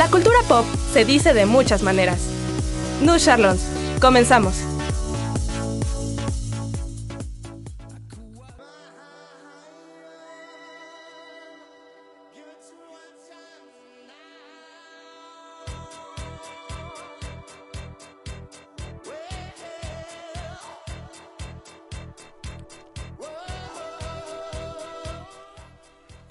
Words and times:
La 0.00 0.08
cultura 0.08 0.38
pop 0.48 0.64
se 0.94 1.04
dice 1.04 1.34
de 1.34 1.44
muchas 1.44 1.82
maneras. 1.82 2.22
Nu 3.02 3.18
Charlons, 3.18 3.60
comenzamos. 4.00 4.69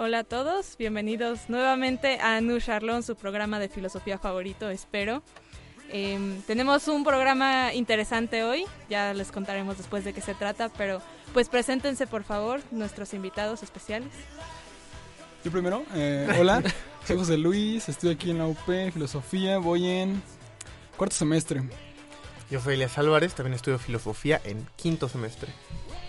Hola 0.09 0.21
a 0.21 0.23
todos, 0.23 0.75
bienvenidos 0.79 1.49
nuevamente 1.49 2.19
a 2.19 2.41
Nu 2.41 2.59
Charlon, 2.59 3.03
su 3.03 3.15
programa 3.15 3.59
de 3.59 3.69
filosofía 3.69 4.17
favorito, 4.17 4.67
espero. 4.71 5.21
Em, 5.91 6.41
tenemos 6.47 6.87
un 6.87 7.03
programa 7.03 7.75
interesante 7.75 8.43
hoy, 8.43 8.65
ya 8.89 9.13
les 9.13 9.31
contaremos 9.31 9.77
después 9.77 10.03
de 10.03 10.13
qué 10.13 10.21
se 10.21 10.33
trata, 10.33 10.69
pero 10.69 10.99
pues 11.31 11.47
preséntense 11.47 12.07
por 12.07 12.23
favor 12.23 12.59
nuestros 12.71 13.13
invitados 13.13 13.61
especiales. 13.61 14.09
Yo 15.45 15.51
primero, 15.51 15.83
eh, 15.93 16.27
hola, 16.39 16.63
soy 17.05 17.17
José 17.17 17.37
Luis, 17.37 17.87
estoy 17.87 18.09
aquí 18.09 18.31
en 18.31 18.39
la 18.39 18.47
UP, 18.47 18.91
filosofía, 18.91 19.59
voy 19.59 19.87
en 19.87 20.23
cuarto 20.97 21.17
semestre. 21.17 21.61
Yo 22.49 22.59
soy 22.59 22.73
Elias 22.73 22.97
Álvarez, 22.97 23.35
también 23.35 23.53
estudio 23.53 23.77
filosofía 23.77 24.41
en 24.43 24.65
quinto 24.75 25.07
semestre. 25.07 25.53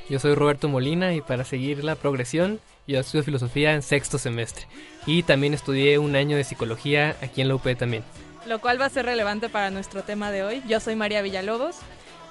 Yo 0.08 0.18
soy 0.18 0.34
Roberto 0.34 0.70
Molina 0.70 1.12
y 1.12 1.20
para 1.20 1.44
seguir 1.44 1.84
la 1.84 1.96
progresión 1.96 2.60
yo 2.86 3.00
estudio 3.00 3.24
filosofía 3.24 3.74
en 3.74 3.82
sexto 3.82 4.18
semestre. 4.18 4.66
Y 5.06 5.22
también 5.22 5.54
estudié 5.54 5.98
un 5.98 6.16
año 6.16 6.36
de 6.36 6.44
psicología 6.44 7.16
aquí 7.22 7.40
en 7.40 7.48
la 7.48 7.54
UP 7.54 7.66
también. 7.76 8.04
Lo 8.46 8.60
cual 8.60 8.80
va 8.80 8.86
a 8.86 8.90
ser 8.90 9.04
relevante 9.06 9.48
para 9.48 9.70
nuestro 9.70 10.02
tema 10.02 10.30
de 10.30 10.42
hoy. 10.42 10.62
Yo 10.66 10.80
soy 10.80 10.96
María 10.96 11.22
Villalobos, 11.22 11.76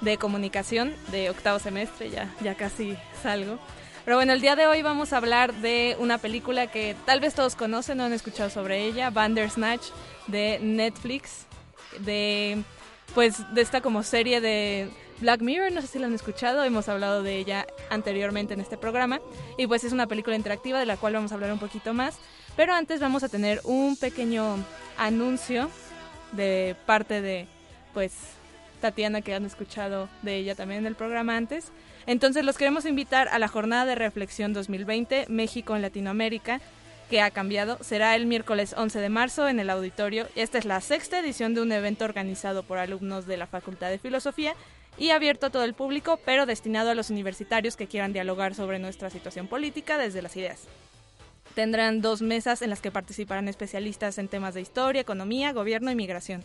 de 0.00 0.16
comunicación, 0.18 0.94
de 1.12 1.30
octavo 1.30 1.58
semestre, 1.58 2.10
ya, 2.10 2.32
ya 2.40 2.54
casi 2.54 2.96
salgo. 3.22 3.58
Pero 4.04 4.16
bueno, 4.16 4.32
el 4.32 4.40
día 4.40 4.56
de 4.56 4.66
hoy 4.66 4.82
vamos 4.82 5.12
a 5.12 5.18
hablar 5.18 5.54
de 5.54 5.96
una 5.98 6.18
película 6.18 6.66
que 6.68 6.96
tal 7.04 7.20
vez 7.20 7.34
todos 7.34 7.54
conocen 7.54 8.00
o 8.00 8.04
han 8.04 8.12
escuchado 8.12 8.50
sobre 8.50 8.84
ella, 8.84 9.10
Bandersnatch, 9.10 9.88
de 10.26 10.58
Netflix, 10.60 11.46
de 11.98 12.62
pues 13.14 13.54
de 13.54 13.60
esta 13.60 13.80
como 13.80 14.02
serie 14.02 14.40
de 14.40 14.88
Black 15.20 15.42
Mirror, 15.42 15.70
no 15.70 15.82
sé 15.82 15.86
si 15.86 15.98
la 15.98 16.06
han 16.06 16.14
escuchado, 16.14 16.64
hemos 16.64 16.88
hablado 16.88 17.22
de 17.22 17.36
ella 17.36 17.66
anteriormente 17.90 18.54
en 18.54 18.60
este 18.60 18.78
programa 18.78 19.20
y 19.58 19.66
pues 19.66 19.84
es 19.84 19.92
una 19.92 20.06
película 20.06 20.34
interactiva 20.34 20.78
de 20.78 20.86
la 20.86 20.96
cual 20.96 21.12
vamos 21.12 21.30
a 21.30 21.34
hablar 21.34 21.52
un 21.52 21.58
poquito 21.58 21.92
más, 21.92 22.16
pero 22.56 22.72
antes 22.72 23.00
vamos 23.00 23.22
a 23.22 23.28
tener 23.28 23.60
un 23.64 23.96
pequeño 23.96 24.56
anuncio 24.96 25.68
de 26.32 26.74
parte 26.86 27.20
de 27.20 27.46
pues 27.92 28.14
Tatiana 28.80 29.20
que 29.20 29.34
han 29.34 29.44
escuchado 29.44 30.08
de 30.22 30.36
ella 30.36 30.54
también 30.54 30.80
en 30.80 30.86
el 30.86 30.94
programa 30.94 31.36
antes. 31.36 31.70
Entonces 32.06 32.42
los 32.42 32.56
queremos 32.56 32.86
invitar 32.86 33.28
a 33.28 33.38
la 33.38 33.48
jornada 33.48 33.84
de 33.84 33.96
reflexión 33.96 34.54
2020 34.54 35.26
México 35.28 35.76
en 35.76 35.82
Latinoamérica 35.82 36.62
que 37.10 37.20
ha 37.20 37.30
cambiado. 37.30 37.76
Será 37.82 38.16
el 38.16 38.24
miércoles 38.24 38.74
11 38.74 38.98
de 39.00 39.08
marzo 39.10 39.48
en 39.48 39.60
el 39.60 39.68
auditorio. 39.68 40.28
Esta 40.34 40.56
es 40.56 40.64
la 40.64 40.80
sexta 40.80 41.18
edición 41.18 41.54
de 41.54 41.60
un 41.60 41.72
evento 41.72 42.06
organizado 42.06 42.62
por 42.62 42.78
alumnos 42.78 43.26
de 43.26 43.36
la 43.36 43.46
Facultad 43.46 43.90
de 43.90 43.98
Filosofía 43.98 44.54
y 44.98 45.10
abierto 45.10 45.46
a 45.46 45.50
todo 45.50 45.64
el 45.64 45.74
público, 45.74 46.18
pero 46.24 46.46
destinado 46.46 46.90
a 46.90 46.94
los 46.94 47.10
universitarios 47.10 47.76
que 47.76 47.86
quieran 47.86 48.12
dialogar 48.12 48.54
sobre 48.54 48.78
nuestra 48.78 49.10
situación 49.10 49.48
política 49.48 49.98
desde 49.98 50.22
las 50.22 50.36
ideas. 50.36 50.68
Tendrán 51.54 52.00
dos 52.00 52.22
mesas 52.22 52.62
en 52.62 52.70
las 52.70 52.80
que 52.80 52.90
participarán 52.90 53.48
especialistas 53.48 54.18
en 54.18 54.28
temas 54.28 54.54
de 54.54 54.60
historia, 54.60 55.02
economía, 55.02 55.52
gobierno 55.52 55.90
y 55.90 55.96
migración. 55.96 56.44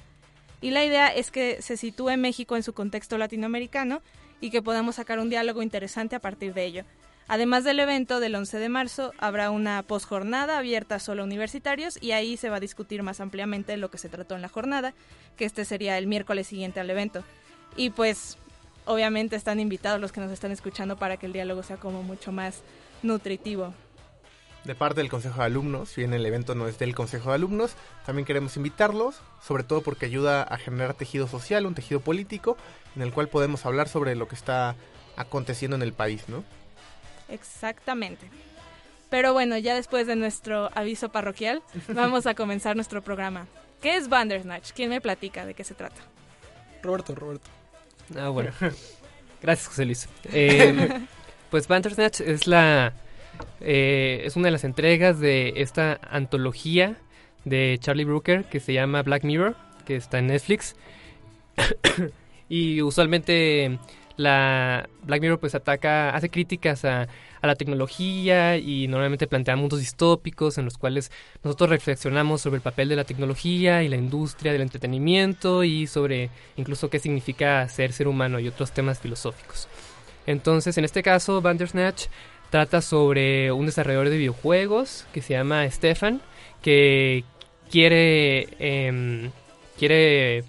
Y 0.61 0.71
la 0.71 0.83
idea 0.83 1.09
es 1.09 1.31
que 1.31 1.61
se 1.61 1.77
sitúe 1.77 2.17
México 2.17 2.55
en 2.55 2.63
su 2.63 2.73
contexto 2.73 3.17
latinoamericano 3.17 4.01
y 4.41 4.49
que 4.49 4.61
podamos 4.61 4.95
sacar 4.95 5.19
un 5.19 5.29
diálogo 5.29 5.61
interesante 5.61 6.15
a 6.15 6.19
partir 6.19 6.53
de 6.53 6.65
ello. 6.65 6.85
Además 7.27 7.63
del 7.63 7.79
evento 7.79 8.19
del 8.19 8.35
11 8.35 8.59
de 8.59 8.69
marzo, 8.69 9.11
habrá 9.17 9.49
una 9.49 9.81
posjornada 9.83 10.59
abierta 10.59 10.99
solo 10.99 11.23
a 11.23 11.25
universitarios 11.25 11.97
y 12.01 12.11
ahí 12.11 12.37
se 12.37 12.49
va 12.49 12.57
a 12.57 12.59
discutir 12.59 13.01
más 13.01 13.19
ampliamente 13.19 13.77
lo 13.77 13.89
que 13.89 13.97
se 13.97 14.09
trató 14.09 14.35
en 14.35 14.43
la 14.43 14.49
jornada, 14.49 14.93
que 15.35 15.45
este 15.45 15.65
sería 15.65 15.97
el 15.97 16.05
miércoles 16.05 16.47
siguiente 16.47 16.79
al 16.79 16.89
evento. 16.89 17.23
Y 17.75 17.89
pues 17.89 18.37
obviamente 18.85 19.35
están 19.35 19.59
invitados 19.59 19.99
los 19.99 20.11
que 20.11 20.21
nos 20.21 20.31
están 20.31 20.51
escuchando 20.51 20.97
para 20.97 21.17
que 21.17 21.25
el 21.25 21.33
diálogo 21.33 21.63
sea 21.63 21.77
como 21.77 22.03
mucho 22.03 22.31
más 22.31 22.61
nutritivo. 23.03 23.73
De 24.63 24.73
parte 24.73 25.01
del 25.01 25.11
Consejo 25.11 25.39
de 25.39 25.45
Alumnos, 25.45 25.89
si 25.89 26.01
bien 26.01 26.13
el 26.13 26.25
evento 26.25 26.55
no 26.55 26.67
es 26.67 26.79
del 26.79 26.95
Consejo 26.95 27.29
de 27.29 27.35
Alumnos, 27.35 27.75
también 28.05 28.25
queremos 28.25 28.57
invitarlos, 28.57 29.21
sobre 29.45 29.63
todo 29.63 29.81
porque 29.81 30.07
ayuda 30.07 30.41
a 30.41 30.57
generar 30.57 30.95
tejido 30.95 31.27
social, 31.27 31.67
un 31.67 31.75
tejido 31.75 31.99
político, 31.99 32.57
en 32.95 33.03
el 33.03 33.13
cual 33.13 33.27
podemos 33.27 33.63
hablar 33.65 33.87
sobre 33.87 34.15
lo 34.15 34.27
que 34.27 34.33
está 34.33 34.75
aconteciendo 35.17 35.75
en 35.75 35.83
el 35.83 35.93
país, 35.93 36.23
¿no? 36.29 36.43
Exactamente. 37.29 38.27
Pero 39.11 39.33
bueno, 39.33 39.55
ya 39.57 39.75
después 39.75 40.07
de 40.07 40.15
nuestro 40.15 40.71
aviso 40.73 41.09
parroquial, 41.09 41.61
vamos 41.89 42.25
a 42.25 42.33
comenzar 42.33 42.75
nuestro 42.75 43.03
programa. 43.03 43.45
¿Qué 43.83 43.97
es 43.97 44.09
Bandersnatch? 44.09 44.71
¿Quién 44.71 44.89
me 44.89 44.99
platica 44.99 45.45
de 45.45 45.53
qué 45.53 45.63
se 45.63 45.75
trata? 45.75 46.01
Roberto, 46.81 47.13
Roberto. 47.13 47.49
Ah, 48.17 48.29
bueno. 48.29 48.51
Gracias, 49.41 49.67
José 49.67 49.85
Luis. 49.85 50.09
Eh, 50.31 50.89
pues 51.49 51.67
Bandersnatch 51.67 52.21
es 52.21 52.47
la 52.47 52.93
eh, 53.61 54.21
es 54.25 54.35
una 54.35 54.47
de 54.47 54.51
las 54.51 54.63
entregas 54.63 55.19
de 55.19 55.53
esta 55.57 55.99
antología 56.09 56.97
de 57.43 57.77
Charlie 57.79 58.05
Brooker 58.05 58.45
que 58.45 58.59
se 58.59 58.73
llama 58.73 59.01
Black 59.03 59.23
Mirror, 59.23 59.55
que 59.85 59.95
está 59.95 60.19
en 60.19 60.27
Netflix. 60.27 60.75
y 62.49 62.81
usualmente 62.81 63.79
la 64.17 64.89
Black 65.03 65.21
Mirror 65.21 65.39
pues 65.39 65.55
ataca, 65.55 66.09
hace 66.09 66.29
críticas 66.29 66.85
a, 66.85 67.07
a, 67.45 67.47
la 67.47 67.55
tecnología 67.55 68.57
y 68.57 68.87
normalmente 68.87 69.27
plantea 69.27 69.55
mundos 69.55 69.79
distópicos 69.79 70.57
en 70.57 70.65
los 70.65 70.77
cuales 70.77 71.11
nosotros 71.43 71.69
reflexionamos 71.69 72.41
sobre 72.41 72.57
el 72.57 72.61
papel 72.61 72.89
de 72.89 72.95
la 72.95 73.03
tecnología 73.03 73.83
y 73.83 73.89
la 73.89 73.95
industria 73.95 74.51
del 74.51 74.61
entretenimiento 74.61 75.63
y 75.63 75.87
sobre 75.87 76.29
incluso 76.57 76.89
qué 76.89 76.99
significa 76.99 77.67
ser 77.69 77.93
ser 77.93 78.07
humano 78.07 78.39
y 78.39 78.47
otros 78.47 78.71
temas 78.71 78.99
filosóficos. 78.99 79.67
Entonces, 80.27 80.77
en 80.77 80.85
este 80.85 81.03
caso, 81.03 81.41
Bandersnatch 81.41 82.05
trata 82.49 82.81
sobre 82.81 83.51
un 83.51 83.65
desarrollador 83.65 84.09
de 84.09 84.17
videojuegos 84.17 85.05
que 85.13 85.21
se 85.21 85.33
llama 85.33 85.69
Stefan, 85.69 86.21
que 86.61 87.23
quiere, 87.69 88.47
eh, 88.59 89.29
quiere 89.77 90.43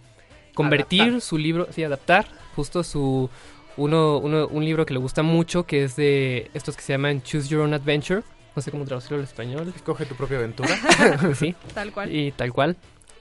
convertir 0.54 1.02
Adaptar. 1.02 1.20
su 1.20 1.38
libro, 1.38 1.68
sí, 1.70 1.84
adaptar 1.84 2.26
justo 2.56 2.82
su 2.82 3.28
uno, 3.76 4.18
uno, 4.18 4.46
un 4.48 4.64
libro 4.64 4.86
que 4.86 4.94
le 4.94 5.00
gusta 5.00 5.22
mucho, 5.22 5.64
que 5.64 5.84
es 5.84 5.96
de 5.96 6.50
estos 6.54 6.76
que 6.76 6.82
se 6.82 6.92
llaman 6.94 7.22
Choose 7.22 7.48
Your 7.48 7.60
Own 7.62 7.74
Adventure. 7.74 8.22
No 8.54 8.62
sé 8.62 8.70
cómo 8.70 8.84
traducirlo 8.84 9.18
al 9.18 9.24
español. 9.24 9.72
Escoge 9.74 10.06
tu 10.06 10.14
propia 10.14 10.38
aventura. 10.38 10.70
sí, 11.34 11.54
Tal 11.74 11.92
cual. 11.92 12.14
y 12.14 12.32
tal 12.32 12.52
cual. 12.52 12.76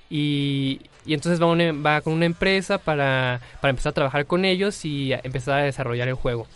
Y, 0.09 0.81
y 1.05 1.13
entonces 1.13 1.41
va, 1.41 1.47
una- 1.47 1.73
va 1.73 2.01
con 2.01 2.13
una 2.13 2.25
empresa 2.25 2.77
para, 2.77 3.41
para 3.59 3.69
empezar 3.71 3.89
a 3.89 3.93
trabajar 3.93 4.25
con 4.27 4.45
ellos 4.45 4.85
y 4.85 5.11
a- 5.13 5.19
empezar 5.23 5.59
a 5.59 5.63
desarrollar 5.63 6.07
el 6.07 6.13
juego. 6.13 6.47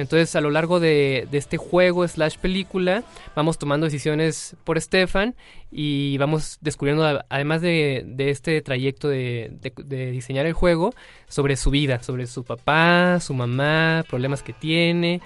Entonces 0.00 0.34
a 0.36 0.40
lo 0.40 0.50
largo 0.50 0.80
de, 0.80 1.28
este 1.32 1.56
juego 1.56 2.06
slash 2.06 2.36
película 2.38 3.04
vamos 3.34 3.58
tomando 3.58 3.86
decisiones 3.86 4.56
por 4.64 4.80
Stefan 4.80 5.34
y 5.70 6.18
vamos 6.18 6.58
descubriendo 6.60 7.22
además 7.28 7.62
de, 7.62 8.04
este 8.18 8.60
trayecto 8.62 9.08
de, 9.08 9.52
diseñar 10.12 10.46
el 10.46 10.52
juego 10.52 10.94
sobre 11.28 11.56
su 11.56 11.70
vida, 11.70 12.02
sobre 12.02 12.26
su 12.26 12.44
papá, 12.44 13.20
su 13.20 13.34
mamá, 13.34 14.04
problemas 14.08 14.42
que 14.42 14.52
tiene 14.52 15.20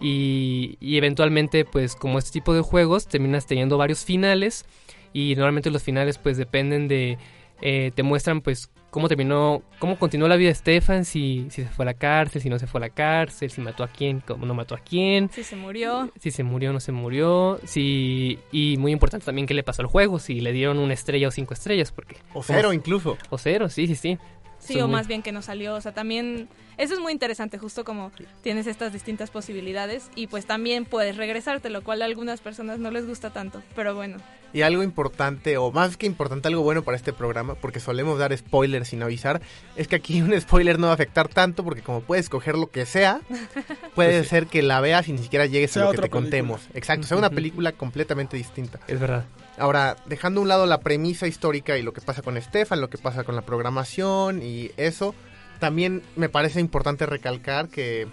y, 0.00 0.76
y 0.80 0.96
eventualmente 0.96 1.64
pues 1.64 1.94
como 1.94 2.18
este 2.18 2.32
tipo 2.32 2.54
de 2.54 2.62
juegos 2.62 3.06
terminas 3.06 3.46
teniendo 3.46 3.76
varios 3.76 4.04
finales 4.04 4.64
y 5.12 5.34
normalmente 5.34 5.70
los 5.70 5.82
finales 5.82 6.18
pues 6.18 6.36
dependen 6.36 6.88
de 6.88 7.18
eh, 7.62 7.92
te 7.94 8.02
muestran 8.02 8.40
pues 8.40 8.70
cómo 8.90 9.08
terminó, 9.08 9.62
cómo 9.78 9.98
continuó 9.98 10.28
la 10.28 10.36
vida 10.36 10.48
de 10.48 10.54
Stefan, 10.54 11.04
si, 11.04 11.46
si 11.50 11.62
se 11.62 11.68
fue 11.68 11.84
a 11.84 11.86
la 11.86 11.94
cárcel, 11.94 12.42
si 12.42 12.48
no 12.50 12.58
se 12.58 12.66
fue 12.66 12.78
a 12.78 12.82
la 12.82 12.90
cárcel, 12.90 13.50
si 13.50 13.60
mató 13.60 13.84
a 13.84 13.88
quién, 13.88 14.20
cómo 14.20 14.46
no 14.46 14.54
mató 14.54 14.74
a 14.74 14.78
quién, 14.78 15.30
Si 15.32 15.44
se 15.44 15.56
murió. 15.56 16.10
si 16.18 16.30
se 16.30 16.42
murió 16.42 16.72
no 16.72 16.80
se 16.80 16.92
murió, 16.92 17.58
si 17.64 18.38
y 18.52 18.76
muy 18.78 18.92
importante 18.92 19.24
también 19.26 19.46
qué 19.46 19.54
le 19.54 19.62
pasó 19.62 19.82
al 19.82 19.88
juego, 19.88 20.18
si 20.18 20.40
le 20.40 20.52
dieron 20.52 20.78
una 20.78 20.94
estrella 20.94 21.28
o 21.28 21.30
cinco 21.30 21.54
estrellas, 21.54 21.92
porque 21.92 22.16
O 22.34 22.42
cero 22.42 22.72
incluso. 22.72 23.16
o 23.30 23.38
cero, 23.38 23.68
sí, 23.68 23.86
sí, 23.86 23.94
sí. 23.94 24.18
Sí, 24.60 24.74
Son 24.74 24.82
o 24.82 24.86
muy- 24.88 24.96
más 24.96 25.06
bien 25.08 25.22
que 25.22 25.32
no 25.32 25.42
salió. 25.42 25.74
O 25.74 25.80
sea, 25.80 25.92
también 25.92 26.48
eso 26.78 26.94
es 26.94 27.00
muy 27.00 27.12
interesante, 27.12 27.58
justo 27.58 27.84
como 27.84 28.12
tienes 28.42 28.66
estas 28.66 28.92
distintas 28.92 29.30
posibilidades 29.30 30.10
y 30.14 30.26
pues 30.28 30.46
también 30.46 30.84
puedes 30.84 31.16
regresarte, 31.16 31.70
lo 31.70 31.82
cual 31.82 32.02
a 32.02 32.04
algunas 32.04 32.40
personas 32.40 32.78
no 32.78 32.90
les 32.90 33.06
gusta 33.06 33.30
tanto. 33.30 33.62
Pero 33.74 33.94
bueno, 33.94 34.18
Y 34.52 34.62
algo 34.62 34.82
importante, 34.82 35.56
o 35.58 35.70
más 35.70 35.96
que 35.96 36.06
importante, 36.06 36.48
algo 36.48 36.62
bueno 36.62 36.82
para 36.82 36.96
este 36.96 37.12
programa, 37.12 37.54
porque 37.54 37.78
solemos 37.80 38.18
dar 38.18 38.36
spoilers 38.36 38.88
sin 38.88 39.02
avisar, 39.02 39.40
es 39.76 39.86
que 39.88 39.96
aquí 39.96 40.20
un 40.22 40.38
spoiler 40.40 40.78
no 40.78 40.86
va 40.88 40.92
a 40.92 40.94
afectar 40.94 41.28
tanto, 41.28 41.62
porque 41.64 41.82
como 41.82 42.00
puedes 42.00 42.24
escoger 42.26 42.56
lo 42.56 42.68
que 42.70 42.84
sea, 42.86 43.20
puede 43.94 44.24
ser 44.24 44.46
que 44.46 44.62
la 44.62 44.80
veas 44.80 45.08
y 45.08 45.12
ni 45.12 45.18
siquiera 45.18 45.46
llegues 45.46 45.70
Sea 45.72 45.82
a 45.82 45.86
lo 45.86 45.92
que 45.92 45.98
te 46.02 46.10
contemos. 46.10 46.62
Exacto, 46.74 47.06
sea 47.06 47.16
una 47.16 47.30
película 47.30 47.72
completamente 47.72 48.36
distinta. 48.36 48.80
Es 48.88 48.98
verdad. 48.98 49.24
Ahora, 49.60 49.96
dejando 50.06 50.40
a 50.40 50.42
un 50.42 50.48
lado 50.48 50.66
la 50.66 50.80
premisa 50.80 51.26
histórica 51.26 51.76
y 51.76 51.82
lo 51.82 51.92
que 51.92 52.00
pasa 52.00 52.22
con 52.22 52.40
Stefan, 52.40 52.80
lo 52.80 52.88
que 52.88 52.98
pasa 52.98 53.24
con 53.24 53.36
la 53.36 53.42
programación 53.42 54.42
y 54.42 54.70
eso, 54.76 55.14
también 55.58 56.02
me 56.16 56.28
parece 56.28 56.60
importante 56.60 57.06
recalcar 57.06 57.68
que 57.68 58.08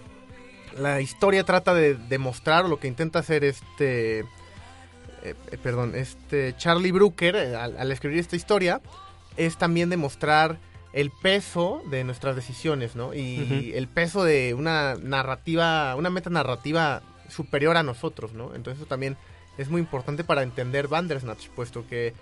la 0.76 1.00
historia 1.00 1.44
trata 1.44 1.72
de 1.74 1.94
demostrar 1.94 2.66
lo 2.68 2.78
que 2.78 2.86
intenta 2.86 3.20
hacer 3.20 3.44
este 3.44 4.20
eh, 4.20 4.24
eh, 5.50 5.58
perdón, 5.62 5.94
este 5.94 6.54
Charlie 6.56 6.92
Brooker 6.92 7.34
eh, 7.34 7.56
al, 7.56 7.76
al 7.76 7.90
escribir 7.90 8.18
esta 8.18 8.36
historia 8.36 8.80
es 9.36 9.56
también 9.56 9.88
demostrar 9.88 10.58
el 10.92 11.10
peso 11.10 11.82
de 11.90 12.04
nuestras 12.04 12.34
decisiones, 12.34 12.96
¿no? 12.96 13.14
Y 13.14 13.72
el 13.74 13.88
peso 13.88 14.24
de 14.24 14.54
una 14.54 14.94
narrativa, 14.96 15.94
una 15.96 16.10
meta 16.10 16.30
narrativa 16.30 17.02
superior 17.28 17.76
a 17.76 17.82
nosotros, 17.82 18.32
¿no? 18.32 18.54
Entonces 18.54 18.80
eso 18.80 18.88
también 18.88 19.16
es 19.58 19.68
muy 19.68 19.80
importante 19.80 20.24
para 20.24 20.42
entender 20.42 20.88
Bandersnatch, 20.88 21.48
puesto 21.48 21.86
que 21.86 22.14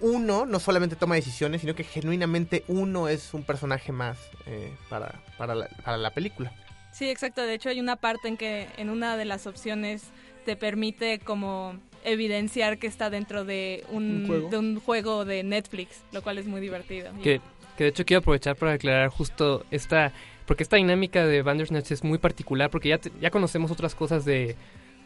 uno 0.00 0.44
no 0.46 0.58
solamente 0.60 0.96
toma 0.96 1.14
decisiones, 1.14 1.60
sino 1.60 1.74
que 1.74 1.84
genuinamente 1.84 2.64
uno 2.68 3.08
es 3.08 3.32
un 3.32 3.42
personaje 3.44 3.92
más 3.92 4.18
eh, 4.46 4.72
para, 4.88 5.20
para, 5.38 5.54
la, 5.54 5.68
para 5.84 5.96
la 5.96 6.10
película. 6.10 6.52
sí, 6.92 7.08
exacto. 7.08 7.42
De 7.42 7.54
hecho, 7.54 7.68
hay 7.68 7.80
una 7.80 7.96
parte 7.96 8.28
en 8.28 8.36
que 8.36 8.66
en 8.76 8.90
una 8.90 9.16
de 9.16 9.24
las 9.24 9.46
opciones 9.46 10.04
te 10.44 10.56
permite 10.56 11.18
como 11.20 11.76
evidenciar 12.04 12.78
que 12.78 12.86
está 12.86 13.08
dentro 13.08 13.44
de 13.44 13.82
un, 13.90 14.22
Un 14.22 14.26
juego. 14.26 14.50
de 14.50 14.58
un 14.58 14.80
juego 14.80 15.24
de 15.24 15.42
Netflix, 15.42 16.02
lo 16.12 16.22
cual 16.22 16.36
es 16.38 16.46
muy 16.46 16.60
divertido. 16.60 17.10
Que, 17.22 17.40
que 17.78 17.84
de 17.84 17.90
hecho 17.90 18.04
quiero 18.04 18.18
aprovechar 18.18 18.56
para 18.56 18.72
aclarar 18.72 19.08
justo 19.08 19.64
esta, 19.70 20.12
porque 20.44 20.62
esta 20.64 20.76
dinámica 20.76 21.24
de 21.24 21.40
Bandersnatch 21.40 21.92
es 21.92 22.04
muy 22.04 22.18
particular, 22.18 22.68
porque 22.68 22.90
ya, 22.90 22.98
te- 22.98 23.10
ya 23.20 23.30
conocemos 23.30 23.70
otras 23.70 23.94
cosas 23.94 24.26
de, 24.26 24.54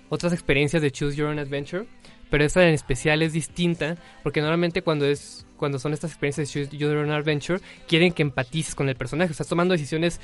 otras 0.08 0.32
experiencias 0.32 0.82
de 0.82 0.90
Choose 0.90 1.16
Your 1.16 1.28
Own 1.28 1.38
Adventure, 1.38 1.86
pero 2.30 2.44
esta 2.44 2.66
en 2.66 2.74
especial 2.74 3.22
es 3.22 3.32
distinta, 3.32 3.96
porque 4.22 4.40
normalmente 4.40 4.82
cuando 4.82 5.06
es 5.06 5.46
cuando 5.56 5.78
son 5.78 5.92
estas 5.92 6.12
experiencias 6.12 6.48
de 6.48 6.52
Choose 6.52 6.76
Your 6.76 6.96
Own 6.96 7.10
Adventure, 7.10 7.60
quieren 7.88 8.12
que 8.12 8.22
empatices 8.22 8.74
con 8.74 8.88
el 8.88 8.96
personaje, 8.96 9.32
estás 9.32 9.48
tomando 9.48 9.72
decisiones, 9.72 10.20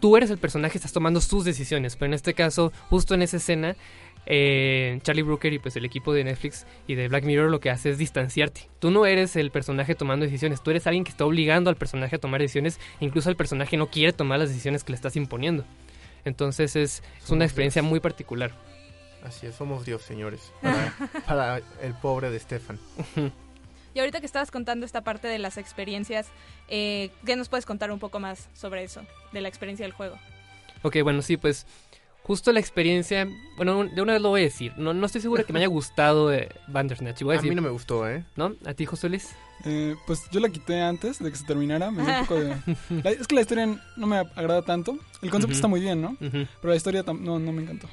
tú 0.00 0.16
eres 0.16 0.30
el 0.30 0.38
personaje, 0.38 0.78
estás 0.78 0.92
tomando 0.92 1.20
sus 1.20 1.44
decisiones, 1.44 1.96
pero 1.96 2.06
en 2.06 2.14
este 2.14 2.34
caso, 2.34 2.72
justo 2.88 3.14
en 3.14 3.22
esa 3.22 3.36
escena, 3.36 3.76
eh, 4.26 4.98
Charlie 5.02 5.22
Brooker 5.22 5.52
y 5.52 5.58
pues 5.58 5.76
el 5.76 5.84
equipo 5.84 6.12
de 6.12 6.24
Netflix 6.24 6.66
y 6.86 6.96
de 6.96 7.08
Black 7.08 7.24
Mirror 7.24 7.50
lo 7.50 7.60
que 7.60 7.70
hace 7.70 7.90
es 7.90 7.98
distanciarte. 7.98 8.68
Tú 8.78 8.90
no 8.90 9.06
eres 9.06 9.36
el 9.36 9.50
personaje 9.50 9.94
tomando 9.94 10.26
decisiones, 10.26 10.62
tú 10.62 10.70
eres 10.70 10.86
alguien 10.86 11.04
que 11.04 11.10
está 11.10 11.24
obligando 11.24 11.70
al 11.70 11.76
personaje 11.76 12.16
a 12.16 12.18
tomar 12.18 12.40
decisiones, 12.40 12.78
incluso 13.00 13.30
el 13.30 13.36
personaje 13.36 13.76
no 13.76 13.86
quiere 13.88 14.12
tomar 14.12 14.38
las 14.38 14.48
decisiones 14.50 14.84
que 14.84 14.92
le 14.92 14.96
estás 14.96 15.16
imponiendo. 15.16 15.64
Entonces 16.24 16.76
es, 16.76 17.02
es 17.22 17.30
una 17.30 17.44
experiencia 17.44 17.82
muy 17.82 18.00
particular. 18.00 18.52
Así 19.24 19.46
es, 19.46 19.54
somos 19.54 19.84
Dios, 19.84 20.02
señores, 20.02 20.52
para, 20.62 20.92
para 21.26 21.58
el 21.82 21.94
pobre 21.94 22.30
de 22.30 22.38
Stefan. 22.38 22.78
Y 23.94 24.00
ahorita 24.00 24.20
que 24.20 24.26
estabas 24.26 24.50
contando 24.50 24.86
esta 24.86 25.02
parte 25.02 25.26
de 25.28 25.38
las 25.38 25.58
experiencias, 25.58 26.28
eh, 26.68 27.10
¿qué 27.26 27.34
nos 27.36 27.48
puedes 27.48 27.66
contar 27.66 27.90
un 27.90 27.98
poco 27.98 28.20
más 28.20 28.48
sobre 28.54 28.84
eso, 28.84 29.02
de 29.32 29.40
la 29.40 29.48
experiencia 29.48 29.84
del 29.84 29.92
juego? 29.92 30.16
Ok, 30.82 30.98
bueno, 31.02 31.22
sí, 31.22 31.36
pues 31.36 31.66
justo 32.22 32.52
la 32.52 32.60
experiencia, 32.60 33.26
bueno, 33.56 33.84
de 33.86 34.00
una 34.02 34.12
vez 34.12 34.22
lo 34.22 34.28
voy 34.28 34.42
a 34.42 34.44
decir, 34.44 34.72
no, 34.76 34.92
no 34.94 35.06
estoy 35.06 35.20
seguro 35.22 35.42
de 35.42 35.46
que 35.46 35.52
me 35.52 35.58
haya 35.60 35.68
gustado 35.68 36.32
eh, 36.32 36.48
Bandersnatch, 36.68 37.22
voy 37.22 37.32
a 37.34 37.34
A 37.34 37.36
decir, 37.38 37.48
mí 37.50 37.56
no 37.56 37.62
me 37.62 37.70
gustó, 37.70 38.08
¿eh? 38.08 38.24
¿no? 38.36 38.54
¿A 38.66 38.74
ti, 38.74 38.84
José 38.86 39.08
Luis? 39.08 39.30
Eh, 39.64 39.96
pues 40.06 40.22
yo 40.30 40.38
la 40.38 40.50
quité 40.50 40.80
antes 40.82 41.18
de 41.18 41.30
que 41.30 41.36
se 41.36 41.44
terminara. 41.44 41.90
Me 41.90 42.02
dio 42.04 42.12
un 42.12 42.20
poco 42.26 42.34
de... 42.40 42.56
la- 43.02 43.10
es 43.10 43.26
que 43.26 43.34
la 43.34 43.40
historia 43.40 43.66
no 43.96 44.06
me 44.06 44.18
agrada 44.18 44.62
tanto. 44.62 44.96
El 45.22 45.30
concepto 45.30 45.54
está 45.56 45.66
muy 45.66 45.80
bien, 45.80 46.00
¿no? 46.00 46.16
Pero 46.20 46.46
la 46.62 46.76
historia 46.76 47.02
no, 47.02 47.38
no 47.40 47.52
me 47.52 47.62
encantó. 47.62 47.88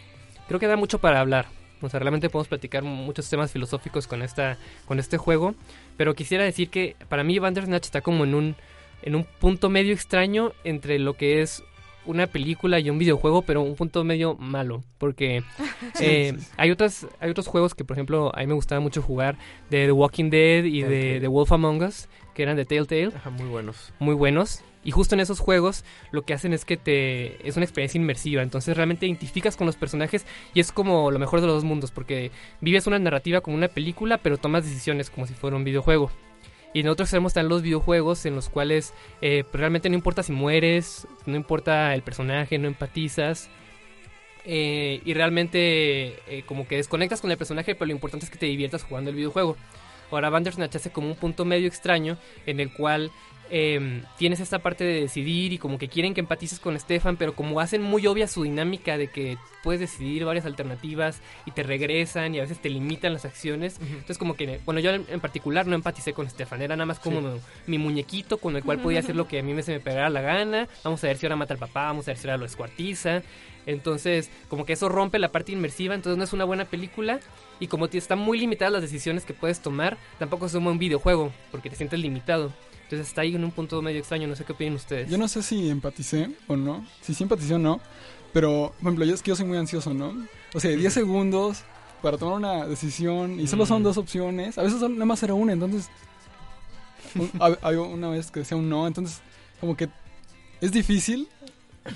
Creo 0.47 0.59
que 0.59 0.67
da 0.67 0.77
mucho 0.77 0.99
para 0.99 1.19
hablar. 1.19 1.47
O 1.81 1.89
sea, 1.89 1.99
realmente 1.99 2.29
podemos 2.29 2.47
platicar 2.47 2.83
muchos 2.83 3.29
temas 3.29 3.51
filosóficos 3.51 4.07
con 4.07 4.21
esta 4.21 4.57
con 4.85 4.99
este 4.99 5.17
juego, 5.17 5.55
pero 5.97 6.15
quisiera 6.15 6.43
decir 6.43 6.69
que 6.69 6.95
para 7.09 7.23
mí 7.23 7.37
Bandersnatch 7.37 7.85
está 7.85 8.01
como 8.01 8.23
en 8.23 8.33
un 8.33 8.55
en 9.01 9.15
un 9.15 9.23
punto 9.23 9.69
medio 9.69 9.93
extraño 9.93 10.53
entre 10.63 10.99
lo 10.99 11.13
que 11.15 11.41
es 11.41 11.63
una 12.05 12.27
película 12.27 12.79
y 12.79 12.89
un 12.89 12.97
videojuego, 12.97 13.41
pero 13.41 13.61
un 13.61 13.75
punto 13.75 14.03
medio 14.03 14.35
malo, 14.35 14.83
porque 14.97 15.43
eh, 15.99 16.37
hay 16.57 16.71
otras 16.71 17.07
hay 17.19 17.29
otros 17.29 17.47
juegos 17.47 17.75
que 17.75 17.83
por 17.83 17.95
ejemplo 17.97 18.31
a 18.35 18.39
mí 18.39 18.47
me 18.47 18.53
gustaba 18.53 18.79
mucho 18.79 19.01
jugar 19.01 19.37
de 19.69 19.85
The 19.85 19.91
Walking 19.91 20.29
Dead 20.29 20.63
y 20.63 20.81
de. 20.81 21.19
The 21.19 21.27
Wolf 21.27 21.51
Among 21.51 21.83
Us, 21.83 22.07
que 22.33 22.43
eran 22.43 22.55
de 22.55 22.65
Telltale, 22.65 23.11
Ajá, 23.15 23.29
muy 23.29 23.47
buenos. 23.47 23.93
muy 23.99 24.15
buenos. 24.15 24.63
Y 24.85 24.91
justo 24.91 25.15
en 25.15 25.19
esos 25.19 25.39
juegos 25.41 25.83
lo 26.11 26.21
que 26.21 26.33
hacen 26.33 26.53
es 26.53 26.63
que 26.63 26.77
te 26.77 27.45
es 27.45 27.57
una 27.57 27.65
experiencia 27.65 27.99
inmersiva, 27.99 28.43
entonces 28.43 28.77
realmente 28.77 29.07
identificas 29.07 29.57
con 29.57 29.67
los 29.67 29.75
personajes 29.75 30.25
y 30.53 30.61
es 30.61 30.71
como 30.71 31.11
lo 31.11 31.19
mejor 31.19 31.41
de 31.41 31.47
los 31.47 31.55
dos 31.57 31.63
mundos, 31.65 31.91
porque 31.91 32.31
vives 32.61 32.87
una 32.87 32.99
narrativa 32.99 33.41
como 33.41 33.57
una 33.57 33.67
película, 33.67 34.19
pero 34.19 34.37
tomas 34.37 34.63
decisiones 34.63 35.09
como 35.09 35.27
si 35.27 35.33
fuera 35.33 35.57
un 35.57 35.63
videojuego. 35.65 36.11
Y 36.73 36.81
en 36.81 36.89
otro 36.89 37.05
extremo 37.05 37.27
están 37.29 37.47
los 37.49 37.61
videojuegos 37.61 38.25
en 38.25 38.35
los 38.35 38.49
cuales 38.49 38.93
eh, 39.21 39.43
pues, 39.49 39.59
realmente 39.59 39.89
no 39.89 39.95
importa 39.95 40.23
si 40.23 40.33
mueres, 40.33 41.07
no 41.25 41.35
importa 41.35 41.93
el 41.95 42.01
personaje, 42.03 42.57
no 42.57 42.67
empatizas. 42.67 43.49
eh, 44.45 45.01
y 45.03 45.13
realmente 45.13 46.19
eh, 46.27 46.43
como 46.45 46.67
que 46.67 46.75
desconectas 46.77 47.21
con 47.21 47.31
el 47.31 47.37
personaje, 47.37 47.73
pero 47.73 47.87
lo 47.87 47.93
importante 47.93 48.25
es 48.25 48.31
que 48.31 48.37
te 48.37 48.45
diviertas 48.45 48.83
jugando 48.83 49.09
el 49.09 49.15
videojuego. 49.15 49.57
Ahora 50.11 50.29
Bandersnatch 50.29 50.75
hace 50.75 50.91
como 50.91 51.07
un 51.07 51.15
punto 51.15 51.45
medio 51.45 51.67
extraño 51.67 52.17
en 52.45 52.59
el 52.59 52.71
cual 52.71 53.11
eh, 53.49 54.01
tienes 54.17 54.39
esta 54.39 54.59
parte 54.59 54.83
de 54.83 55.01
decidir 55.01 55.53
y 55.53 55.57
como 55.57 55.77
que 55.77 55.87
quieren 55.87 56.13
que 56.13 56.21
empatices 56.21 56.59
con 56.59 56.79
Stefan, 56.79 57.17
pero 57.17 57.35
como 57.35 57.59
hacen 57.59 57.81
muy 57.81 58.07
obvia 58.07 58.27
su 58.27 58.43
dinámica 58.43 58.97
de 58.97 59.07
que 59.09 59.37
puedes 59.63 59.79
decidir 59.79 60.25
varias 60.25 60.45
alternativas 60.45 61.21
y 61.45 61.51
te 61.51 61.63
regresan 61.63 62.35
y 62.35 62.39
a 62.39 62.41
veces 62.41 62.59
te 62.59 62.69
limitan 62.69 63.13
las 63.13 63.25
acciones. 63.25 63.79
Entonces 63.81 64.17
como 64.17 64.35
que, 64.35 64.59
bueno, 64.65 64.79
yo 64.79 64.91
en 64.91 65.19
particular 65.19 65.67
no 65.67 65.75
empaticé 65.75 66.13
con 66.13 66.29
Stefan, 66.29 66.61
era 66.61 66.75
nada 66.75 66.85
más 66.85 66.99
como 66.99 67.21
mi, 67.21 67.39
mi 67.67 67.77
muñequito 67.77 68.37
con 68.37 68.55
el 68.55 68.63
cual 68.63 68.79
podía 68.79 68.99
hacer 68.99 69.15
lo 69.15 69.27
que 69.27 69.39
a 69.39 69.43
mí 69.43 69.53
me 69.53 69.63
se 69.63 69.73
me 69.73 69.79
pegara 69.79 70.09
la 70.09 70.21
gana. 70.21 70.67
Vamos 70.83 71.03
a 71.03 71.07
ver 71.07 71.17
si 71.17 71.25
ahora 71.25 71.35
mata 71.35 71.53
al 71.53 71.59
papá, 71.59 71.85
vamos 71.85 72.07
a 72.07 72.11
ver 72.11 72.17
si 72.17 72.27
ahora 72.27 72.37
lo 72.37 72.43
descuartiza. 72.43 73.21
Entonces, 73.65 74.29
como 74.47 74.65
que 74.65 74.73
eso 74.73 74.89
rompe 74.89 75.19
la 75.19 75.31
parte 75.31 75.51
inmersiva, 75.51 75.95
entonces 75.95 76.17
no 76.17 76.23
es 76.23 76.33
una 76.33 76.45
buena 76.45 76.65
película. 76.65 77.19
Y 77.59 77.67
como 77.67 77.85
están 77.85 78.19
muy 78.19 78.37
limitadas 78.37 78.73
las 78.73 78.81
decisiones 78.81 79.25
que 79.25 79.33
puedes 79.33 79.61
tomar, 79.61 79.97
tampoco 80.19 80.45
es 80.45 80.53
un 80.53 80.63
buen 80.63 80.77
videojuego, 80.77 81.31
porque 81.51 81.69
te 81.69 81.75
sientes 81.75 81.99
limitado. 81.99 82.51
Entonces 82.85 83.07
está 83.07 83.21
ahí 83.21 83.35
en 83.35 83.43
un 83.43 83.51
punto 83.51 83.81
medio 83.81 83.99
extraño, 83.99 84.27
no 84.27 84.35
sé 84.35 84.45
qué 84.45 84.53
opinan 84.53 84.75
ustedes. 84.75 85.09
Yo 85.09 85.17
no 85.17 85.27
sé 85.27 85.41
si 85.43 85.69
empaticé 85.69 86.29
o 86.47 86.55
no. 86.55 86.85
Si 87.01 87.13
sí 87.13 87.23
empaticé 87.23 87.55
o 87.55 87.59
no. 87.59 87.79
Pero, 88.31 88.73
por 88.77 88.81
ejemplo, 88.87 89.05
yo 89.05 89.13
es 89.15 89.21
que 89.21 89.29
yo 89.29 89.35
soy 89.35 89.45
muy 89.45 89.57
ansioso, 89.57 89.93
¿no? 89.93 90.13
O 90.53 90.59
sea, 90.59 90.71
10 90.71 90.93
segundos 90.93 91.63
para 92.01 92.17
tomar 92.17 92.35
una 92.35 92.65
decisión 92.67 93.39
y 93.39 93.47
solo 93.47 93.65
son 93.65 93.81
Mm. 93.81 93.83
dos 93.85 93.97
opciones. 93.97 94.57
A 94.57 94.63
veces 94.63 94.79
solo- 94.79 94.93
nada 94.93 95.05
más 95.05 95.23
era 95.23 95.33
una, 95.33 95.53
entonces... 95.53 95.89
había 97.39 97.81
una 97.81 98.09
vez 98.09 98.29
que 98.31 98.41
decía 98.41 98.57
un 98.57 98.69
no, 98.69 98.87
entonces 98.87 99.21
como 99.61 99.75
que 99.77 99.89
es 100.61 100.71
difícil 100.71 101.27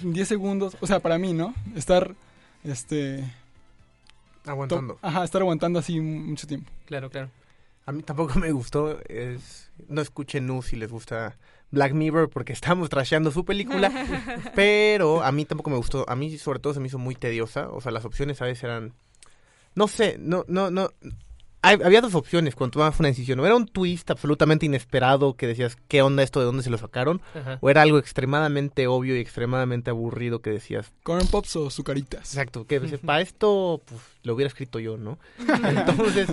10 0.02 0.28
segundos, 0.28 0.78
o 0.80 0.88
sea, 0.88 1.00
para 1.00 1.18
mí, 1.18 1.34
¿no? 1.34 1.54
Estar, 1.76 2.16
este... 2.64 3.24
Aguantando. 4.46 4.98
Ajá, 5.02 5.24
estar 5.24 5.42
aguantando 5.42 5.78
así 5.80 6.00
mucho 6.00 6.48
tiempo. 6.48 6.72
Claro, 6.86 7.10
claro. 7.10 7.30
A 7.90 7.92
mí 7.92 8.04
tampoco 8.04 8.38
me 8.38 8.52
gustó. 8.52 9.00
Es... 9.10 9.72
No 9.88 10.00
escuchen 10.02 10.46
Nu 10.46 10.62
si 10.62 10.76
les 10.76 10.92
gusta 10.92 11.40
Black 11.72 11.94
Mirror 11.94 12.30
porque 12.30 12.54
estamos 12.60 12.88
trasheando 12.88 13.32
su 13.32 13.44
película. 13.44 13.92
pero 14.56 15.24
a 15.24 15.32
mí 15.32 15.44
tampoco 15.44 15.72
me 15.72 15.78
gustó. 15.78 16.06
A 16.08 16.16
mí 16.16 16.38
sobre 16.38 16.60
todo 16.60 16.76
se 16.76 16.80
me 16.80 16.86
hizo 16.86 17.00
muy 17.00 17.16
tediosa. 17.16 17.68
O 17.72 17.82
sea, 17.82 17.92
las 17.92 18.06
opciones 18.06 18.44
a 18.44 18.46
veces 18.46 18.66
eran... 18.66 18.94
No 19.74 19.88
sé, 19.88 20.18
no, 20.20 20.46
no, 20.48 20.70
no... 20.70 20.92
hay- 21.62 21.80
había 21.84 22.02
dos 22.02 22.16
opciones 22.16 22.56
cuando 22.56 22.74
tomabas 22.74 23.00
una 23.00 23.10
decisión. 23.10 23.40
O 23.40 23.46
era 23.46 23.56
un 23.56 23.68
twist 23.68 24.10
absolutamente 24.12 24.66
inesperado 24.66 25.36
que 25.36 25.48
decías, 25.48 25.78
¿qué 25.88 26.02
onda 26.02 26.24
esto? 26.24 26.40
¿De 26.40 26.46
dónde 26.46 26.64
se 26.64 26.70
lo 26.70 26.78
sacaron? 26.78 27.22
Ajá. 27.36 27.58
O 27.62 27.70
era 27.70 27.82
algo 27.82 27.98
extremadamente 27.98 28.88
obvio 28.88 29.16
y 29.16 29.20
extremadamente 29.20 29.90
aburrido 29.90 30.42
que 30.42 30.50
decías, 30.52 30.92
Corn 31.04 31.28
Pops 31.28 31.56
o 31.58 31.70
Zucaritas. 31.70 32.22
exacto, 32.34 32.66
que 32.66 32.80
para 33.00 33.22
esto 33.22 33.82
pues, 33.86 34.00
lo 34.24 34.36
hubiera 34.36 34.48
escrito 34.48 34.80
yo, 34.80 34.98
¿no? 34.98 35.20
Entonces, 35.64 36.30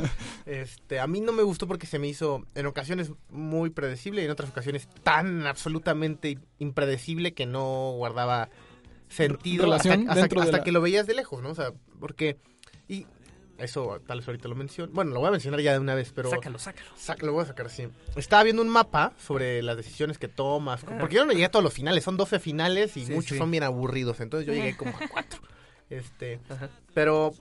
este, 0.47 1.01
a 1.01 1.07
mí 1.07 1.21
no 1.21 1.33
me 1.33 1.43
gustó 1.43 1.67
porque 1.67 1.87
se 1.87 1.99
me 1.99 2.09
hizo 2.09 2.45
en 2.55 2.67
ocasiones 2.67 3.11
muy 3.31 3.71
predecible 3.71 4.23
y 4.23 4.27
en 4.27 4.31
otras 4.31 4.51
ocasiones 4.51 4.89
tan 5.03 5.47
absolutamente 5.47 6.39
impredecible 6.59 7.35
que 7.35 7.47
no 7.47 7.93
guardaba 7.97 8.49
sentido 9.09 9.73
hasta, 9.73 9.91
Relación 9.91 10.11
hasta- 10.11 10.41
hasta 10.41 10.59
la- 10.59 10.65
que 10.65 10.73
lo 10.73 10.81
veías 10.81 11.07
de 11.07 11.15
lejos, 11.15 11.43
¿no? 11.43 11.51
O 11.51 11.55
sea, 11.55 11.73
porque... 12.01 12.37
Y 12.89 13.07
eso 13.59 14.01
tal 14.07 14.19
vez 14.19 14.29
ahorita 14.29 14.49
lo 14.49 14.55
menciono. 14.55 14.93
Bueno, 14.93 15.13
lo 15.13 15.21
voy 15.21 15.29
a 15.29 15.33
mencionar 15.33 15.61
ya 15.61 15.73
de 15.73 15.79
una 15.79 15.95
vez, 15.95 16.13
pero... 16.15 16.31
Sácalo, 16.31 16.59
sácalo. 16.59 16.89
Sac- 16.99 17.23
lo 17.23 17.33
voy 17.33 17.43
a 17.45 17.47
sacar 17.47 17.67
así. 17.67 17.89
Estaba 18.17 18.43
viendo 18.43 18.63
un 18.63 18.69
mapa 18.69 19.13
sobre 19.19 19.63
las 19.63 19.77
decisiones 19.77 20.19
que 20.19 20.29
tomas. 20.29 20.85
Ah. 20.85 20.97
Porque 21.01 21.17
yo 21.17 21.25
no 21.25 21.33
llegué 21.33 21.47
a 21.47 21.51
todos 21.51 21.63
los 21.65 21.73
finales. 21.73 22.05
Son 22.05 22.17
12 22.17 22.39
finales 22.41 22.97
y 22.97 23.07
Sí, 23.07 23.13
muchos 23.13 23.31
sí. 23.33 23.39
son 23.39 23.51
bien 23.51 23.63
aburridos. 23.63 24.21
Entonces 24.21 24.47
yo 24.47 24.53
llegué 24.53 24.77
como 24.77 24.91
a 24.97 25.09
4. 25.11 25.41
Este, 25.91 26.41
Ajá. 26.49 26.69
pero 26.95 27.33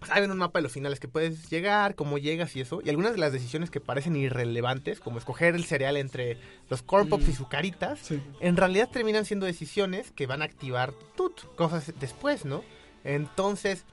estaba 0.00 0.18
viendo 0.20 0.32
un 0.32 0.38
mapa 0.40 0.58
de 0.58 0.64
los 0.64 0.72
finales 0.72 0.98
que 0.98 1.06
puedes 1.06 1.48
llegar, 1.48 1.94
cómo 1.94 2.18
llegas 2.18 2.56
y 2.56 2.60
eso. 2.60 2.80
Y 2.84 2.88
algunas 2.90 3.12
de 3.12 3.18
las 3.18 3.32
decisiones 3.32 3.70
que 3.70 3.78
parecen 3.80 4.16
irrelevantes, 4.16 4.98
como 4.98 5.18
escoger 5.18 5.54
el 5.54 5.64
cereal 5.64 5.96
entre 5.96 6.38
los 6.70 6.82
corn 6.82 7.08
pops 7.08 7.28
Mm. 7.28 7.30
y 7.30 7.34
sucaritas, 7.34 7.98
Sí. 8.00 8.20
en 8.40 8.56
realidad 8.56 8.88
terminan 8.90 9.24
siendo 9.26 9.46
decisiones 9.46 10.10
que 10.10 10.26
van 10.26 10.42
a 10.42 10.46
activar 10.46 10.92
tut, 11.16 11.40
cosas 11.54 11.92
después, 12.00 12.44
¿no? 12.44 12.64
Entonces, 13.04 13.84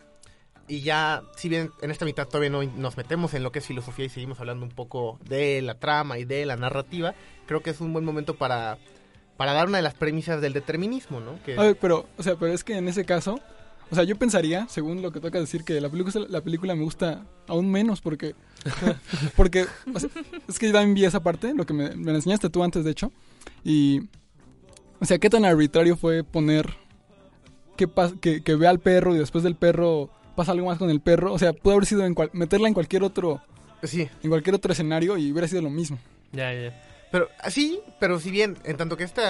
y 0.69 0.81
ya, 0.81 1.23
si 1.35 1.49
bien 1.49 1.71
en 1.81 1.89
esta 1.89 2.05
mitad 2.05 2.27
todavía 2.27 2.51
no 2.51 2.63
nos 2.63 2.95
metemos 2.95 3.33
en 3.33 3.41
lo 3.41 3.51
que 3.51 3.59
es 3.59 3.65
filosofía 3.65 4.05
y 4.05 4.09
seguimos 4.09 4.39
hablando 4.39 4.63
un 4.63 4.71
poco 4.71 5.19
de 5.27 5.63
la 5.63 5.79
trama 5.79 6.19
y 6.19 6.25
de 6.25 6.45
la 6.45 6.55
narrativa, 6.55 7.15
creo 7.47 7.61
que 7.61 7.71
es 7.71 7.81
un 7.81 7.91
buen 7.91 8.05
momento 8.05 8.35
para, 8.35 8.77
para 9.35 9.53
dar 9.53 9.67
una 9.67 9.77
de 9.77 9.81
las 9.81 9.95
premisas 9.95 10.41
del 10.41 10.53
determinismo, 10.53 11.19
¿no? 11.19 11.41
Que, 11.43 11.75
pero, 11.81 12.05
o 12.17 12.23
sea, 12.23 12.35
pero 12.35 12.53
es 12.53 12.63
que 12.63 12.77
en 12.77 12.87
ese 12.87 13.03
caso, 13.03 13.39
o 13.89 13.95
sea, 13.95 14.03
yo 14.03 14.15
pensaría, 14.15 14.67
según 14.69 15.01
lo 15.01 15.11
que 15.11 15.19
toca 15.19 15.39
decir, 15.39 15.63
que 15.63 15.81
la 15.81 15.89
película, 15.89 16.27
la 16.29 16.41
película 16.41 16.75
me 16.75 16.83
gusta 16.83 17.25
aún 17.47 17.71
menos 17.71 17.99
porque, 17.99 18.35
porque, 19.35 19.65
o 19.91 19.99
sea, 19.99 20.09
es 20.47 20.59
que 20.59 20.71
también 20.71 20.93
vi 20.93 21.05
esa 21.05 21.23
parte, 21.23 21.55
lo 21.55 21.65
que 21.65 21.73
me, 21.73 21.95
la 21.95 22.11
enseñaste 22.11 22.51
tú 22.51 22.63
antes, 22.63 22.85
de 22.85 22.91
hecho, 22.91 23.11
y, 23.63 24.01
o 25.01 25.05
sea, 25.05 25.17
qué 25.17 25.31
tan 25.31 25.45
arbitrario 25.45 25.97
fue 25.97 26.23
poner 26.23 26.75
que, 27.75 27.89
que, 28.21 28.43
que 28.43 28.55
vea 28.55 28.69
al 28.69 28.79
perro 28.79 29.15
y 29.15 29.17
después 29.17 29.43
del 29.43 29.55
perro 29.55 30.11
pasa 30.39 30.53
algo 30.53 30.67
más 30.67 30.77
con 30.79 30.89
el 30.89 31.01
perro, 31.01 31.33
o 31.33 31.37
sea, 31.39 31.53
pudo 31.53 31.73
haber 31.73 31.85
sido 31.85 32.05
en 32.05 32.13
cual- 32.15 32.29
meterla 32.33 32.67
en 32.67 32.73
cualquier 32.73 33.03
otro, 33.03 33.41
sí, 33.83 34.09
en 34.23 34.29
cualquier 34.29 34.55
otro 34.55 34.71
escenario 34.71 35.17
y 35.17 35.31
hubiera 35.31 35.47
sido 35.47 35.61
lo 35.61 35.69
mismo. 35.69 35.99
Ya, 36.31 36.53
ya, 36.53 36.69
ya. 36.69 36.83
pero 37.11 37.27
sí, 37.49 37.79
pero 37.99 38.19
si 38.19 38.31
bien, 38.31 38.57
en 38.63 38.77
tanto 38.77 38.95
que 38.97 39.03
este 39.03 39.21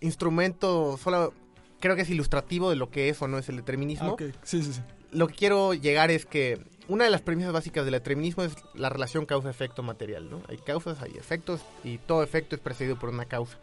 instrumento 0.00 0.96
solo 1.02 1.32
creo 1.80 1.96
que 1.96 2.02
es 2.02 2.10
ilustrativo 2.10 2.70
de 2.70 2.76
lo 2.76 2.90
que 2.90 3.08
es 3.08 3.20
o 3.22 3.28
no 3.28 3.38
es 3.38 3.48
el 3.48 3.56
determinismo, 3.56 4.08
Ah, 4.10 4.12
ok, 4.12 4.22
sí, 4.42 4.62
sí, 4.62 4.72
sí. 4.74 4.80
lo 5.10 5.26
que 5.28 5.34
quiero 5.34 5.74
llegar 5.74 6.10
es 6.10 6.26
que 6.26 6.60
una 6.88 7.04
de 7.04 7.10
las 7.10 7.22
premisas 7.22 7.52
básicas 7.52 7.84
del 7.84 7.92
determinismo 7.92 8.42
es 8.44 8.54
la 8.74 8.88
relación 8.88 9.24
causa-efecto 9.26 9.82
material, 9.82 10.30
¿no? 10.30 10.42
Hay 10.48 10.58
causas, 10.58 11.00
hay 11.02 11.12
efectos 11.16 11.60
y 11.84 11.98
todo 11.98 12.22
efecto 12.22 12.54
es 12.54 12.60
precedido 12.60 12.98
por 12.98 13.08
una 13.08 13.24
causa. 13.24 13.58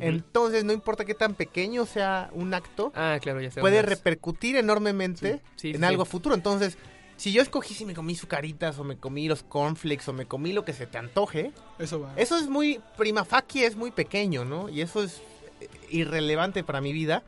Entonces, 0.00 0.64
no 0.64 0.72
importa 0.72 1.04
qué 1.04 1.14
tan 1.14 1.34
pequeño 1.34 1.86
sea 1.86 2.30
un 2.32 2.54
acto, 2.54 2.92
Ah, 2.94 3.18
claro, 3.20 3.40
ya 3.40 3.50
sé. 3.50 3.60
puede 3.60 3.78
más. 3.80 3.86
repercutir 3.88 4.56
enormemente 4.56 5.40
Sí, 5.56 5.70
sí, 5.70 5.70
en 5.70 5.78
sí. 5.78 5.84
algo 5.84 6.04
futuro. 6.04 6.34
Entonces, 6.34 6.78
si 7.16 7.32
yo 7.32 7.42
escogí 7.42 7.74
si 7.74 7.84
me 7.84 7.94
comí 7.94 8.14
sucaritas 8.14 8.78
o 8.78 8.84
me 8.84 8.96
comí 8.96 9.26
los 9.28 9.42
cornflakes 9.42 10.08
o 10.08 10.12
me 10.12 10.26
comí 10.26 10.52
lo 10.52 10.64
que 10.64 10.72
se 10.72 10.86
te 10.86 10.98
antoje, 10.98 11.52
Eso 11.78 12.00
va. 12.00 12.12
eso 12.16 12.36
es 12.38 12.48
muy 12.48 12.80
prima 12.96 13.24
facie, 13.24 13.66
es 13.66 13.74
muy 13.76 13.90
pequeño, 13.90 14.44
¿no? 14.44 14.68
Y 14.68 14.82
eso 14.82 15.02
es 15.02 15.20
eh, 15.60 15.68
irrelevante 15.90 16.62
para 16.62 16.80
mi 16.80 16.92
vida, 16.92 17.24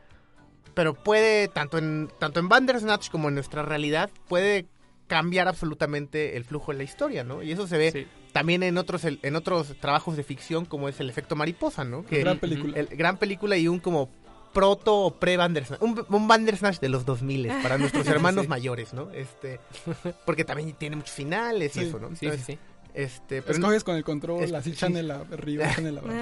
pero 0.75 0.95
puede 0.95 1.49
tanto 1.49 1.79
en 1.79 2.09
tanto 2.21 2.39
en 2.39 2.49
Bandersnatch 2.49 3.11
como 3.11 3.29
en 3.29 3.35
nuestra 3.35 3.63
realidad 3.63 4.11
puede 4.29 4.67
cambiar 5.09 5.49
absolutamente 5.49 6.37
el 6.37 6.45
flujo 6.45 6.71
de 6.71 6.79
la 6.79 6.85
historia, 6.85 7.25
¿no? 7.25 7.43
Y 7.43 7.51
eso 7.51 7.67
se 7.67 7.77
ve 7.77 7.91
Sí. 7.91 8.07
También 8.33 8.63
en 8.63 8.79
otros 8.79 9.03
en 9.05 9.37
otros 9.37 9.75
trabajos 9.81 10.17
de 10.17 10.23
ficción 10.25 10.65
como 10.65 10.89
es 10.89 11.01
el 11.01 11.09
efecto 11.11 11.37
mariposa, 11.37 11.85
¿no? 11.85 12.05
Que 12.05 12.21
Gran 12.21 12.39
película. 12.39 12.79
el 12.79 12.87
gran 12.89 13.17
película 13.19 13.57
y 13.57 13.69
un 13.69 13.79
como 13.81 14.09
proto 14.53 14.97
o 14.97 15.15
pre 15.15 15.37
Bandersnatch, 15.37 15.81
un, 15.81 16.05
un 16.09 16.27
Bandersnatch 16.29 16.81
de 16.81 16.89
los 16.89 17.05
2000 17.07 17.49
para 17.63 17.79
nuestros 17.79 18.07
hermanos 18.09 18.43
Sí. 18.45 18.49
mayores, 18.49 18.93
¿no? 18.95 19.11
Este, 19.13 19.61
porque 20.27 20.45
también 20.45 20.73
tiene 20.73 20.97
muchos 20.97 21.15
finales 21.15 21.77
y 21.77 21.81
Sí. 21.81 21.87
eso, 21.87 21.99
¿no? 22.01 22.09
Sí, 22.11 22.17
sí, 22.17 22.27
Entonces, 22.27 22.47
sí. 22.47 22.59
Este, 22.93 23.43
pero 23.43 23.55
Escoges 23.55 23.85
con 23.85 23.95
el 23.95 24.03
control, 24.03 24.43
es- 24.43 24.53
así 24.53 24.71
sí. 24.73 24.77
channel 24.79 25.11
arriba, 25.13 25.67
channel 25.77 25.99
abajo. 25.99 26.15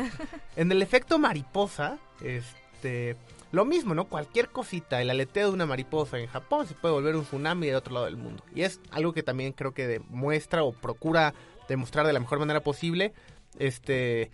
en 0.56 0.70
el 0.70 0.82
efecto 0.82 1.18
mariposa, 1.18 1.98
este, 2.22 3.16
lo 3.52 3.64
mismo, 3.64 3.94
¿no? 3.94 4.04
Cualquier 4.04 4.50
cosita, 4.50 5.00
el 5.00 5.08
aleteo 5.08 5.48
de 5.48 5.54
una 5.54 5.64
mariposa 5.64 6.18
en 6.18 6.26
Japón 6.26 6.66
se 6.66 6.74
puede 6.74 6.92
volver 6.92 7.16
un 7.16 7.24
tsunami 7.24 7.68
del 7.68 7.76
otro 7.76 7.94
lado 7.94 8.04
del 8.06 8.18
mundo. 8.18 8.44
Y 8.54 8.60
es 8.62 8.78
algo 8.90 9.14
que 9.14 9.22
también 9.22 9.52
creo 9.52 9.72
que 9.72 9.86
demuestra 9.86 10.62
o 10.64 10.72
procura 10.72 11.32
demostrar 11.68 12.06
de 12.06 12.12
la 12.12 12.20
mejor 12.20 12.38
manera 12.38 12.62
posible 12.62 13.12
este 13.58 14.30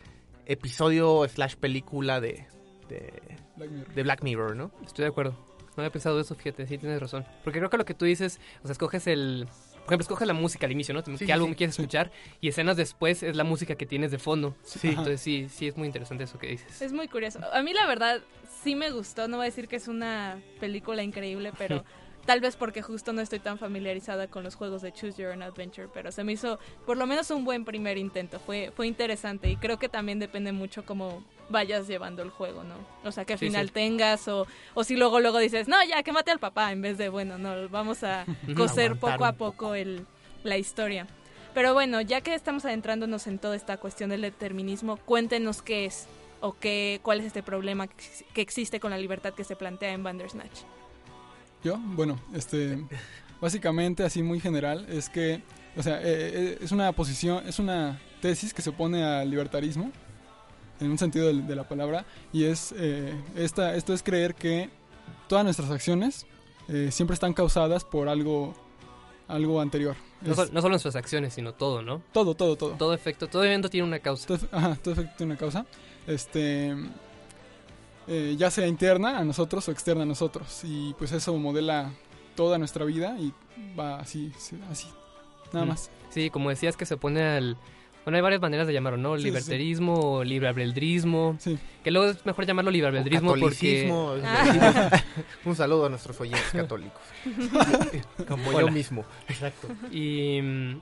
episodio 0.46 1.26
slash 1.28 1.56
película 1.56 2.20
de, 2.20 2.46
de, 2.88 3.12
Black 3.56 3.70
Mirror. 3.70 3.94
de 3.94 4.02
Black 4.02 4.22
Mirror, 4.22 4.56
¿no? 4.56 4.70
Estoy 4.84 5.04
de 5.04 5.08
acuerdo. 5.10 5.32
No 5.76 5.82
había 5.82 5.90
pensado 5.90 6.20
eso, 6.20 6.34
fíjate, 6.34 6.66
sí 6.66 6.78
tienes 6.78 7.00
razón. 7.00 7.24
Porque 7.42 7.58
creo 7.58 7.70
que 7.70 7.76
lo 7.78 7.84
que 7.84 7.94
tú 7.94 8.04
dices, 8.04 8.38
o 8.62 8.66
sea, 8.66 8.72
escoges 8.72 9.06
el... 9.06 9.46
Por 9.84 9.92
ejemplo, 9.92 10.02
escoges 10.04 10.26
la 10.26 10.32
música 10.34 10.64
al 10.64 10.72
inicio, 10.72 10.94
¿no? 10.94 11.02
Sí, 11.02 11.12
¿Qué 11.18 11.26
sí, 11.26 11.32
álbum 11.32 11.50
sí. 11.50 11.56
quieres 11.56 11.74
Sí. 11.74 11.82
escuchar? 11.82 12.10
Y 12.40 12.48
escenas 12.48 12.76
después 12.78 13.22
es 13.22 13.36
la 13.36 13.44
música 13.44 13.74
que 13.74 13.84
tienes 13.84 14.10
de 14.10 14.18
fondo. 14.18 14.56
Sí. 14.62 14.88
Entonces 14.88 15.20
sí, 15.20 15.48
sí 15.50 15.66
es 15.68 15.76
muy 15.76 15.86
interesante 15.86 16.24
eso 16.24 16.38
que 16.38 16.46
dices. 16.46 16.80
Es 16.80 16.92
muy 16.94 17.06
curioso. 17.08 17.40
A 17.52 17.62
mí 17.62 17.74
la 17.74 17.86
verdad 17.86 18.22
sí 18.62 18.76
me 18.76 18.90
gustó, 18.90 19.28
no 19.28 19.36
voy 19.38 19.44
a 19.44 19.48
decir 19.50 19.68
que 19.68 19.76
es 19.76 19.86
una 19.88 20.40
película 20.58 21.02
increíble, 21.02 21.52
pero 21.58 21.84
tal 22.26 22.40
vez 22.40 22.56
porque 22.56 22.82
justo 22.82 23.12
no 23.12 23.20
estoy 23.20 23.38
tan 23.38 23.58
familiarizada 23.58 24.28
con 24.28 24.44
los 24.44 24.54
juegos 24.54 24.82
de 24.82 24.92
Choose 24.92 25.20
Your 25.20 25.32
Own 25.32 25.42
Adventure, 25.42 25.88
pero 25.92 26.10
se 26.12 26.24
me 26.24 26.32
hizo 26.32 26.58
por 26.86 26.96
lo 26.96 27.06
menos 27.06 27.30
un 27.30 27.44
buen 27.44 27.64
primer 27.64 27.98
intento, 27.98 28.38
fue, 28.40 28.72
fue 28.74 28.86
interesante 28.86 29.50
y 29.50 29.56
creo 29.56 29.78
que 29.78 29.88
también 29.88 30.18
depende 30.18 30.52
mucho 30.52 30.84
cómo 30.84 31.22
vayas 31.50 31.86
llevando 31.86 32.22
el 32.22 32.30
juego, 32.30 32.64
¿no? 32.64 32.76
O 33.06 33.12
sea, 33.12 33.24
qué 33.24 33.36
Sí, 33.36 33.46
final 33.46 33.66
sí. 33.68 33.72
tengas 33.74 34.26
o, 34.28 34.46
o 34.74 34.84
si 34.84 34.96
luego 34.96 35.20
luego 35.20 35.38
dices, 35.38 35.68
no, 35.68 35.76
ya, 35.84 36.02
que 36.02 36.12
mate 36.12 36.30
al 36.30 36.38
papá, 36.38 36.72
en 36.72 36.80
vez 36.82 36.96
de, 36.98 37.08
bueno, 37.10 37.36
no, 37.38 37.68
vamos 37.68 38.02
a 38.02 38.24
coser 38.56 38.96
poco 38.96 39.24
a 39.24 39.32
poco. 39.32 39.74
el, 39.74 40.06
la 40.42 40.56
historia. 40.58 41.06
Pero 41.54 41.72
bueno, 41.72 42.00
ya 42.00 42.20
que 42.20 42.34
estamos 42.34 42.64
adentrándonos 42.64 43.26
en 43.26 43.38
toda 43.38 43.54
esta 43.56 43.76
cuestión 43.76 44.10
del 44.10 44.22
determinismo, 44.22 44.96
cuéntenos 44.96 45.62
qué 45.62 45.84
es 45.84 46.06
o 46.40 46.52
qué, 46.58 47.00
cuál 47.02 47.20
es 47.20 47.26
este 47.26 47.42
problema 47.42 47.86
que, 47.86 48.04
que 48.34 48.40
existe 48.42 48.80
con 48.80 48.90
la 48.90 48.98
libertad 48.98 49.32
que 49.34 49.44
se 49.44 49.54
plantea 49.56 49.92
en 49.92 50.02
Bandersnatch. 50.02 50.60
Yo, 51.64 51.78
bueno, 51.78 52.18
este, 52.34 52.78
básicamente 53.40 54.04
así 54.04 54.22
muy 54.22 54.38
general 54.38 54.86
es 54.88 55.08
que, 55.08 55.42
o 55.76 55.82
sea, 55.82 55.98
eh, 56.00 56.02
eh, 56.04 56.58
es 56.60 56.72
una 56.72 56.92
posición, 56.92 57.46
es 57.48 57.58
una 57.58 57.98
tesis 58.20 58.54
que 58.54 58.62
se 58.62 58.70
opone 58.70 59.02
al 59.02 59.30
libertarismo 59.30 59.90
en 60.80 60.90
un 60.90 60.98
sentido 60.98 61.26
de, 61.28 61.42
de 61.42 61.56
la 61.56 61.66
palabra 61.66 62.04
y 62.32 62.44
es 62.44 62.74
eh, 62.76 63.14
esta, 63.36 63.74
esto 63.74 63.94
es 63.94 64.02
creer 64.02 64.34
que 64.34 64.70
todas 65.28 65.44
nuestras 65.44 65.70
acciones 65.70 66.26
eh, 66.68 66.90
siempre 66.90 67.14
están 67.14 67.32
causadas 67.34 67.84
por 67.84 68.08
algo, 68.08 68.54
algo 69.28 69.60
anterior. 69.60 69.96
No, 70.20 70.32
Es 70.32 70.52
no 70.52 70.60
solo 70.60 70.70
nuestras 70.70 70.96
acciones, 70.96 71.34
sino 71.34 71.52
todo, 71.52 71.82
¿no? 71.82 72.02
todo, 72.12 72.34
todo, 72.34 72.56
todo. 72.56 72.70
Todo 72.72 72.94
efecto, 72.94 73.28
todo 73.28 73.44
evento 73.44 73.68
tiene 73.68 73.86
una 73.86 73.98
causa. 73.98 74.26
Todo, 74.26 74.38
ajá, 74.52 74.76
todo 74.76 74.94
efecto 74.94 75.12
tiene 75.16 75.32
una 75.32 75.38
causa. 75.38 75.66
Este, 76.06 76.74
eh, 78.08 78.34
ya 78.38 78.50
sea 78.50 78.66
interna 78.66 79.18
a 79.18 79.24
nosotros 79.24 79.66
o 79.68 79.72
externa 79.72 80.02
a 80.02 80.06
nosotros. 80.06 80.60
Y 80.64 80.94
pues 80.98 81.12
eso 81.12 81.36
modela 81.36 81.90
toda 82.34 82.58
nuestra 82.58 82.84
vida 82.84 83.16
y 83.18 83.32
va 83.78 83.96
así, 84.00 84.32
sí, 84.38 84.58
así. 84.70 84.88
Nada 85.52 85.66
Mm. 85.66 85.68
más. 85.68 85.90
Sí, 86.10 86.30
como 86.30 86.50
decías 86.50 86.76
que 86.76 86.86
se 86.86 86.94
opone 86.94 87.22
al... 87.22 87.56
Bueno, 88.04 88.16
hay 88.16 88.22
varias 88.22 88.42
maneras 88.42 88.66
de 88.66 88.74
llamarlo, 88.74 88.98
¿no? 88.98 89.16
Sí, 89.16 89.22
sí, 89.22 89.28
sí. 89.28 89.30
Libertarismo 89.30 91.28
o. 91.30 91.36
Sí. 91.38 91.58
Que 91.82 91.90
luego 91.90 92.10
es 92.10 92.26
mejor 92.26 92.44
llamarlo 92.44 92.70
libre 92.70 92.86
O 92.86 92.90
albedrismo 92.90 93.34
porque... 93.40 93.90
Un 95.46 95.56
saludo 95.56 95.86
a 95.86 95.88
nuestros 95.88 96.20
oyentes 96.20 96.50
católicos. 96.52 97.00
Como 98.28 98.60
yo 98.60 98.68
mismo. 98.70 99.04
Exacto. 99.28 99.68
Y... 99.90 100.40
mm, 100.42 100.80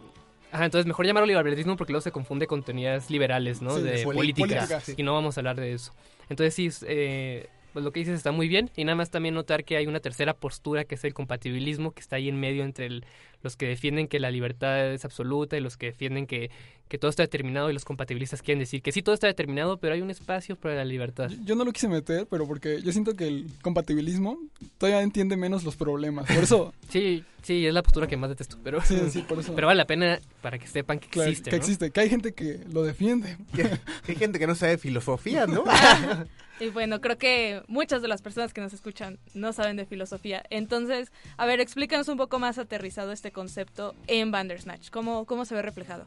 Ajá, 0.50 0.66
entonces 0.66 0.84
mejor 0.86 1.06
llamarlo 1.06 1.26
libre 1.26 1.38
albedrismo 1.38 1.78
porque 1.78 1.92
luego 1.94 2.02
se 2.02 2.12
confunde 2.12 2.46
con 2.46 2.62
teorías 2.62 3.08
liberales, 3.08 3.62
¿no? 3.62 3.76
Sí, 3.76 3.82
de 3.84 4.04
poli- 4.04 4.34
política. 4.34 4.80
sí. 4.80 4.92
Y 4.98 5.02
no 5.02 5.14
vamos 5.14 5.38
a 5.38 5.40
hablar 5.40 5.56
de 5.56 5.72
eso. 5.72 5.94
Entonces 6.32 6.54
sí, 6.54 6.86
eh, 6.88 7.46
pues 7.72 7.84
lo 7.84 7.92
que 7.92 8.00
dices 8.00 8.16
está 8.16 8.32
muy 8.32 8.48
bien. 8.48 8.70
Y 8.76 8.84
nada 8.84 8.96
más 8.96 9.10
también 9.10 9.34
notar 9.34 9.64
que 9.64 9.76
hay 9.76 9.86
una 9.86 10.00
tercera 10.00 10.34
postura 10.34 10.84
que 10.84 10.94
es 10.96 11.04
el 11.04 11.14
compatibilismo, 11.14 11.92
que 11.92 12.00
está 12.00 12.16
ahí 12.16 12.28
en 12.28 12.38
medio 12.38 12.64
entre 12.64 12.86
el- 12.86 13.04
los 13.42 13.56
que 13.56 13.66
defienden 13.66 14.06
que 14.06 14.20
la 14.20 14.30
libertad 14.30 14.92
es 14.92 15.04
absoluta 15.04 15.56
y 15.56 15.60
los 15.60 15.76
que 15.76 15.86
defienden 15.86 16.28
que, 16.28 16.50
que 16.88 16.96
todo 16.98 17.08
está 17.10 17.24
determinado 17.24 17.70
y 17.70 17.72
los 17.72 17.84
compatibilistas 17.84 18.40
quieren 18.40 18.60
decir 18.60 18.82
que 18.82 18.92
sí, 18.92 19.02
todo 19.02 19.14
está 19.14 19.26
determinado, 19.26 19.78
pero 19.78 19.94
hay 19.94 20.00
un 20.00 20.10
espacio 20.10 20.54
para 20.54 20.76
la 20.76 20.84
libertad. 20.84 21.28
Yo, 21.28 21.38
yo 21.44 21.54
no 21.56 21.64
lo 21.64 21.72
quise 21.72 21.88
meter, 21.88 22.26
pero 22.30 22.46
porque 22.46 22.80
yo 22.82 22.92
siento 22.92 23.16
que 23.16 23.26
el 23.26 23.46
compatibilismo 23.62 24.38
todavía 24.78 25.02
entiende 25.02 25.36
menos 25.36 25.64
los 25.64 25.74
problemas. 25.74 26.26
Por 26.32 26.44
eso, 26.44 26.72
Sí, 26.88 27.24
sí, 27.42 27.66
es 27.66 27.74
la 27.74 27.82
postura 27.82 28.06
que 28.06 28.16
más 28.16 28.30
detesto, 28.30 28.58
pero, 28.62 28.80
sí, 28.82 28.96
sí, 29.10 29.22
por 29.22 29.40
eso. 29.40 29.54
pero 29.56 29.66
vale 29.66 29.78
la 29.78 29.86
pena 29.86 30.20
para 30.40 30.58
que 30.58 30.68
sepan 30.68 31.00
que 31.00 31.08
claro, 31.08 31.30
existe. 31.30 31.50
que 31.50 31.56
¿no? 31.56 31.62
existe, 31.62 31.90
que 31.90 32.00
hay 32.00 32.10
gente 32.10 32.32
que 32.34 32.60
lo 32.72 32.84
defiende. 32.84 33.38
Que- 33.56 33.78
Hay 34.08 34.14
gente 34.14 34.38
que 34.38 34.46
no 34.46 34.54
sabe 34.54 34.78
filosofía, 34.78 35.46
¿no? 35.46 35.64
Y 36.62 36.70
bueno, 36.70 37.00
creo 37.00 37.18
que 37.18 37.60
muchas 37.66 38.02
de 38.02 38.08
las 38.08 38.22
personas 38.22 38.52
que 38.54 38.60
nos 38.60 38.72
escuchan 38.72 39.18
no 39.34 39.52
saben 39.52 39.76
de 39.76 39.84
filosofía. 39.84 40.44
Entonces, 40.48 41.10
a 41.36 41.44
ver, 41.44 41.58
explícanos 41.58 42.06
un 42.06 42.16
poco 42.16 42.38
más 42.38 42.56
aterrizado 42.56 43.10
este 43.10 43.32
concepto 43.32 43.96
en 44.06 44.30
Bandersnatch. 44.30 44.90
¿Cómo, 44.90 45.24
cómo 45.24 45.44
se 45.44 45.56
ve 45.56 45.62
reflejado 45.62 46.06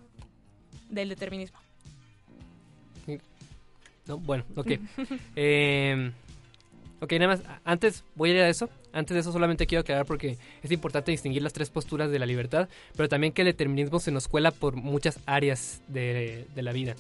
del 0.90 1.10
determinismo? 1.10 1.60
No, 4.08 4.18
bueno, 4.18 4.46
ok. 4.56 4.72
Eh, 5.36 6.12
ok, 7.02 7.12
nada 7.14 7.28
más, 7.28 7.42
antes 7.66 8.06
voy 8.16 8.30
a 8.30 8.34
ir 8.36 8.40
a 8.40 8.48
eso. 8.48 8.70
Antes 8.94 9.14
de 9.14 9.20
eso 9.20 9.34
solamente 9.34 9.68
quiero 9.68 9.82
aclarar 9.82 10.06
porque 10.06 10.38
es 10.64 10.72
importante 10.72 11.12
distinguir 11.12 11.42
las 11.42 11.52
tres 11.52 11.70
posturas 11.70 12.10
de 12.12 12.20
la 12.20 12.26
libertad, 12.26 12.70
pero 12.96 13.10
también 13.10 13.34
que 13.34 13.42
el 13.42 13.48
determinismo 13.48 14.00
se 14.00 14.12
nos 14.12 14.30
cuela 14.30 14.52
por 14.52 14.78
muchas 14.78 15.20
áreas 15.26 15.82
de, 15.90 16.48
de 16.56 16.62
la 16.62 16.72
vida. 16.72 16.96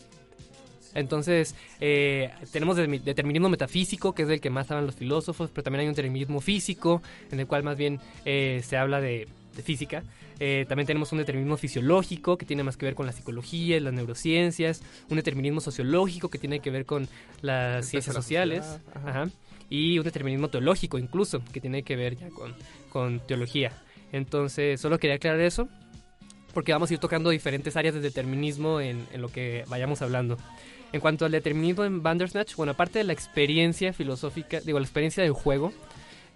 Entonces, 0.95 1.53
eh, 1.79 2.31
tenemos 2.51 2.75
de- 2.77 2.87
determinismo 2.87 3.49
metafísico, 3.49 4.15
que 4.15 4.23
es 4.23 4.27
del 4.27 4.41
que 4.41 4.49
más 4.49 4.71
hablan 4.71 4.87
los 4.87 4.95
filósofos, 4.95 5.51
pero 5.53 5.63
también 5.63 5.81
hay 5.81 5.87
un 5.87 5.93
determinismo 5.93 6.41
físico, 6.41 7.03
en 7.31 7.39
el 7.39 7.45
cual 7.47 7.61
más 7.63 7.77
bien 7.77 7.99
eh, 8.25 8.61
se 8.65 8.77
habla 8.77 8.99
de, 9.01 9.27
de 9.55 9.61
física. 9.61 10.03
Eh, 10.39 10.65
también 10.67 10.85
tenemos 10.87 11.11
un 11.13 11.19
determinismo 11.19 11.55
fisiológico, 11.55 12.37
que 12.37 12.45
tiene 12.45 12.63
más 12.63 12.75
que 12.75 12.85
ver 12.85 12.95
con 12.95 13.05
la 13.05 13.11
psicología 13.13 13.79
las 13.79 13.93
neurociencias. 13.93 14.81
Un 15.09 15.17
determinismo 15.17 15.61
sociológico, 15.61 16.29
que 16.29 16.39
tiene 16.39 16.59
que 16.59 16.71
ver 16.71 16.85
con 16.85 17.07
las 17.41 17.85
ciencias 17.85 18.13
de 18.13 18.19
la 18.19 18.21
sociales. 18.21 18.79
ajá. 18.93 19.09
Ajá. 19.23 19.29
Y 19.69 19.97
un 19.97 20.03
determinismo 20.03 20.49
teológico, 20.49 20.97
incluso, 20.97 21.41
que 21.53 21.59
tiene 21.61 21.83
que 21.83 21.95
ver 21.95 22.15
ya 22.17 22.29
con, 22.29 22.53
con 22.89 23.19
teología. 23.25 23.71
Entonces, 24.11 24.79
solo 24.79 24.99
quería 24.99 25.15
aclarar 25.15 25.39
eso, 25.41 25.67
porque 26.53 26.71
vamos 26.71 26.89
a 26.91 26.93
ir 26.93 26.99
tocando 26.99 27.29
diferentes 27.31 27.75
áreas 27.75 27.93
del 27.95 28.03
determinismo 28.03 28.79
en, 28.79 29.05
en 29.11 29.21
lo 29.21 29.29
que 29.29 29.63
vayamos 29.67 30.01
hablando. 30.01 30.37
En 30.95 31.01
cuanto 31.01 31.25
al 31.25 31.31
determinismo 31.33 31.83
en 31.83 32.01
Bandersnatch, 32.01 32.55
bueno, 32.55 32.71
aparte 32.71 32.99
de 32.99 33.03
la 33.03 33.11
experiencia 33.11 33.91
filosófica, 33.91 34.61
digo, 34.61 34.79
la 34.79 34.85
experiencia 34.85 35.21
del 35.21 35.33
juego, 35.33 35.73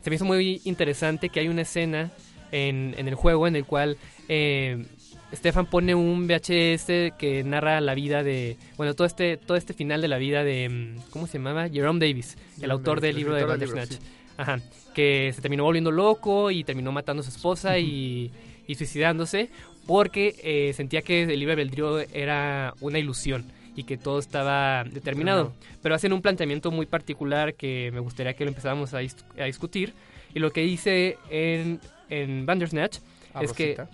se 0.04 0.10
me 0.10 0.18
hizo 0.18 0.26
muy 0.26 0.60
interesante 0.66 1.30
que 1.30 1.40
hay 1.40 1.48
una 1.48 1.62
escena 1.62 2.12
en, 2.52 2.94
en 2.98 3.08
el 3.08 3.16
juego 3.16 3.48
en 3.48 3.56
el 3.56 3.64
cual 3.64 3.96
eh, 4.28 4.86
Stefan 5.34 5.68
pone 5.68 5.96
un 5.96 6.28
VHS 6.28 7.16
que 7.18 7.42
narra 7.46 7.80
la 7.80 7.94
vida 7.94 8.22
de, 8.22 8.58
bueno, 8.76 8.96
todo 8.96 9.08
este, 9.08 9.38
todo 9.38 9.56
este 9.56 9.74
final 9.74 10.02
de 10.02 10.10
la 10.10 10.18
vida 10.18 10.44
de, 10.44 10.68
mm, 10.68 11.10
¿cómo 11.10 11.26
se 11.26 11.38
llamaba? 11.38 11.70
Jerome 11.70 12.06
Davis, 12.06 12.38
el 12.62 12.70
autor 12.72 13.00
Davis, 13.00 13.02
del 13.02 13.10
el 13.12 13.16
libro 13.16 13.36
de 13.36 13.40
del 13.40 13.50
libro, 13.60 13.76
Bandersnatch. 13.76 14.02
Ajá, 14.36 14.60
que 14.94 15.32
se 15.34 15.40
terminó 15.40 15.64
volviendo 15.64 15.90
loco 15.90 16.52
y 16.52 16.66
terminó 16.66 16.92
matando 16.92 17.22
a 17.22 17.24
su 17.24 17.30
esposa 17.30 17.80
y, 17.80 18.30
y 18.68 18.76
suicidándose 18.76 19.52
porque 19.88 20.36
eh, 20.44 20.74
sentía 20.74 21.02
que 21.02 21.24
el 21.24 21.40
libre 21.40 21.54
albedrío 21.54 22.00
era 22.14 22.74
una 22.82 23.00
ilusión 23.00 23.58
y 23.76 23.84
que 23.84 23.98
todo 23.98 24.20
estaba 24.20 24.84
determinado. 24.84 25.54
Pero 25.82 25.96
hacen 25.96 26.14
un 26.14 26.22
planteamiento 26.22 26.72
muy 26.72 26.86
particular 26.86 27.54
que 27.54 27.90
me 27.94 28.00
gustaría 28.00 28.34
que 28.34 28.44
lo 28.46 28.50
empezáramos 28.50 28.94
a, 28.94 29.02
dis- 29.02 29.24
a 29.40 29.46
discutir. 29.46 29.94
Y 30.34 30.40
lo 30.40 30.52
que 30.52 30.64
hice 30.66 31.18
en, 31.30 31.80
en 32.10 32.46
Bandersnatch 32.46 32.98
es 33.42 33.54
que... 33.54 33.76
Rosita. 33.78 33.90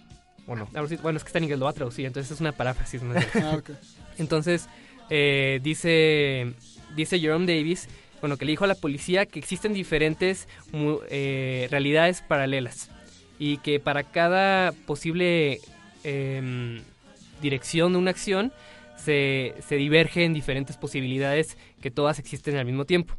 ¿O 0.47 0.55
no? 0.55 0.67
sí- 0.87 0.97
Bueno, 1.01 1.17
es 1.17 1.23
que 1.23 1.27
está 1.29 1.37
en 1.39 1.45
inglés, 1.45 1.59
lo 1.59 1.65
va 1.65 1.71
a 1.71 1.73
traducir, 1.73 2.05
entonces 2.05 2.31
es 2.31 2.39
una 2.41 2.51
paráfrasis. 2.51 3.01
¿no? 3.01 3.13
Ah, 3.35 3.55
ok. 3.57 3.71
Entonces, 4.17 4.67
eh, 5.09 5.59
dice, 5.63 6.53
dice 6.95 7.19
Jerome 7.19 7.45
Davis, 7.45 7.87
bueno, 8.21 8.37
que 8.37 8.45
le 8.45 8.51
dijo 8.51 8.63
a 8.63 8.67
la 8.67 8.75
policía 8.75 9.25
que 9.25 9.39
existen 9.39 9.73
diferentes 9.73 10.47
eh, 11.09 11.67
realidades 11.69 12.21
paralelas 12.21 12.89
y 13.37 13.57
que 13.57 13.79
para 13.79 14.03
cada 14.03 14.71
posible 14.71 15.59
em, 16.03 16.81
dirección 17.41 17.91
de 17.93 17.97
una 17.99 18.11
acción 18.11 18.51
se, 18.95 19.55
se 19.67 19.75
diverge 19.75 20.23
en 20.23 20.33
diferentes 20.33 20.77
posibilidades 20.77 21.57
que 21.81 21.91
todas 21.91 22.19
existen 22.19 22.55
al 22.57 22.65
mismo 22.65 22.85
tiempo. 22.85 23.15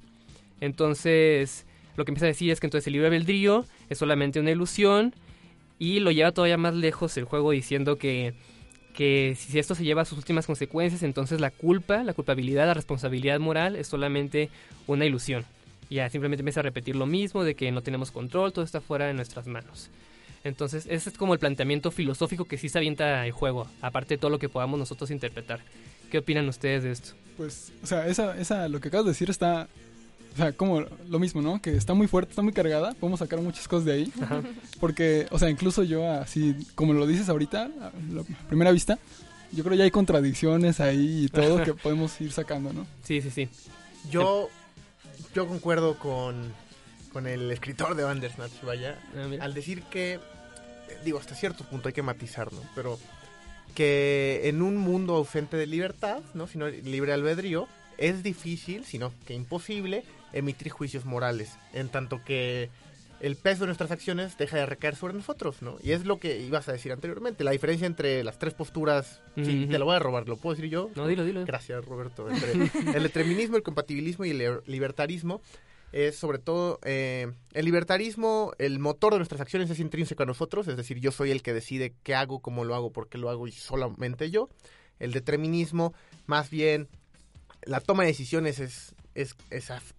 Entonces, 0.61 1.67
lo 1.97 2.05
que 2.05 2.11
empieza 2.11 2.27
a 2.27 2.29
decir 2.29 2.51
es 2.51 2.61
que 2.61 2.67
entonces 2.67 2.87
el 2.87 2.95
libre 2.95 3.09
albedrío 3.09 3.65
es 3.89 3.99
solamente 3.99 4.41
una 4.41 4.51
ilusión 4.51 5.15
y 5.79 6.01
lo 6.01 6.11
lleva 6.11 6.33
todavía 6.33 6.57
más 6.57 6.75
lejos 6.75 7.17
el 7.17 7.25
juego 7.25 7.51
diciendo 7.51 7.97
que 7.97 8.35
que 8.97 9.37
si 9.39 9.59
esto 9.59 9.75
se 9.75 9.85
lleva 9.85 10.03
a 10.03 10.05
sus 10.07 10.19
últimas 10.19 10.47
consecuencias, 10.47 11.03
entonces 11.03 11.39
la 11.39 11.51
culpa, 11.51 12.03
la 12.03 12.15
culpabilidad, 12.15 12.67
la 12.67 12.75
responsabilidad 12.75 13.39
moral 13.39 13.77
es 13.77 13.87
solamente 13.87 14.49
una 14.87 15.05
ilusión. 15.05 15.45
Ya 15.91 16.09
simplemente 16.09 16.41
empieza 16.41 16.61
a 16.61 16.63
repetir 16.65 16.97
lo 16.97 17.07
mismo 17.07 17.45
de 17.45 17.55
que 17.55 17.71
no 17.71 17.83
tenemos 17.83 18.11
control, 18.11 18.53
todo 18.53 18.65
está 18.65 18.81
fuera 18.81 19.07
de 19.07 19.15
nuestras 19.15 19.47
manos. 19.47 19.91
Entonces, 20.47 20.87
ese 20.89 21.11
es 21.11 21.19
como 21.19 21.33
el 21.35 21.41
planteamiento 21.41 21.91
filosófico 21.91 22.45
que 22.45 22.59
sí 22.59 22.69
se 22.69 22.79
avienta 22.79 23.27
el 23.27 23.33
juego, 23.33 23.67
aparte 23.81 24.15
de 24.15 24.19
todo 24.19 24.31
lo 24.31 24.39
que 24.39 24.49
podamos 24.49 24.79
nosotros 24.79 25.11
interpretar. 25.11 25.61
¿Qué 26.11 26.19
opinan 26.19 26.49
ustedes 26.49 26.85
de 26.85 26.93
esto? 26.93 27.15
Pues, 27.37 27.73
o 27.83 27.87
sea, 27.87 28.07
esa, 28.07 28.39
esa, 28.39 28.69
lo 28.69 28.81
que 28.81 28.89
acabas 28.89 29.07
de 29.07 29.11
decir 29.11 29.29
está, 29.29 29.69
o 30.35 30.37
sea, 30.37 30.53
como 30.53 30.83
lo 31.09 31.19
mismo, 31.19 31.43
¿no? 31.43 31.61
Que 31.61 31.75
está 31.77 31.95
muy 31.95 32.07
fuerte, 32.07 32.31
está 32.31 32.43
muy 32.43 32.53
cargada, 32.53 32.93
podemos 32.95 33.19
sacar 33.19 33.41
muchas 33.41 33.67
cosas 33.67 33.87
de 33.87 33.93
ahí. 33.93 34.13
Ajá. 34.23 34.43
Porque, 34.79 35.27
o 35.31 35.39
sea, 35.39 35.51
incluso 35.51 35.83
yo 35.83 36.09
así, 36.09 36.55
como 36.75 36.93
lo 36.93 37.07
dices 37.07 37.29
ahorita, 37.29 37.65
a 37.65 37.93
la 38.13 38.23
primera 38.49 38.71
vista, 38.71 38.99
yo 39.51 39.65
creo 39.65 39.77
ya 39.77 39.85
hay 39.85 39.91
contradicciones 39.91 40.79
ahí 40.79 41.25
y 41.25 41.29
todo 41.29 41.63
que 41.65 41.75
podemos 41.75 42.21
ir 42.21 42.31
sacando, 42.31 42.73
¿no? 42.73 42.87
Sí, 43.03 43.21
sí, 43.21 43.31
sí. 43.31 43.49
Yo, 44.11 44.49
yo 45.35 45.49
concuerdo 45.49 45.99
con, 45.99 46.53
con 47.13 47.27
el 47.27 47.51
escritor 47.51 47.97
de 47.97 48.05
Bandersnatch, 48.05 48.63
vaya, 48.63 48.99
Ah, 49.17 49.29
al 49.41 49.55
decir 49.55 49.83
que, 49.85 50.15
eh, 50.15 50.21
digo, 51.05 51.19
hasta 51.19 51.35
cierto 51.35 51.65
punto 51.65 51.89
hay 51.89 51.95
que 51.95 52.03
matizarlo, 52.03 52.61
pero 52.75 52.99
que 53.75 54.43
en 54.45 54.63
un 54.63 54.77
mundo 54.77 55.15
ausente 55.17 55.57
de 55.57 55.67
libertad, 55.67 56.23
¿no? 56.35 56.47
sino 56.47 56.69
libre 56.69 57.13
albedrío, 57.13 57.69
es 57.99 58.23
difícil, 58.23 58.85
sino 58.85 59.13
que 59.27 59.35
imposible, 59.35 60.05
emitir 60.33 60.71
juicios 60.71 61.05
morales, 61.05 61.53
en 61.73 61.89
tanto 61.89 62.23
que 62.25 62.71
el 63.21 63.37
peso 63.37 63.61
de 63.61 63.67
nuestras 63.69 63.91
acciones 63.91 64.37
deja 64.37 64.59
de 64.59 64.67
recaer 64.67 64.95
sobre 64.95 65.15
nosotros, 65.15 65.63
¿no? 65.63 65.79
Y 65.83 65.93
es 65.93 66.05
lo 66.05 66.19
que 66.21 66.39
ibas 66.41 66.69
a 66.69 66.73
decir 66.73 66.93
anteriormente, 66.93 67.45
la 67.45 67.53
diferencia 67.53 67.87
entre 67.87 68.23
las 68.23 68.39
tres 68.39 68.53
posturas, 68.53 69.23
sí, 69.37 69.67
te 69.71 69.79
lo 69.79 69.87
voy 69.87 69.97
a 69.97 69.99
robar, 69.99 70.29
¿lo 70.29 70.37
puedo 70.37 70.55
decir 70.55 70.71
yo? 70.71 70.91
No, 70.95 71.07
dilo, 71.07 71.25
dilo. 71.25 71.43
Gracias, 71.47 71.83
Roberto. 71.87 72.29
Entre 72.29 72.53
el 72.95 73.03
determinismo, 73.03 73.57
el 73.57 73.63
compatibilismo 73.63 74.27
y 74.27 74.31
el 74.33 74.39
liber- 74.41 74.63
libertarismo 74.67 75.41
es 75.97 76.17
sobre 76.17 76.39
todo 76.39 76.79
eh, 76.85 77.33
el 77.55 77.65
libertarismo, 77.65 78.53
el 78.59 78.79
motor 78.79 79.15
de 79.15 79.19
nuestras 79.19 79.41
acciones 79.41 79.71
es 79.71 79.81
intrínseco 79.81 80.25
a 80.25 80.27
nosotros, 80.27 80.69
es 80.69 80.77
decir, 80.77 81.01
yo 81.01 81.11
soy 81.11 81.31
el 81.31 81.43
que 81.43 81.55
decide 81.55 81.95
qué 82.03 82.15
hago, 82.15 82.41
cómo 82.41 82.65
lo 82.65 82.75
hago, 82.75 82.93
por 82.93 83.09
qué 83.09 83.17
lo 83.17 83.31
hago 83.31 83.49
y 83.49 83.53
solamente 83.53 84.31
yo. 84.31 84.51
El 84.99 85.13
determinismo, 85.13 85.95
más 86.27 86.51
bien, 86.51 86.89
la 87.63 87.81
toma 87.81 88.03
de 88.03 88.09
decisiones 88.09 88.59
es, 88.59 88.95
es, 89.17 89.35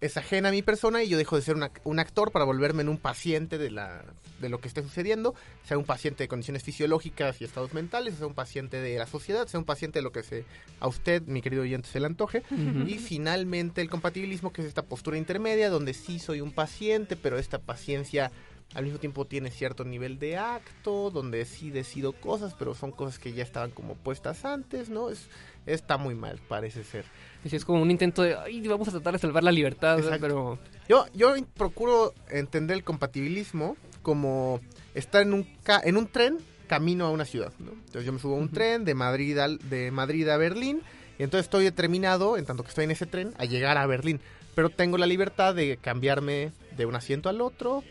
es, 0.00 0.16
ajena 0.16 0.48
a 0.48 0.52
mi 0.52 0.62
persona 0.62 1.02
y 1.02 1.08
yo 1.08 1.18
dejo 1.18 1.36
de 1.36 1.42
ser 1.42 1.56
un 1.56 1.62
ac- 1.62 1.80
un 1.84 1.98
actor 1.98 2.30
para 2.32 2.44
volverme 2.44 2.82
en 2.82 2.88
un 2.88 2.98
paciente 2.98 3.58
de, 3.58 3.70
la, 3.70 4.04
de 4.40 4.48
lo 4.48 4.60
que 4.60 4.68
esté 4.68 4.82
sucediendo, 4.82 5.34
sea 5.66 5.76
un 5.76 5.84
paciente 5.84 6.24
de 6.24 6.28
condiciones 6.28 6.62
fisiológicas 6.62 7.40
y 7.40 7.44
estados 7.44 7.74
mentales, 7.74 8.14
sea 8.14 8.26
un 8.26 8.34
paciente 8.34 8.80
de 8.80 8.96
la 8.98 9.06
sociedad, 9.06 9.46
sea 9.48 9.58
un 9.60 9.66
paciente 9.66 9.98
de 9.98 10.02
lo 10.02 10.12
que 10.12 10.22
se, 10.22 10.44
a 10.80 10.88
usted, 10.88 11.22
mi 11.26 11.42
querido 11.42 11.62
oyente, 11.62 11.88
se 11.88 12.00
le 12.00 12.06
antoje. 12.06 12.42
Y 12.88 12.98
finalmente 12.98 13.80
el 13.80 13.90
compatibilismo, 13.90 14.52
que 14.52 14.62
es 14.62 14.68
esta 14.68 14.82
postura 14.82 15.18
intermedia, 15.18 15.68
donde 15.68 15.94
sí 15.94 16.18
soy 16.18 16.40
un 16.40 16.52
paciente, 16.52 17.16
pero 17.16 17.38
esta 17.38 17.58
paciencia 17.58 18.30
al 18.74 18.84
mismo 18.84 18.98
tiempo 18.98 19.24
tiene 19.26 19.50
cierto 19.50 19.84
nivel 19.84 20.18
de 20.18 20.36
acto, 20.36 21.10
donde 21.10 21.44
sí 21.46 21.70
decido 21.70 22.12
cosas, 22.12 22.54
pero 22.58 22.74
son 22.74 22.92
cosas 22.92 23.18
que 23.18 23.32
ya 23.32 23.42
estaban 23.42 23.70
como 23.70 23.94
puestas 23.94 24.44
antes, 24.44 24.90
¿no? 24.90 25.08
Es, 25.10 25.28
está 25.66 25.96
muy 25.96 26.14
mal, 26.14 26.38
parece 26.48 26.84
ser. 26.84 27.04
Sí, 27.48 27.56
es 27.56 27.64
como 27.64 27.80
un 27.80 27.90
intento 27.90 28.22
de, 28.22 28.34
ay, 28.36 28.66
vamos 28.68 28.86
a 28.88 28.90
tratar 28.90 29.14
de 29.14 29.18
salvar 29.20 29.42
la 29.44 29.52
libertad, 29.52 29.98
pero 30.20 30.58
Yo, 30.88 31.06
yo 31.14 31.34
procuro 31.56 32.12
entender 32.30 32.76
el 32.76 32.84
compatibilismo 32.84 33.76
como 34.02 34.60
estar 34.94 35.22
en 35.22 35.32
un, 35.32 35.44
ca- 35.62 35.80
en 35.84 35.96
un 35.96 36.06
tren 36.06 36.38
camino 36.66 37.06
a 37.06 37.10
una 37.10 37.24
ciudad, 37.24 37.52
¿no? 37.58 37.70
Entonces 37.72 38.04
yo 38.04 38.12
me 38.12 38.18
subo 38.18 38.34
a 38.34 38.38
un 38.38 38.50
tren 38.50 38.84
de 38.84 38.94
Madrid, 38.94 39.38
al- 39.38 39.58
de 39.70 39.90
Madrid 39.90 40.28
a 40.28 40.36
Berlín 40.36 40.82
y 41.18 41.22
entonces 41.22 41.46
estoy 41.46 41.64
determinado, 41.64 42.36
en 42.36 42.44
tanto 42.44 42.62
que 42.62 42.68
estoy 42.68 42.84
en 42.84 42.90
ese 42.90 43.06
tren, 43.06 43.32
a 43.38 43.44
llegar 43.46 43.78
a 43.78 43.86
Berlín. 43.86 44.20
Pero 44.54 44.68
tengo 44.70 44.98
la 44.98 45.06
libertad 45.06 45.54
de 45.54 45.78
cambiarme 45.78 46.52
de 46.76 46.84
un 46.86 46.94
asiento 46.94 47.28
al 47.28 47.40
otro, 47.40 47.82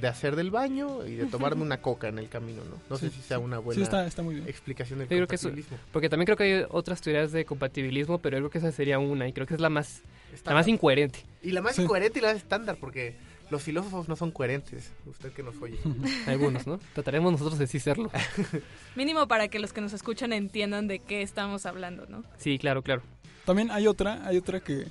de 0.00 0.08
hacer 0.08 0.34
del 0.36 0.50
baño 0.50 1.06
y 1.06 1.14
de 1.14 1.26
tomarme 1.26 1.62
una 1.62 1.80
coca 1.80 2.08
en 2.08 2.18
el 2.18 2.28
camino, 2.28 2.62
¿no? 2.64 2.78
No 2.90 2.96
sé 2.96 3.10
si 3.10 3.20
sea 3.22 3.38
una 3.38 3.58
buena 3.58 3.76
Sí, 3.78 3.82
está, 3.82 4.06
está 4.06 4.22
muy 4.22 4.34
bien. 4.36 4.48
explicación 4.48 4.98
del 4.98 5.08
creo 5.08 5.26
que 5.26 5.36
eso- 5.36 5.48
compatibilismo. 5.48 5.78
Porque 5.92 6.08
también 6.08 6.26
creo 6.26 6.36
que 6.36 6.44
hay 6.44 6.64
otras 6.70 7.00
teorías 7.00 7.32
de 7.32 7.44
compatibilismo, 7.44 8.18
pero 8.18 8.36
yo 8.36 8.42
creo 8.42 8.50
que 8.50 8.58
esa 8.58 8.72
sería 8.72 8.98
una, 8.98 9.28
y 9.28 9.32
creo 9.32 9.46
que 9.46 9.54
es 9.54 9.60
la 9.60 9.70
más 9.70 10.02
La 10.44 10.54
más 10.54 10.66
incoherente. 10.66 11.20
Y 11.42 11.52
la 11.52 11.62
más 11.62 11.76
Sí. 11.76 11.82
incoherente 11.82 12.18
y 12.18 12.22
la 12.22 12.28
más 12.28 12.36
estándar, 12.38 12.76
porque 12.80 13.14
los 13.50 13.62
filósofos 13.62 14.08
no 14.08 14.16
son 14.16 14.32
coherentes. 14.32 14.90
Usted 15.06 15.30
que 15.32 15.44
nos 15.44 15.54
oye. 15.62 15.78
Algunos, 16.26 16.66
¿no? 16.66 16.80
Trataremos 16.92 17.30
nosotros 17.30 17.56
de 17.58 17.66
sí 17.68 17.78
serlo. 17.78 18.10
Mínimo 18.96 19.28
para 19.28 19.46
que 19.48 19.58
los 19.58 19.72
que 19.72 19.80
nos 19.80 19.92
escuchan 19.92 20.32
entiendan 20.32 20.88
de 20.88 20.98
qué 20.98 21.22
estamos 21.22 21.66
hablando, 21.66 22.06
¿no? 22.06 22.24
Sí, 22.38 22.58
claro, 22.58 22.82
claro. 22.82 23.02
También 23.44 23.70
hay 23.70 23.86
otra, 23.86 24.26
hay 24.26 24.38
otra 24.38 24.60
que 24.60 24.86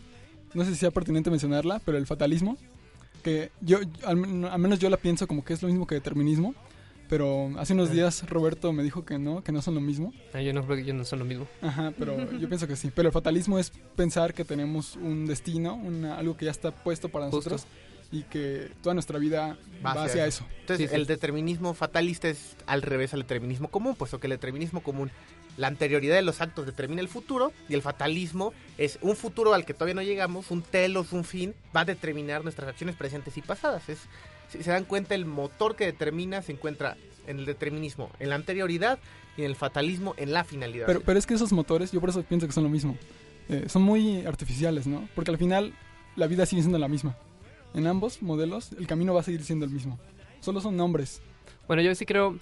no 0.54 0.64
sé 0.64 0.72
si 0.72 0.78
sea 0.78 0.92
pertinente 0.92 1.30
mencionarla, 1.30 1.82
pero 1.84 1.98
el 1.98 2.06
fatalismo, 2.08 2.58
que 3.24 3.52
yo, 3.62 3.80
al, 4.06 4.46
al 4.46 4.60
menos 4.60 4.80
yo 4.80 4.90
la 4.90 4.98
pienso 4.98 5.28
como 5.28 5.44
que 5.44 5.54
es 5.54 5.62
lo 5.62 5.70
mismo 5.70 5.88
que 5.88 5.96
determinismo, 5.96 6.54
pero 7.10 7.52
hace 7.58 7.74
unos 7.74 7.92
días 7.92 8.28
Roberto 8.30 8.72
me 8.74 8.82
dijo 8.84 9.06
que 9.06 9.20
no, 9.20 9.44
que 9.44 9.52
no 9.52 9.62
son 9.62 9.76
lo 9.76 9.82
mismo. 9.82 10.14
Ah, 10.34 10.42
yo 10.42 10.54
no 10.54 10.64
creo 10.66 10.78
que 10.78 10.86
yo 10.86 10.94
no 10.94 11.06
son 11.06 11.20
lo 11.20 11.26
mismo. 11.26 11.48
Ajá, 11.62 11.94
pero 11.98 12.18
yo 12.40 12.48
pienso 12.48 12.68
que 12.68 12.76
sí. 12.76 12.92
Pero 12.94 13.10
el 13.10 13.14
fatalismo 13.14 13.60
es 13.60 13.72
pensar 13.96 14.34
que 14.34 14.44
tenemos 14.46 14.96
un 14.96 15.26
destino, 15.26 15.76
una- 15.76 16.18
algo 16.18 16.36
que 16.38 16.46
ya 16.46 16.52
está 16.52 16.72
puesto 16.72 17.10
para 17.10 17.26
Justo. 17.30 17.50
nosotros 17.52 17.68
y 18.12 18.24
que 18.24 18.70
toda 18.82 18.94
nuestra 18.94 19.18
vida 19.20 19.58
Va 19.86 19.94
va, 19.96 20.04
hacia 20.04 20.24
hacia 20.24 20.28
eso. 20.28 20.44
eso. 20.46 20.54
Entonces, 20.62 20.90
Sí, 20.90 20.96
sí. 20.96 21.02
el 21.02 21.08
determinismo 21.08 21.74
fatalista 21.74 22.30
es 22.30 22.56
al 22.68 22.82
revés 22.84 23.14
al 23.14 23.22
determinismo 23.22 23.70
común, 23.70 23.96
puesto 23.96 24.20
que 24.20 24.28
el 24.28 24.32
determinismo 24.32 24.82
común, 24.84 25.10
la 25.58 25.68
anterioridad 25.68 26.16
de 26.16 26.22
los 26.22 26.42
actos 26.42 26.66
determina 26.66 27.02
el 27.02 27.08
futuro, 27.08 27.52
y 27.70 27.74
el 27.74 27.82
fatalismo 27.82 28.54
es 28.78 28.98
un 29.02 29.16
futuro 29.16 29.54
al 29.54 29.66
que 29.66 29.74
todavía 29.74 29.96
no 29.96 30.02
llegamos, 30.02 30.52
un 30.52 30.62
telos, 30.62 31.14
un 31.14 31.24
fin, 31.24 31.54
va 31.76 31.82
a 31.82 31.86
determinar 31.86 32.44
nuestras 32.44 32.70
acciones 32.70 32.96
presentes 32.96 33.38
y 33.38 33.42
pasadas. 33.42 33.88
Es, 33.90 34.00
si 34.50 34.64
se 34.64 34.72
dan 34.72 34.86
cuenta, 34.86 35.16
el 35.16 35.26
motor 35.26 35.76
que 35.76 35.86
determina 35.86 36.42
se 36.42 36.52
encuentra 36.52 36.98
en 37.28 37.40
el 37.40 37.46
determinismo, 37.46 38.10
en 38.20 38.30
la 38.30 38.36
anterioridad, 38.36 39.00
y 39.38 39.42
en 39.42 39.48
el 39.48 39.56
fatalismo, 39.56 40.14
en 40.18 40.34
la 40.34 40.44
finalidad. 40.44 40.86
Pero, 40.86 41.02
pero 41.02 41.18
es 41.18 41.26
que 41.26 41.34
esos 41.34 41.52
motores, 41.52 41.92
yo 41.92 42.00
por 42.00 42.10
eso 42.10 42.24
pienso 42.24 42.48
que 42.48 42.54
son 42.54 42.64
lo 42.64 42.70
mismo. 42.70 42.98
Eh, 43.50 43.66
son 43.68 43.82
muy 43.82 44.26
artificiales, 44.26 44.88
¿no? 44.88 45.08
Porque 45.16 45.32
al 45.32 45.38
final 45.38 45.74
la 46.16 46.28
vida 46.28 46.46
sigue 46.46 46.62
siendo 46.62 46.78
la 46.78 46.88
misma. 46.88 47.18
En 47.74 47.88
ambos 47.88 48.22
modelos 48.22 48.72
el 48.74 48.88
camino 48.88 49.14
va 49.14 49.22
a 49.22 49.24
seguir 49.24 49.44
siendo 49.44 49.66
el 49.66 49.72
mismo. 49.72 50.00
Solo 50.40 50.62
son 50.62 50.78
nombres. 50.78 51.22
Bueno, 51.68 51.82
yo 51.82 51.96
sí 51.96 52.06
creo, 52.06 52.38